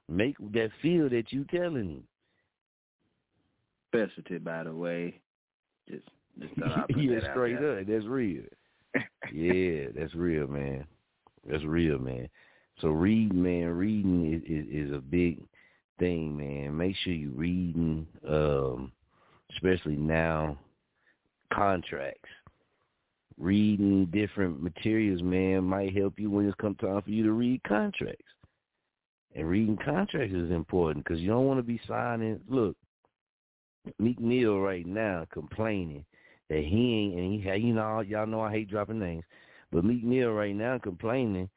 [0.09, 2.03] Make that feel that you telling him.
[3.89, 5.19] Specialty, by the way.
[5.89, 6.03] Just,
[6.39, 7.79] just thought I'd put yeah, out straight there.
[7.79, 7.87] up.
[7.87, 8.43] That's real.
[9.33, 10.85] yeah, that's real, man.
[11.49, 12.29] That's real, man.
[12.81, 15.39] So reading, man, reading is, is, is a big
[15.99, 16.75] thing, man.
[16.75, 18.91] Make sure you're reading, um,
[19.53, 20.57] especially now,
[21.53, 22.29] contracts.
[23.39, 27.61] Reading different materials, man, might help you when it's come time for you to read
[27.63, 28.32] contracts.
[29.35, 32.39] And reading contracts is important because you don't want to be signing.
[32.47, 32.75] Look,
[33.99, 36.05] Meek Mill right now complaining
[36.49, 39.23] that he ain't, and he, you know, y'all know I hate dropping names,
[39.71, 41.49] but Meek Mill right now complaining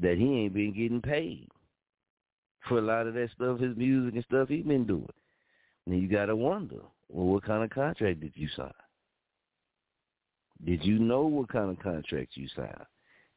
[0.00, 1.48] that he ain't been getting paid
[2.68, 5.06] for a lot of that stuff, his music and stuff he been doing.
[5.86, 8.72] And you gotta wonder, well, what kind of contract did you sign?
[10.64, 12.86] Did you know what kind of contract you signed?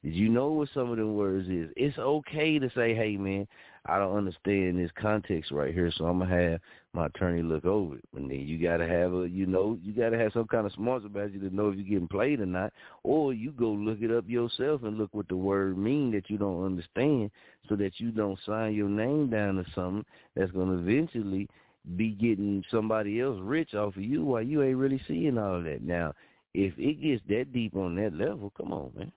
[0.04, 1.70] Did you know what some of them words is?
[1.76, 3.48] It's okay to say, hey man,
[3.86, 6.60] I don't understand this context right here, so I'm gonna have
[6.94, 8.04] my attorney look over it.
[8.16, 11.06] And then you gotta have a, you know, you gotta have some kind of smarts
[11.06, 12.74] about you to know if you're getting played or not.
[13.04, 16.38] Or you go look it up yourself and look what the word mean that you
[16.38, 17.32] don't understand,
[17.68, 20.06] so that you don't sign your name down to something
[20.36, 21.48] that's gonna eventually
[21.96, 25.64] be getting somebody else rich off of you while you ain't really seeing all of
[25.64, 25.82] that.
[25.82, 26.14] Now,
[26.54, 29.12] if it gets that deep on that level, come on, man.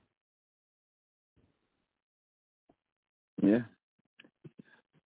[3.43, 3.61] Yeah.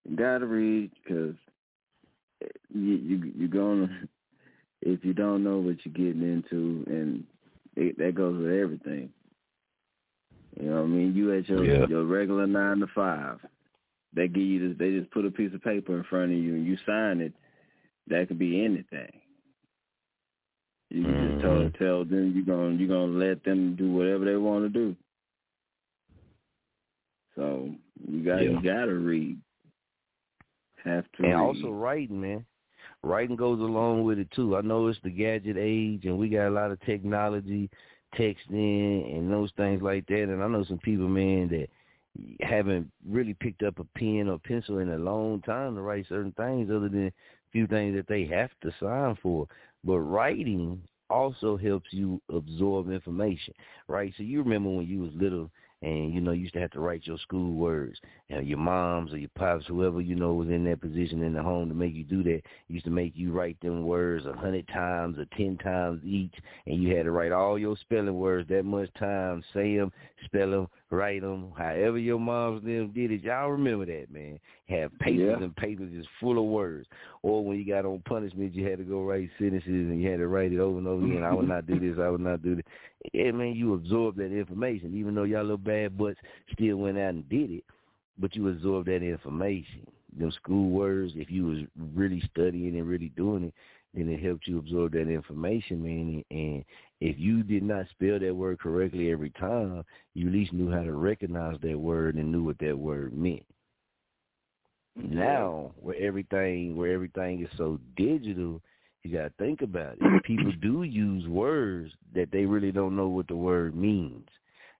[0.07, 1.35] You gotta read because
[2.73, 3.89] you you you're gonna
[4.81, 7.23] if you don't know what you're getting into, and
[7.75, 9.09] it, that goes with everything.
[10.59, 11.15] You know what I mean?
[11.15, 11.87] You at your Yeah.
[11.87, 13.39] your regular nine to five.
[14.13, 14.77] They give you this.
[14.77, 17.33] They just put a piece of paper in front of you, and you sign it.
[18.07, 19.11] That could be anything.
[20.89, 21.83] You can just tell mm-hmm.
[21.83, 24.95] tell them you're gonna you're gonna let them do whatever they want to do.
[27.35, 27.75] So
[28.07, 28.51] you got Yeah.
[28.51, 29.39] you gotta read.
[30.83, 31.39] Have to and read.
[31.39, 32.45] also writing, man.
[33.03, 34.55] Writing goes along with it too.
[34.55, 37.69] I know it's the gadget age, and we got a lot of technology,
[38.15, 40.23] texting, and those things like that.
[40.23, 41.69] And I know some people, man, that
[42.41, 46.31] haven't really picked up a pen or pencil in a long time to write certain
[46.33, 47.13] things, other than a
[47.51, 49.47] few things that they have to sign for.
[49.83, 53.53] But writing also helps you absorb information,
[53.87, 54.13] right?
[54.17, 55.51] So you remember when you was little
[55.85, 57.99] and you know you used to have to write your school words.
[58.29, 61.43] And your moms or your pops whoever you know was in that position in the
[61.43, 64.67] home to make you do that used to make you write them words a hundred
[64.69, 66.33] times or ten times each
[66.65, 69.91] and you had to write all your spelling words that much time say them
[70.25, 73.21] spell them write them however your moms them did it.
[73.21, 75.43] Y'all remember that man have papers Yeah.
[75.43, 76.87] and papers just full of words
[77.21, 80.17] or when you got on punishment you had to go write sentences and you had
[80.17, 82.41] to write it over and over again i would not do this i would not
[82.41, 82.65] do this
[83.13, 86.19] yeah, man, you absorb that information, even though y'all little bad butts
[86.53, 87.63] still went out and did it,
[88.17, 89.85] but you absorb that information.
[90.17, 91.59] Them school words, if you was
[91.93, 93.53] really studying and really doing it,
[93.93, 96.23] then it helped you absorb that information, man.
[96.31, 96.65] And
[97.01, 99.83] if you did not spell that word correctly every time,
[100.13, 103.45] you at least knew how to recognize that word and knew what that word meant.
[104.95, 108.61] Now, where everything where everything is so digital,
[109.03, 110.23] you got to think about it.
[110.23, 114.27] People do use words that they really don't know what the word means,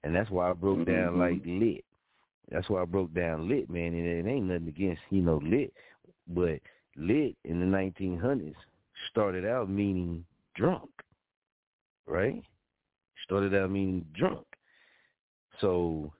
[0.04, 1.20] and that's why I broke down Mhm.
[1.20, 1.86] like lit.
[2.50, 3.94] That's why I broke down lit, man.
[3.94, 5.74] And it ain't nothing against you know lit,
[6.28, 6.60] but
[6.96, 8.56] lit in the 1900s
[9.10, 10.26] started out meaning
[10.56, 10.90] drunk,
[12.08, 12.42] right?
[13.24, 14.46] Started out meaning drunk.
[15.60, 16.12] So,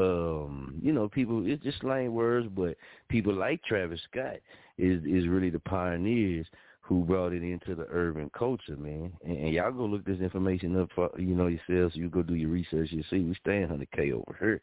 [0.00, 2.76] um, you know, people it's just slang words, but
[3.08, 4.36] people like Travis Scott
[4.78, 6.46] is is really the pioneers
[6.80, 9.12] who brought it into the urban culture, man.
[9.24, 11.96] And, and y'all go look this information up for you know yourselves.
[11.96, 12.90] You go do your research.
[12.90, 14.60] You see, we staying hundred k over here.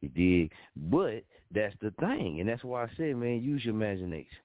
[0.00, 0.52] You dig?
[0.76, 4.38] But that's the thing, and that's why I said, man, use your imagination.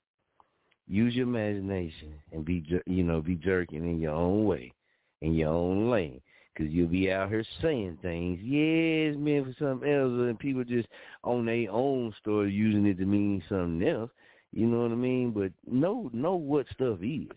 [0.87, 4.73] Use your imagination and be, you know, be Jurkking in your own way,
[5.21, 6.21] in your own lane.
[6.55, 10.87] Cause you'll be out here saying things, it's meant for something else, and people just
[11.23, 14.11] on their own story using it to mean something else.
[14.51, 15.31] You know what I mean?
[15.31, 17.35] But know know what stuff is,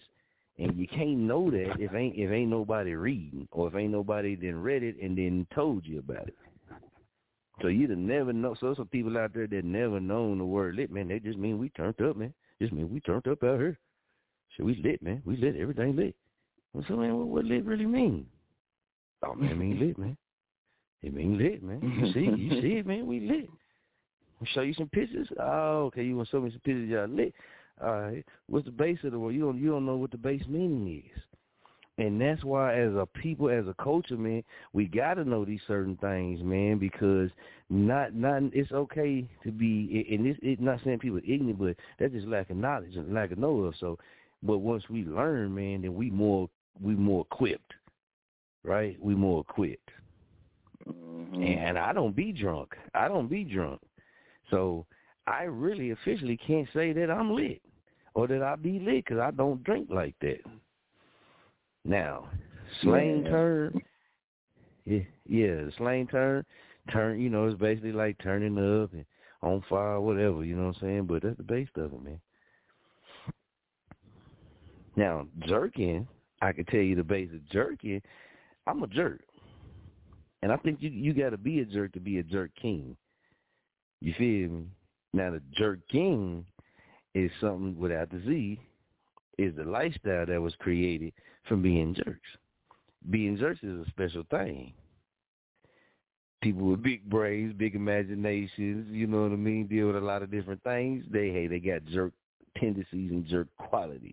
[0.58, 4.36] and you can't know that if ain't if ain't nobody reading or if ain't nobody
[4.36, 6.36] then read it and then told you about it.
[7.62, 8.54] So you'd have never know.
[8.60, 11.08] So some people out there that never known the word lit, man.
[11.08, 12.34] They just mean we turned up, man.
[12.60, 13.78] Just mean we turned up out here.
[14.58, 15.22] So we lit, man.
[15.24, 15.56] We lit.
[15.56, 16.14] Everything lit.
[16.86, 18.26] So man, what, what lit really mean?
[19.26, 20.16] Oh man, mean lit, man.
[21.02, 21.80] It mean lit, man.
[21.82, 23.06] You see, you see it, man.
[23.06, 23.48] We lit.
[24.40, 25.28] I'll show you some pictures.
[25.40, 26.04] Oh, okay.
[26.04, 26.88] You want to show me some pictures?
[26.88, 27.34] Y'all lit.
[27.82, 28.24] All right.
[28.48, 29.34] What's the base of the word?
[29.34, 31.22] You don't you don't know what the base meaning is.
[31.98, 34.44] And that's why, as a people, as a culture, man,
[34.74, 37.30] we got to know these certain things, man, because
[37.70, 42.12] not not it's okay to be, and it's it, not saying people ignorant, but that's
[42.12, 43.98] just lack of knowledge and lack of know So,
[44.42, 46.50] but once we learn, man, then we more
[46.82, 47.72] we more equipped,
[48.66, 48.96] right?
[49.00, 49.90] We more equipped.
[50.88, 51.42] Mm-hmm.
[51.42, 52.74] And I don't be drunk.
[52.94, 53.80] I don't be drunk.
[54.50, 54.86] So
[55.26, 57.62] I really officially can't say that I'm lit
[58.14, 60.40] or that I be lit because I don't drink like that.
[61.84, 62.28] Now,
[62.82, 63.30] slang Yeah.
[63.30, 63.82] term,
[64.84, 66.44] yeah, yeah, slang term,
[66.90, 69.04] turn, you know, it's basically like turning up and
[69.42, 71.06] on fire, whatever, you know what I'm saying?
[71.06, 72.20] But that's the base of it, man.
[74.96, 76.08] Now, jerking,
[76.40, 78.00] I can tell you the base of jerking.
[78.66, 79.22] I'm a jerk,
[80.42, 82.96] and I think you you got to be a jerk to be a jerk king.
[84.00, 84.66] You feel me?
[85.12, 86.44] Now, the jerk king
[87.14, 88.60] is something without the Z,
[89.38, 91.12] is the lifestyle that was created
[91.48, 92.28] from being jerks.
[93.08, 94.74] Being jerks is a special thing.
[96.42, 100.22] People with big brains, big imaginations, you know what I mean, deal with a lot
[100.22, 101.04] of different things.
[101.10, 102.12] They hey, they got jerk
[102.58, 104.12] tendencies and jerk qualities.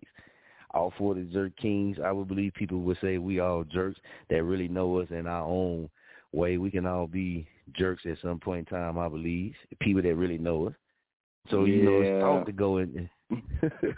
[0.74, 3.98] All four of the jerk kings, I would believe people would say we all jerks
[4.28, 5.88] that really know us in our own
[6.32, 6.58] way.
[6.58, 9.54] We can all be jerks at some point in time, I believe.
[9.80, 10.74] People that really know us.
[11.50, 12.20] So you know, it's Yeah.
[12.20, 13.08] thought to go in.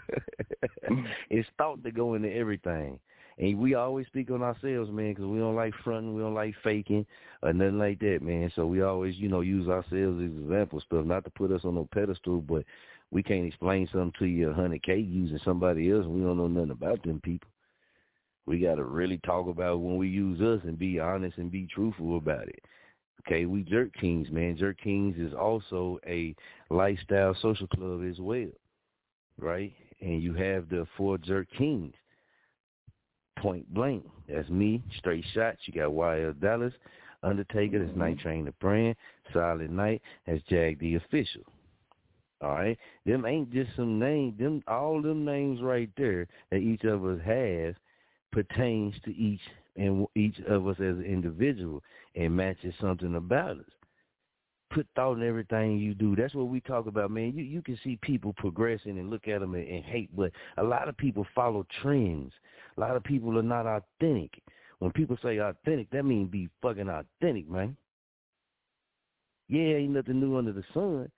[1.29, 2.99] it's thought to go into everything,
[3.37, 6.55] and we always speak on ourselves, man, because we don't like fronting, we don't like
[6.63, 7.05] faking
[7.43, 8.51] or nothing like that, man.
[8.55, 11.75] So we always, you know, use ourselves as example stuff, not to put us on
[11.75, 12.63] no pedestal, but
[13.11, 16.37] we can't explain something to you a hundred k using somebody else, and we don't
[16.37, 17.49] know nothing about them people.
[18.45, 21.67] We got to really talk about when we use us and be honest and be
[21.67, 22.63] truthful about it.
[23.25, 24.57] Okay, we Jurk Kings, man.
[24.57, 26.33] Jurk Kings is also a
[26.69, 28.47] lifestyle social club as well,
[29.39, 29.73] right?
[29.99, 31.93] And you have the four Jurk Kings.
[33.39, 34.05] Point blank.
[34.27, 35.59] That's me, straight shots.
[35.65, 36.73] You got YL Dallas,
[37.21, 38.27] Undertaker, that's Night mm-hmm.
[38.27, 38.95] Train the Brand,
[39.33, 41.43] Silent Night, that's Jag the Official.
[42.41, 42.77] All right?
[43.05, 44.37] Them ain't just some names.
[44.37, 47.73] Them all them names right there that each of us has
[48.31, 49.41] pertains to each
[49.75, 51.81] and each of us as an individual
[52.15, 53.65] and matches something about us.
[54.69, 56.15] Put thought in everything you do.
[56.15, 57.33] That's what we talk about, man.
[57.35, 60.63] You you can see people progressing and look at them and, and hate, but a
[60.63, 62.33] lot of people follow trends.
[62.75, 64.41] A lot of people are not authentic.
[64.79, 67.77] When people say authentic, that means be fucking authentic, man.
[69.47, 71.09] Yeah, ain't nothing new under the sun.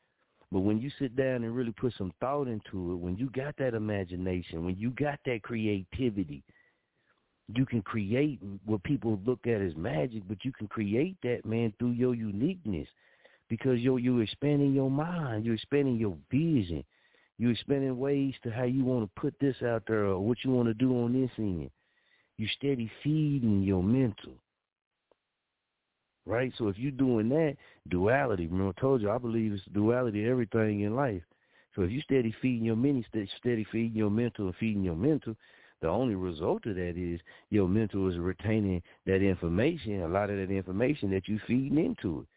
[0.52, 3.56] But when you sit down and really put some thought into it, when you got
[3.58, 6.44] that imagination, when you got that creativity,
[7.54, 11.74] you can create what people look at as magic, but you can create that, man,
[11.78, 12.88] through your uniqueness.
[13.48, 16.84] Because you're you're expanding your mind, you're expanding your vision,
[17.40, 20.52] you're expanding ways to how you want to put this out there or what you
[20.52, 21.72] want to do on this end.
[22.38, 24.34] You steady feeding your mental.
[26.30, 26.54] Right?
[26.60, 27.58] So if you're doing that,
[27.90, 31.24] duality, remember I told you I believe it's duality of everything in life.
[31.76, 33.04] So if you steady feeding your mini
[33.40, 35.36] steady feeding your mental and feeding your mental,
[35.82, 37.20] the only result of that is
[37.50, 42.22] your mental is retaining that information, a lot of that information that you're feeding into
[42.22, 42.28] it.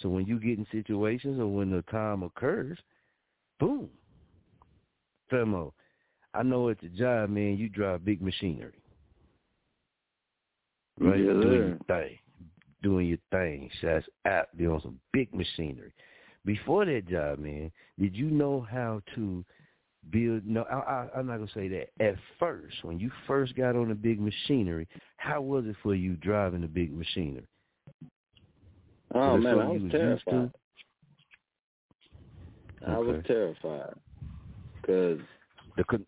[0.00, 2.78] So when you get in situations or when the time occurs,
[3.58, 3.88] boom.
[5.32, 5.72] Femo,
[6.34, 8.80] I know at the job, man, you drive big machinery.
[11.00, 11.18] Right?
[11.18, 12.18] Yes, doing your thing.
[12.82, 13.70] Doing your thing.
[13.80, 15.92] Shots out there on some big machinery.
[16.44, 19.44] Before that job, man, did you know how to
[20.10, 21.88] build no I, I I'm not gonna say that.
[22.00, 24.86] At first, when you first got on the big machinery,
[25.16, 27.46] how was it for you driving the big machinery?
[29.14, 29.98] Oh Was man, I was to?
[29.98, 30.52] terrified.
[32.86, 33.94] I was terrified
[34.80, 35.18] because
[35.90, 36.06] con-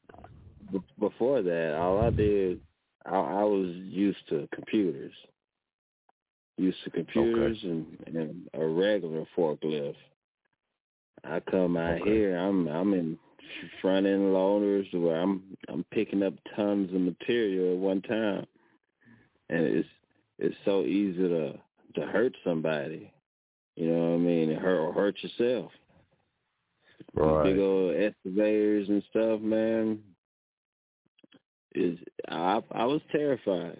[0.73, 2.61] b- before that, all I did,
[3.05, 5.13] I, I was used to computers,
[6.61, 9.97] used to computers and, and a regular forklift.
[11.25, 12.11] I come out Okay.
[12.11, 13.19] here, I'm I'm in
[13.81, 18.47] front end loaders where I'm I'm picking up tons of material at one time,
[19.49, 19.89] and it's
[20.39, 21.53] it's so easy to
[21.97, 23.13] to hurt somebody.
[23.77, 24.55] You know what I mean?
[24.55, 25.73] Hurt or hurt yourself.
[27.15, 27.45] Right.
[27.45, 30.01] Big old excavators and stuff, man.
[31.75, 33.79] Is I I was terrified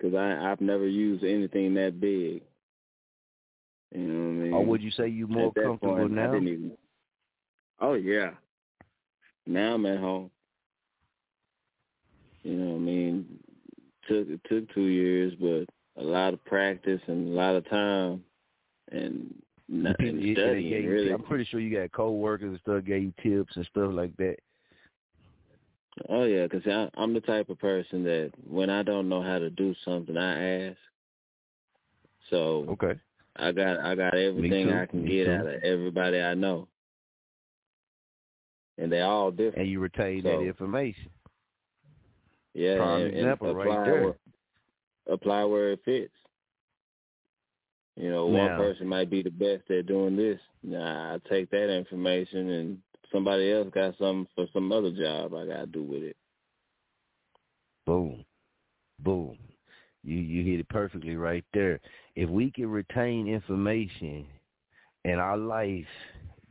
[0.00, 2.42] because I I've never used anything that big.
[3.92, 4.52] You know what I oh, mean?
[4.52, 6.34] Or would you say you more comfortable point, now?
[6.36, 6.72] even.
[7.80, 8.30] Oh yeah.
[9.46, 10.30] Now I'm at home.
[12.42, 13.38] You know what I mean?
[14.08, 15.66] Took it took two years, but
[16.00, 18.24] a lot of practice and a lot of time,
[18.92, 19.34] and
[19.68, 20.86] not, People- and yeah, they studying.
[20.86, 24.16] really, I'm pretty sure you got co-workers and stuff gave you tips and stuff like
[24.16, 24.36] that.
[26.08, 29.50] Oh yeah, because I'm the type of person that when I don't know how to
[29.50, 30.78] do something, I ask.
[32.30, 32.98] So okay,
[33.36, 35.32] I got I got everything I can Me get too.
[35.32, 36.68] out of everybody I know,
[38.78, 39.58] and they all different.
[39.58, 41.10] And you retain So, that information.
[42.54, 44.04] Yeah, Prime and, and example apply right there.
[44.04, 44.14] Where,
[45.08, 46.12] apply where it fits.
[47.96, 50.40] You know, one person might be the best at doing this.
[50.62, 52.78] Nah, I take that information and
[53.12, 56.16] somebody else got something for some other job I got to do with it.
[57.86, 58.24] Boom.
[58.98, 59.38] Boom.
[60.02, 61.80] You you hit it perfectly right there.
[62.16, 64.26] If we can retain information
[65.04, 65.86] in our life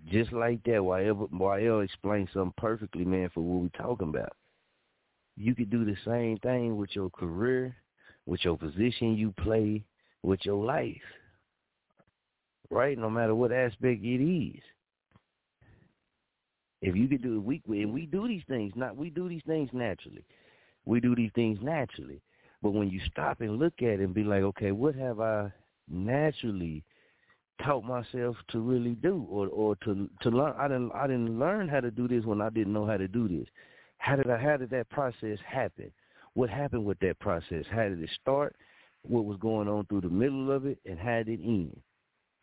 [0.07, 4.33] just like that, while while explains something perfectly, man, for what we're talking about.
[5.35, 7.75] You could do the same thing with your career,
[8.25, 9.83] with your position you play,
[10.23, 11.01] with your life.
[12.69, 12.97] Right?
[12.97, 14.61] No matter what aspect it is.
[16.81, 19.41] If you could do it, we and we do these things, not we do these
[19.45, 20.23] things naturally.
[20.85, 22.21] We do these things naturally.
[22.61, 25.51] But when you stop and look at it and be like, okay, what have I
[25.89, 26.83] naturally
[27.63, 31.67] taught myself to really do or or to to learn I didn't I didn't learn
[31.67, 33.47] how to do this when I didn't know how to do this.
[33.97, 35.91] How did I how did that process happen?
[36.33, 37.65] What happened with that process?
[37.69, 38.55] How did it start?
[39.01, 41.77] What was going on through the middle of it and how did it end?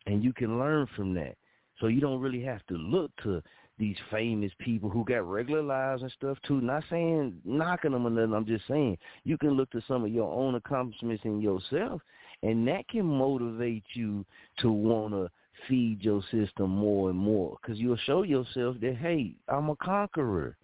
[0.05, 1.35] And you can learn from that.
[1.79, 3.41] So you don't really have to look to
[3.79, 6.61] these famous people who got regular lives and stuff too.
[6.61, 8.33] Not saying knocking them or nothing.
[8.33, 12.01] I'm just saying you can look to some of your own accomplishments in yourself,
[12.43, 14.25] and that can motivate you
[14.59, 15.29] to want to
[15.67, 20.55] feed your system more and more because you'll show yourself that hey, I'm a conqueror.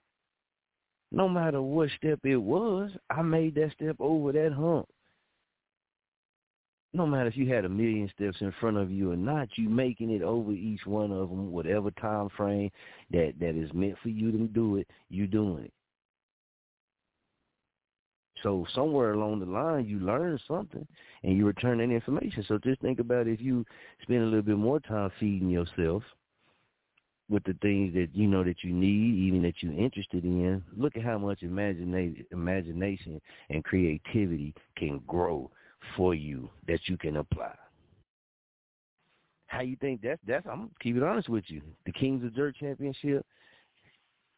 [1.11, 4.87] No matter what step it was, I made that step over that hump.
[6.95, 9.67] No matter if you had a million steps in front of you or not, you
[9.67, 12.69] making it over each one of them, whatever time frame
[13.11, 15.73] that that is meant for you to do it, you doing it.
[18.43, 20.85] So somewhere along the line, you learn something
[21.23, 22.43] and you return that information.
[22.47, 23.65] So just think about if you
[24.01, 26.03] spend a little bit more time feeding yourself
[27.29, 30.61] with the things that you know that you need, even that you're interested in.
[30.75, 35.49] Look at how much imagina- imagination and creativity can grow
[35.95, 37.53] for you that you can apply.
[39.47, 41.61] How you think that's that's I'm keep it honest with you.
[41.85, 43.25] The Kings of Dirt Championship,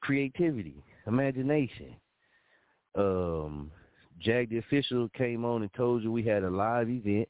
[0.02, 1.96] creativity, imagination.
[2.96, 3.72] Um
[4.22, 7.30] Jag the official came on and told you we had a live event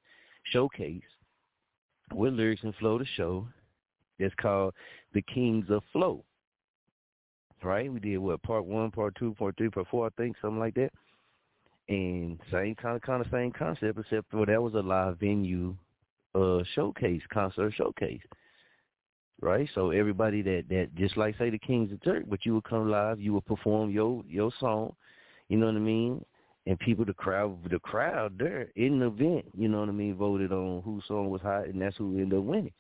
[0.52, 1.02] showcase
[2.14, 3.48] with lyrics and flow to show.
[4.20, 4.74] It's called
[5.14, 6.24] the Kings of Flow.
[7.64, 7.92] Right?
[7.92, 10.76] We did what part one, part two, part three, part four, I think, something like
[10.76, 10.92] that.
[11.88, 15.76] And same kind of kind of same concept, except for that was a live venue
[16.34, 18.22] uh showcase, concert showcase.
[19.41, 19.70] Right?
[19.76, 22.90] So everybody that that just like say the Kings of Dirt, but you would come
[22.90, 24.95] live, you would perform your your song,
[25.48, 26.26] you know what I mean?
[26.66, 30.16] And people the crowd the crowd there in the event, you know what I mean,
[30.16, 32.74] voted on whose song was hot and that's who ended up winning.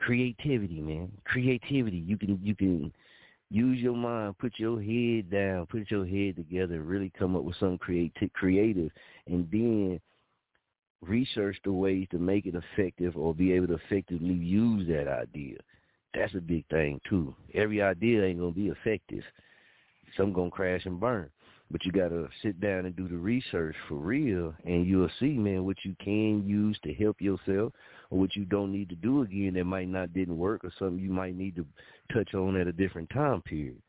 [0.00, 1.12] Creativity, man.
[1.24, 1.98] Creativity.
[1.98, 2.92] You can you can
[3.52, 7.56] use your mind, put your head down, put your head together, really come up with
[7.56, 8.90] something creative, creative,
[9.26, 10.00] and then
[11.02, 15.58] research the ways to make it effective or be able to effectively use that idea.
[16.14, 17.34] That's a big thing too.
[17.54, 19.24] Every idea ain't gonna be effective.
[20.16, 21.28] Some gonna crash and burn.
[21.70, 25.64] But you gotta sit down and do the research for real, and you'll see, man,
[25.64, 27.72] what you can use to help yourself,
[28.12, 31.02] or what you don't need to do again that might not didn't work, or something
[31.02, 31.64] you might need to
[32.12, 33.80] touch on at a different time period.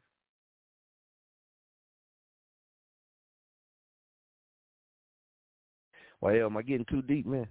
[6.22, 7.48] Why am I getting too deep, man?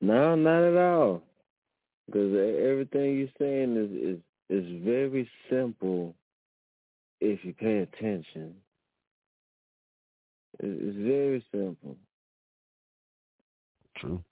[0.00, 1.22] No, not at all.
[2.06, 6.12] Because everything you're saying is is is very simple
[7.20, 8.52] if you pay attention.
[10.58, 11.96] It's very simple.
[14.02, 14.22] True,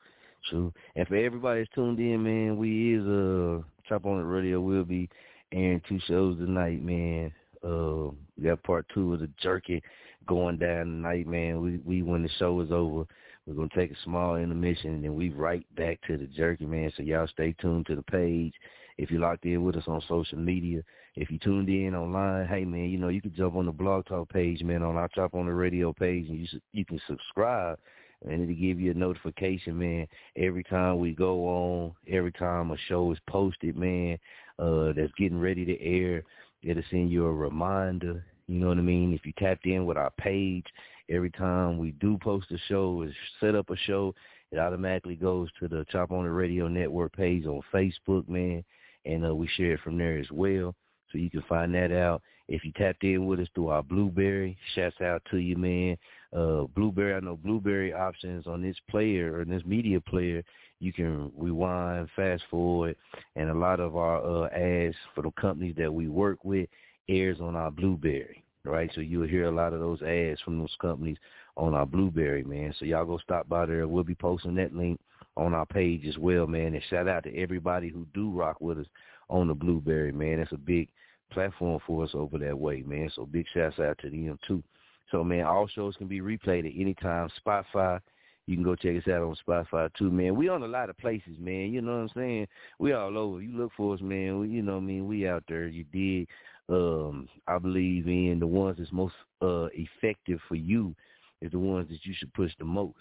[0.50, 0.72] true.
[0.96, 4.60] And for everybody that's tuned in, man, we is uh Chop On It Radio.
[4.60, 5.08] We'll be
[5.52, 7.32] airing two shows tonight, man.
[7.64, 9.80] Uh, we got part two of the jerky
[10.26, 11.60] going down tonight, man.
[11.60, 13.04] We we when the show is over,
[13.46, 16.90] we're gonna take a small intermission and then we right back to the jerky, man.
[16.96, 18.54] So y'all stay tuned to the page.
[18.98, 20.82] If you're locked in with us on social media,
[21.14, 24.06] if you tuned in online, hey man, you know you can jump on the blog
[24.06, 27.78] talk page, man, on our Chop On It Radio page, and you you can subscribe
[28.24, 30.06] and it'll give you a notification, man,
[30.36, 34.18] every time we go on, every time a show is posted, man,
[34.58, 36.22] uh, that's getting ready to air,
[36.62, 39.14] it'll send you a reminder, you know what I mean?
[39.14, 40.66] If you tapped in with our page,
[41.08, 44.14] every time we do post a show, is set up a show,
[44.52, 48.64] it automatically goes to the Chop On It Radio Network page on Facebook, man,
[49.06, 50.74] and uh, we share it from there as well.
[51.10, 52.22] So you can find that out.
[52.48, 55.96] If you tapped in with us through our Blueberry, shouts out to you, man.
[56.32, 60.42] Uh, Blueberry, I know Blueberry options on this player or this media player.
[60.78, 62.96] You can rewind, fast forward,
[63.36, 66.68] and a lot of our uh, ads for the companies that we work with
[67.08, 68.90] airs on our Blueberry, right?
[68.94, 71.18] So you'll hear a lot of those ads from those companies
[71.56, 72.72] on our Blueberry, man.
[72.78, 73.88] So y'all go stop by there.
[73.88, 75.00] We'll be posting that link
[75.36, 76.74] on our page as well, man.
[76.74, 78.86] And shout out to everybody who do rock with us
[79.28, 80.38] on the Blueberry, man.
[80.38, 80.88] That's a big
[81.32, 83.10] platform for us over that way, man.
[83.14, 84.62] So big shouts out to them too.
[85.10, 87.28] So man, all shows can be replayed at any time.
[87.44, 88.00] Spotify,
[88.46, 90.36] you can go check us out on Spotify too, man.
[90.36, 91.72] We on a lot of places, man.
[91.72, 92.46] You know what I'm saying?
[92.78, 93.40] We all over.
[93.40, 94.40] You look for us, man.
[94.40, 95.06] We, you know what I mean?
[95.06, 95.66] We out there.
[95.66, 96.28] You dig?
[96.68, 100.94] Um, I believe in the ones that's most uh effective for you
[101.40, 102.96] is the ones that you should push the most.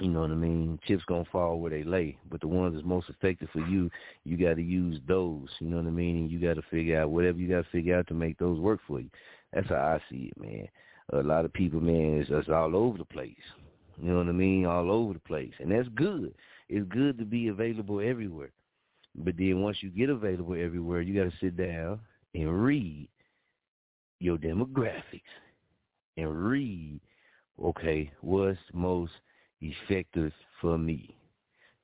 [0.00, 0.80] You know what I mean?
[0.86, 3.88] Chips gonna fall where they lay, but the ones that's most effective for you,
[4.24, 5.48] you got to use those.
[5.60, 6.16] You know what I mean?
[6.16, 8.58] And you got to figure out whatever you got to figure out to make those
[8.58, 9.08] work for you.
[9.54, 10.68] That's how I see it, man.
[11.12, 13.36] A lot of people, man, is just all over the place.
[14.02, 14.66] You know what I mean?
[14.66, 16.34] All over the place, and that's good.
[16.68, 18.50] It's good to be available everywhere.
[19.14, 22.00] But then once you get available everywhere, you got to sit down
[22.34, 23.08] and read
[24.18, 25.22] your demographics
[26.16, 27.00] and read,
[27.62, 29.12] okay, what's most
[29.60, 31.14] effective for me?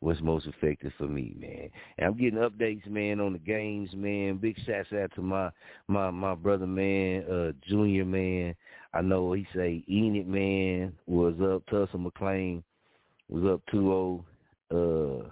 [0.01, 1.69] What's most effective for me, man?
[1.99, 4.39] And I'm getting updates, man, on the games, man.
[4.39, 5.51] Big shouts out to my
[5.89, 8.55] my my brother, man, uh, Junior, man.
[8.95, 11.65] I know he say Enid, man, was up.
[11.69, 12.63] Tulsa McLain
[13.29, 14.25] was up 2-0.
[14.71, 15.29] Uh,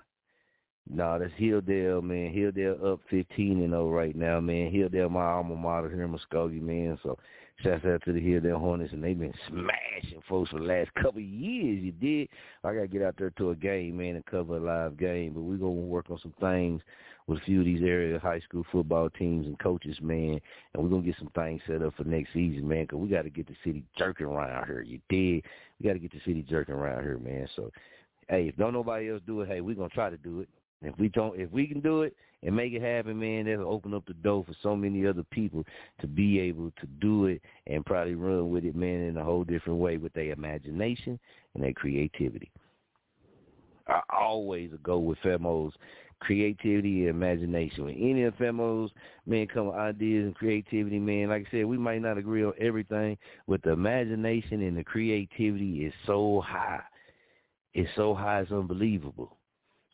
[0.90, 2.32] no, that's Hilldale, man.
[2.32, 4.70] Hilldale up 15 and 0 right now, man.
[4.70, 6.99] Hilldale, my alma mater here in Muskogee, man.
[7.03, 7.19] So
[7.62, 11.20] Shouts out to the Hilldale Hornets, and they've been smashing folks for the last couple
[11.20, 11.82] years.
[11.82, 12.28] You did.
[12.62, 15.32] I got to get out there to a game, man, and cover a live game.
[15.32, 16.82] But we're to work on some things
[17.26, 20.40] with a few of these area high school football teams and coaches, man.
[20.72, 23.22] And we're to get some things set up for next season, man, because we got
[23.22, 24.82] to get the city Jurkking around here.
[24.82, 25.44] You did.
[25.80, 27.48] We got to get the city Jurkking around here, man.
[27.56, 27.72] So,
[28.28, 30.48] hey, if don't nobody else do it, hey, we're to try to do it.
[30.83, 33.95] If we don't, if we can do it and make it happen, man, that'll open
[33.95, 35.65] up the door for so many other people
[36.01, 39.45] to be able to do it and probably run with it, man, in a whole
[39.45, 41.19] different way with their imagination
[41.55, 42.51] and their creativity.
[43.89, 45.73] I always go with Femo's
[46.21, 47.87] creativity and imagination.
[47.87, 48.91] When any of Femo's,
[49.27, 52.53] man, come with ideas and creativity, man, like I said, we might not agree on
[52.61, 53.17] everything,
[53.49, 56.83] but the imagination and the creativity is so high.
[57.75, 59.38] It's so high, it's unbelievable.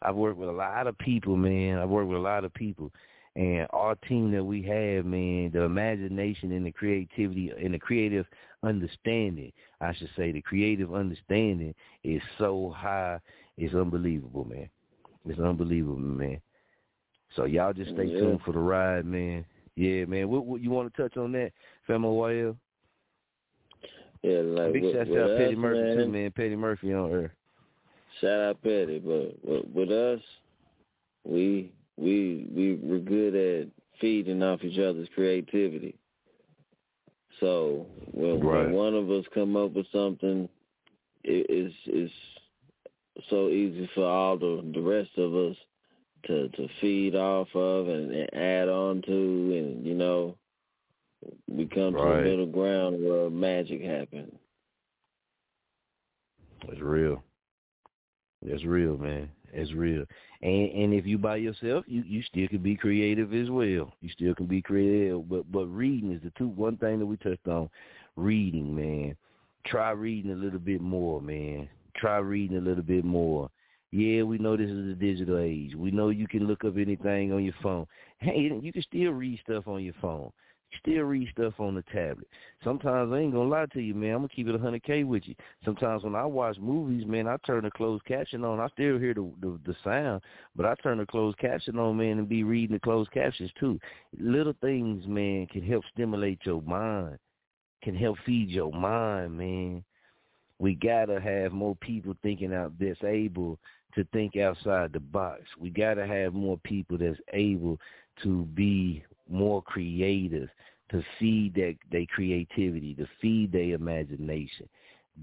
[0.05, 1.79] I've worked with a lot of people, man.
[1.79, 2.93] I've worked with a lot of people.
[3.37, 8.27] And our team that we have, man, the imagination and the creativity and the creative
[8.63, 9.51] understanding,
[9.81, 11.75] I should say, the creative understanding
[12.05, 13.19] is so high,
[13.57, 14.69] it's unbelievable, man.
[15.27, 16.41] It's unbelievable, man.
[17.35, 18.21] So y'all just stay yeah.
[18.21, 19.45] tuned for the ride, man.
[19.75, 20.29] Yeah, man.
[20.29, 21.51] What, what you want to touch on that,
[21.89, 22.57] Femo YL?
[24.23, 25.97] Yeah, like big shout out Petty Murphy man.
[25.97, 26.31] too, man.
[26.31, 27.31] Petty Murphy on earth.
[28.21, 30.21] Shout out Petty, but, but with us,
[31.25, 33.69] we we we we're good at
[34.01, 35.97] feeding off each other's creativity.
[37.41, 38.67] So when, right.
[38.67, 40.49] when one of us come up with something,
[41.25, 42.13] it, it's it's
[43.31, 45.57] so easy for all the the rest of us
[46.27, 50.37] to to feed off of and, and add on to, and you know,
[51.49, 52.03] we come right.
[52.03, 54.33] to a middle ground where magic happens.
[56.69, 57.23] It's real.
[58.45, 59.31] That's real, man.
[59.55, 60.05] That's real.
[60.43, 63.93] And and if you by yourself, you you still can be creative as well.
[64.01, 67.17] You still can be creative, but but reading is the two one thing that we
[67.17, 67.71] touched on.
[68.17, 69.17] Reading, man.
[69.67, 71.69] Try reading a little bit more, man.
[71.97, 73.51] Try reading a little bit more.
[73.93, 75.75] Yeah, we know this is the digital age.
[75.77, 77.87] We know you can look up anything on your phone.
[78.19, 80.31] Hey, you can still read stuff on your phone
[80.81, 82.27] still read stuff on the tablet.
[82.63, 84.15] Sometimes I ain't gonna lie to you, man.
[84.15, 85.35] I'm gonna keep it 100k with you.
[85.65, 88.61] Sometimes when I watch movies, man, I turn the closed caption on.
[88.61, 90.23] I still hear the, the the sound,
[90.57, 93.79] but I turn the closed caption on, man, and be reading the closed captions too.
[94.19, 97.19] Little things, man, can help stimulate your mind,
[97.83, 99.85] can help feed your mind, man.
[100.59, 103.59] We gotta have more people thinking out that's able
[103.95, 105.43] to think outside the box.
[105.59, 107.79] We gotta have more people that's able
[108.23, 110.49] to be more creative,
[110.91, 114.69] to feed their, creativity, to feed their imagination.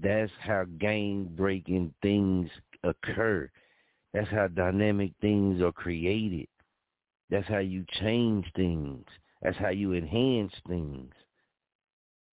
[0.02, 2.50] That's how game breaking things
[2.82, 3.48] occur.
[4.12, 6.48] That's how dynamic things are created.
[7.30, 9.06] That's how you change things.
[9.40, 11.12] That's how you enhance things.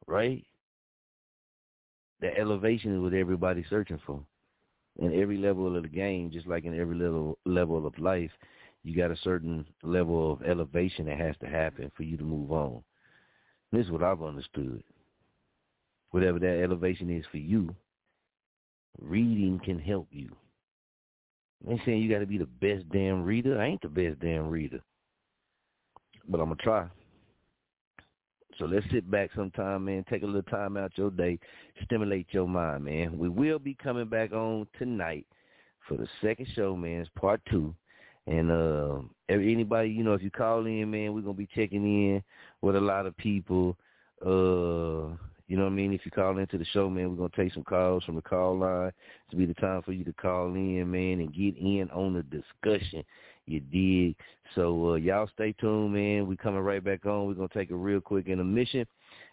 [0.08, 0.46] Right?
[2.22, 4.22] The elevation is what everybody's searching for.
[4.98, 8.32] In every level of the game, just like in every little level of life,
[8.84, 12.52] you got a certain level of elevation that has to happen for you to move
[12.52, 12.82] on.
[13.72, 14.84] This is what I've understood.
[16.12, 17.76] Whatever that elevation is for you,
[19.00, 20.36] reading can help you.
[21.68, 23.60] I ain't saying you got to be the best damn reader.
[23.60, 24.80] I ain't the best damn reader.
[26.28, 26.88] But I'm going to try.
[28.58, 30.04] So let's sit back sometime, man.
[30.10, 31.40] Take a little time out your day.
[31.86, 33.18] Stimulate your mind, man.
[33.18, 35.26] We will be coming back on tonight
[35.88, 37.02] for the second show, man.
[37.02, 37.74] It's part two.
[38.30, 42.24] And uh anybody, you know, if you call in, man, we're gonna be checking in
[42.62, 43.76] with a lot of people.
[44.26, 45.16] Uh
[45.48, 45.94] you know what I mean?
[45.94, 48.60] If you call into the show, man, we're gonna take some calls from the call
[48.60, 48.92] line.
[49.32, 52.22] To be the time for you to call in, man, and get in on the
[52.24, 53.04] discussion.
[53.48, 54.16] You dig?
[54.54, 56.28] So uh, y'all stay tuned, man.
[56.28, 57.26] We coming right back on.
[57.26, 58.86] We're gonna take a real quick intermission.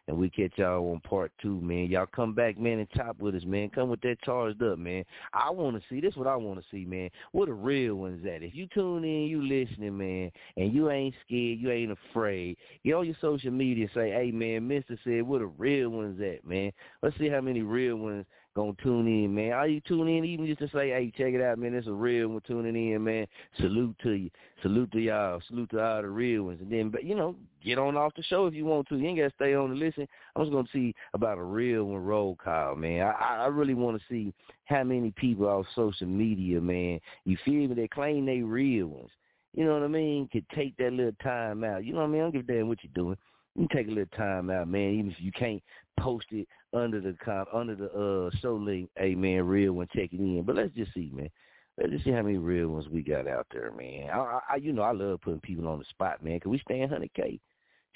[0.09, 1.87] And we catch y'all on part two, man.
[1.87, 3.71] Y'all come back, man, and chop with us, man.
[3.71, 5.05] Come with that charged up, man.
[5.33, 7.11] I want to see, this what I want to see, man.
[7.33, 8.45] Where the real ones at?
[8.45, 12.95] If you tune in, you listening, man, and you ain't scared, you ain't afraid, get
[12.95, 16.71] on your social media say, hey, man, Mister said, where the real ones at, man?
[17.03, 18.27] Let's see how many real ones
[18.57, 19.53] gonna tune in, man.
[19.53, 21.75] Are you tuning in even just to say, hey, check it out, man.
[21.75, 23.27] It's a real one tuning in, man.
[23.59, 24.31] Salute to you.
[24.63, 25.43] Salute to y'all.
[25.47, 26.61] Salute to all the real ones.
[26.63, 28.97] And then, but you know, get on off the show if you want to.
[28.97, 30.09] You ain't gotta stay on and listen.
[30.35, 33.03] I'm just gonna see about a real one roll call, man.
[33.03, 34.33] I I really want to see
[34.65, 36.99] how many people off social media, man.
[37.27, 37.75] You feel me?
[37.75, 39.11] They claim they real ones.
[39.53, 40.29] You know what I mean?
[40.33, 41.85] Could take that little time out.
[41.85, 42.21] You know what I mean?
[42.23, 43.19] I don't give a damn what you're doing.
[43.55, 44.93] You take a little time out, man.
[44.95, 45.63] Even if you can't
[45.99, 50.37] post it under the comp, under the uh show link, hey man, real one checking
[50.37, 50.45] in.
[50.45, 51.31] But let's just see, man.
[51.79, 54.09] Let's just see how many real ones we got out there, man.
[54.11, 56.91] I, I you know, I love putting people on the spot, man, because we stand
[56.91, 57.39] 100K.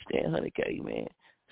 [0.08, 1.06] Stand 100K, man.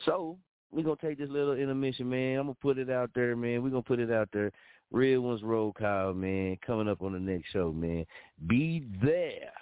[0.04, 0.36] So,
[0.70, 2.38] we're going to take this little intermission, man.
[2.38, 3.62] I'm going to put it out there, man.
[3.62, 4.52] We're going to put it out there.
[4.90, 6.58] Real ones roll call, man.
[6.66, 8.04] Coming up on the next show, man.
[8.46, 9.52] Be there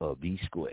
[0.00, 0.72] or be square.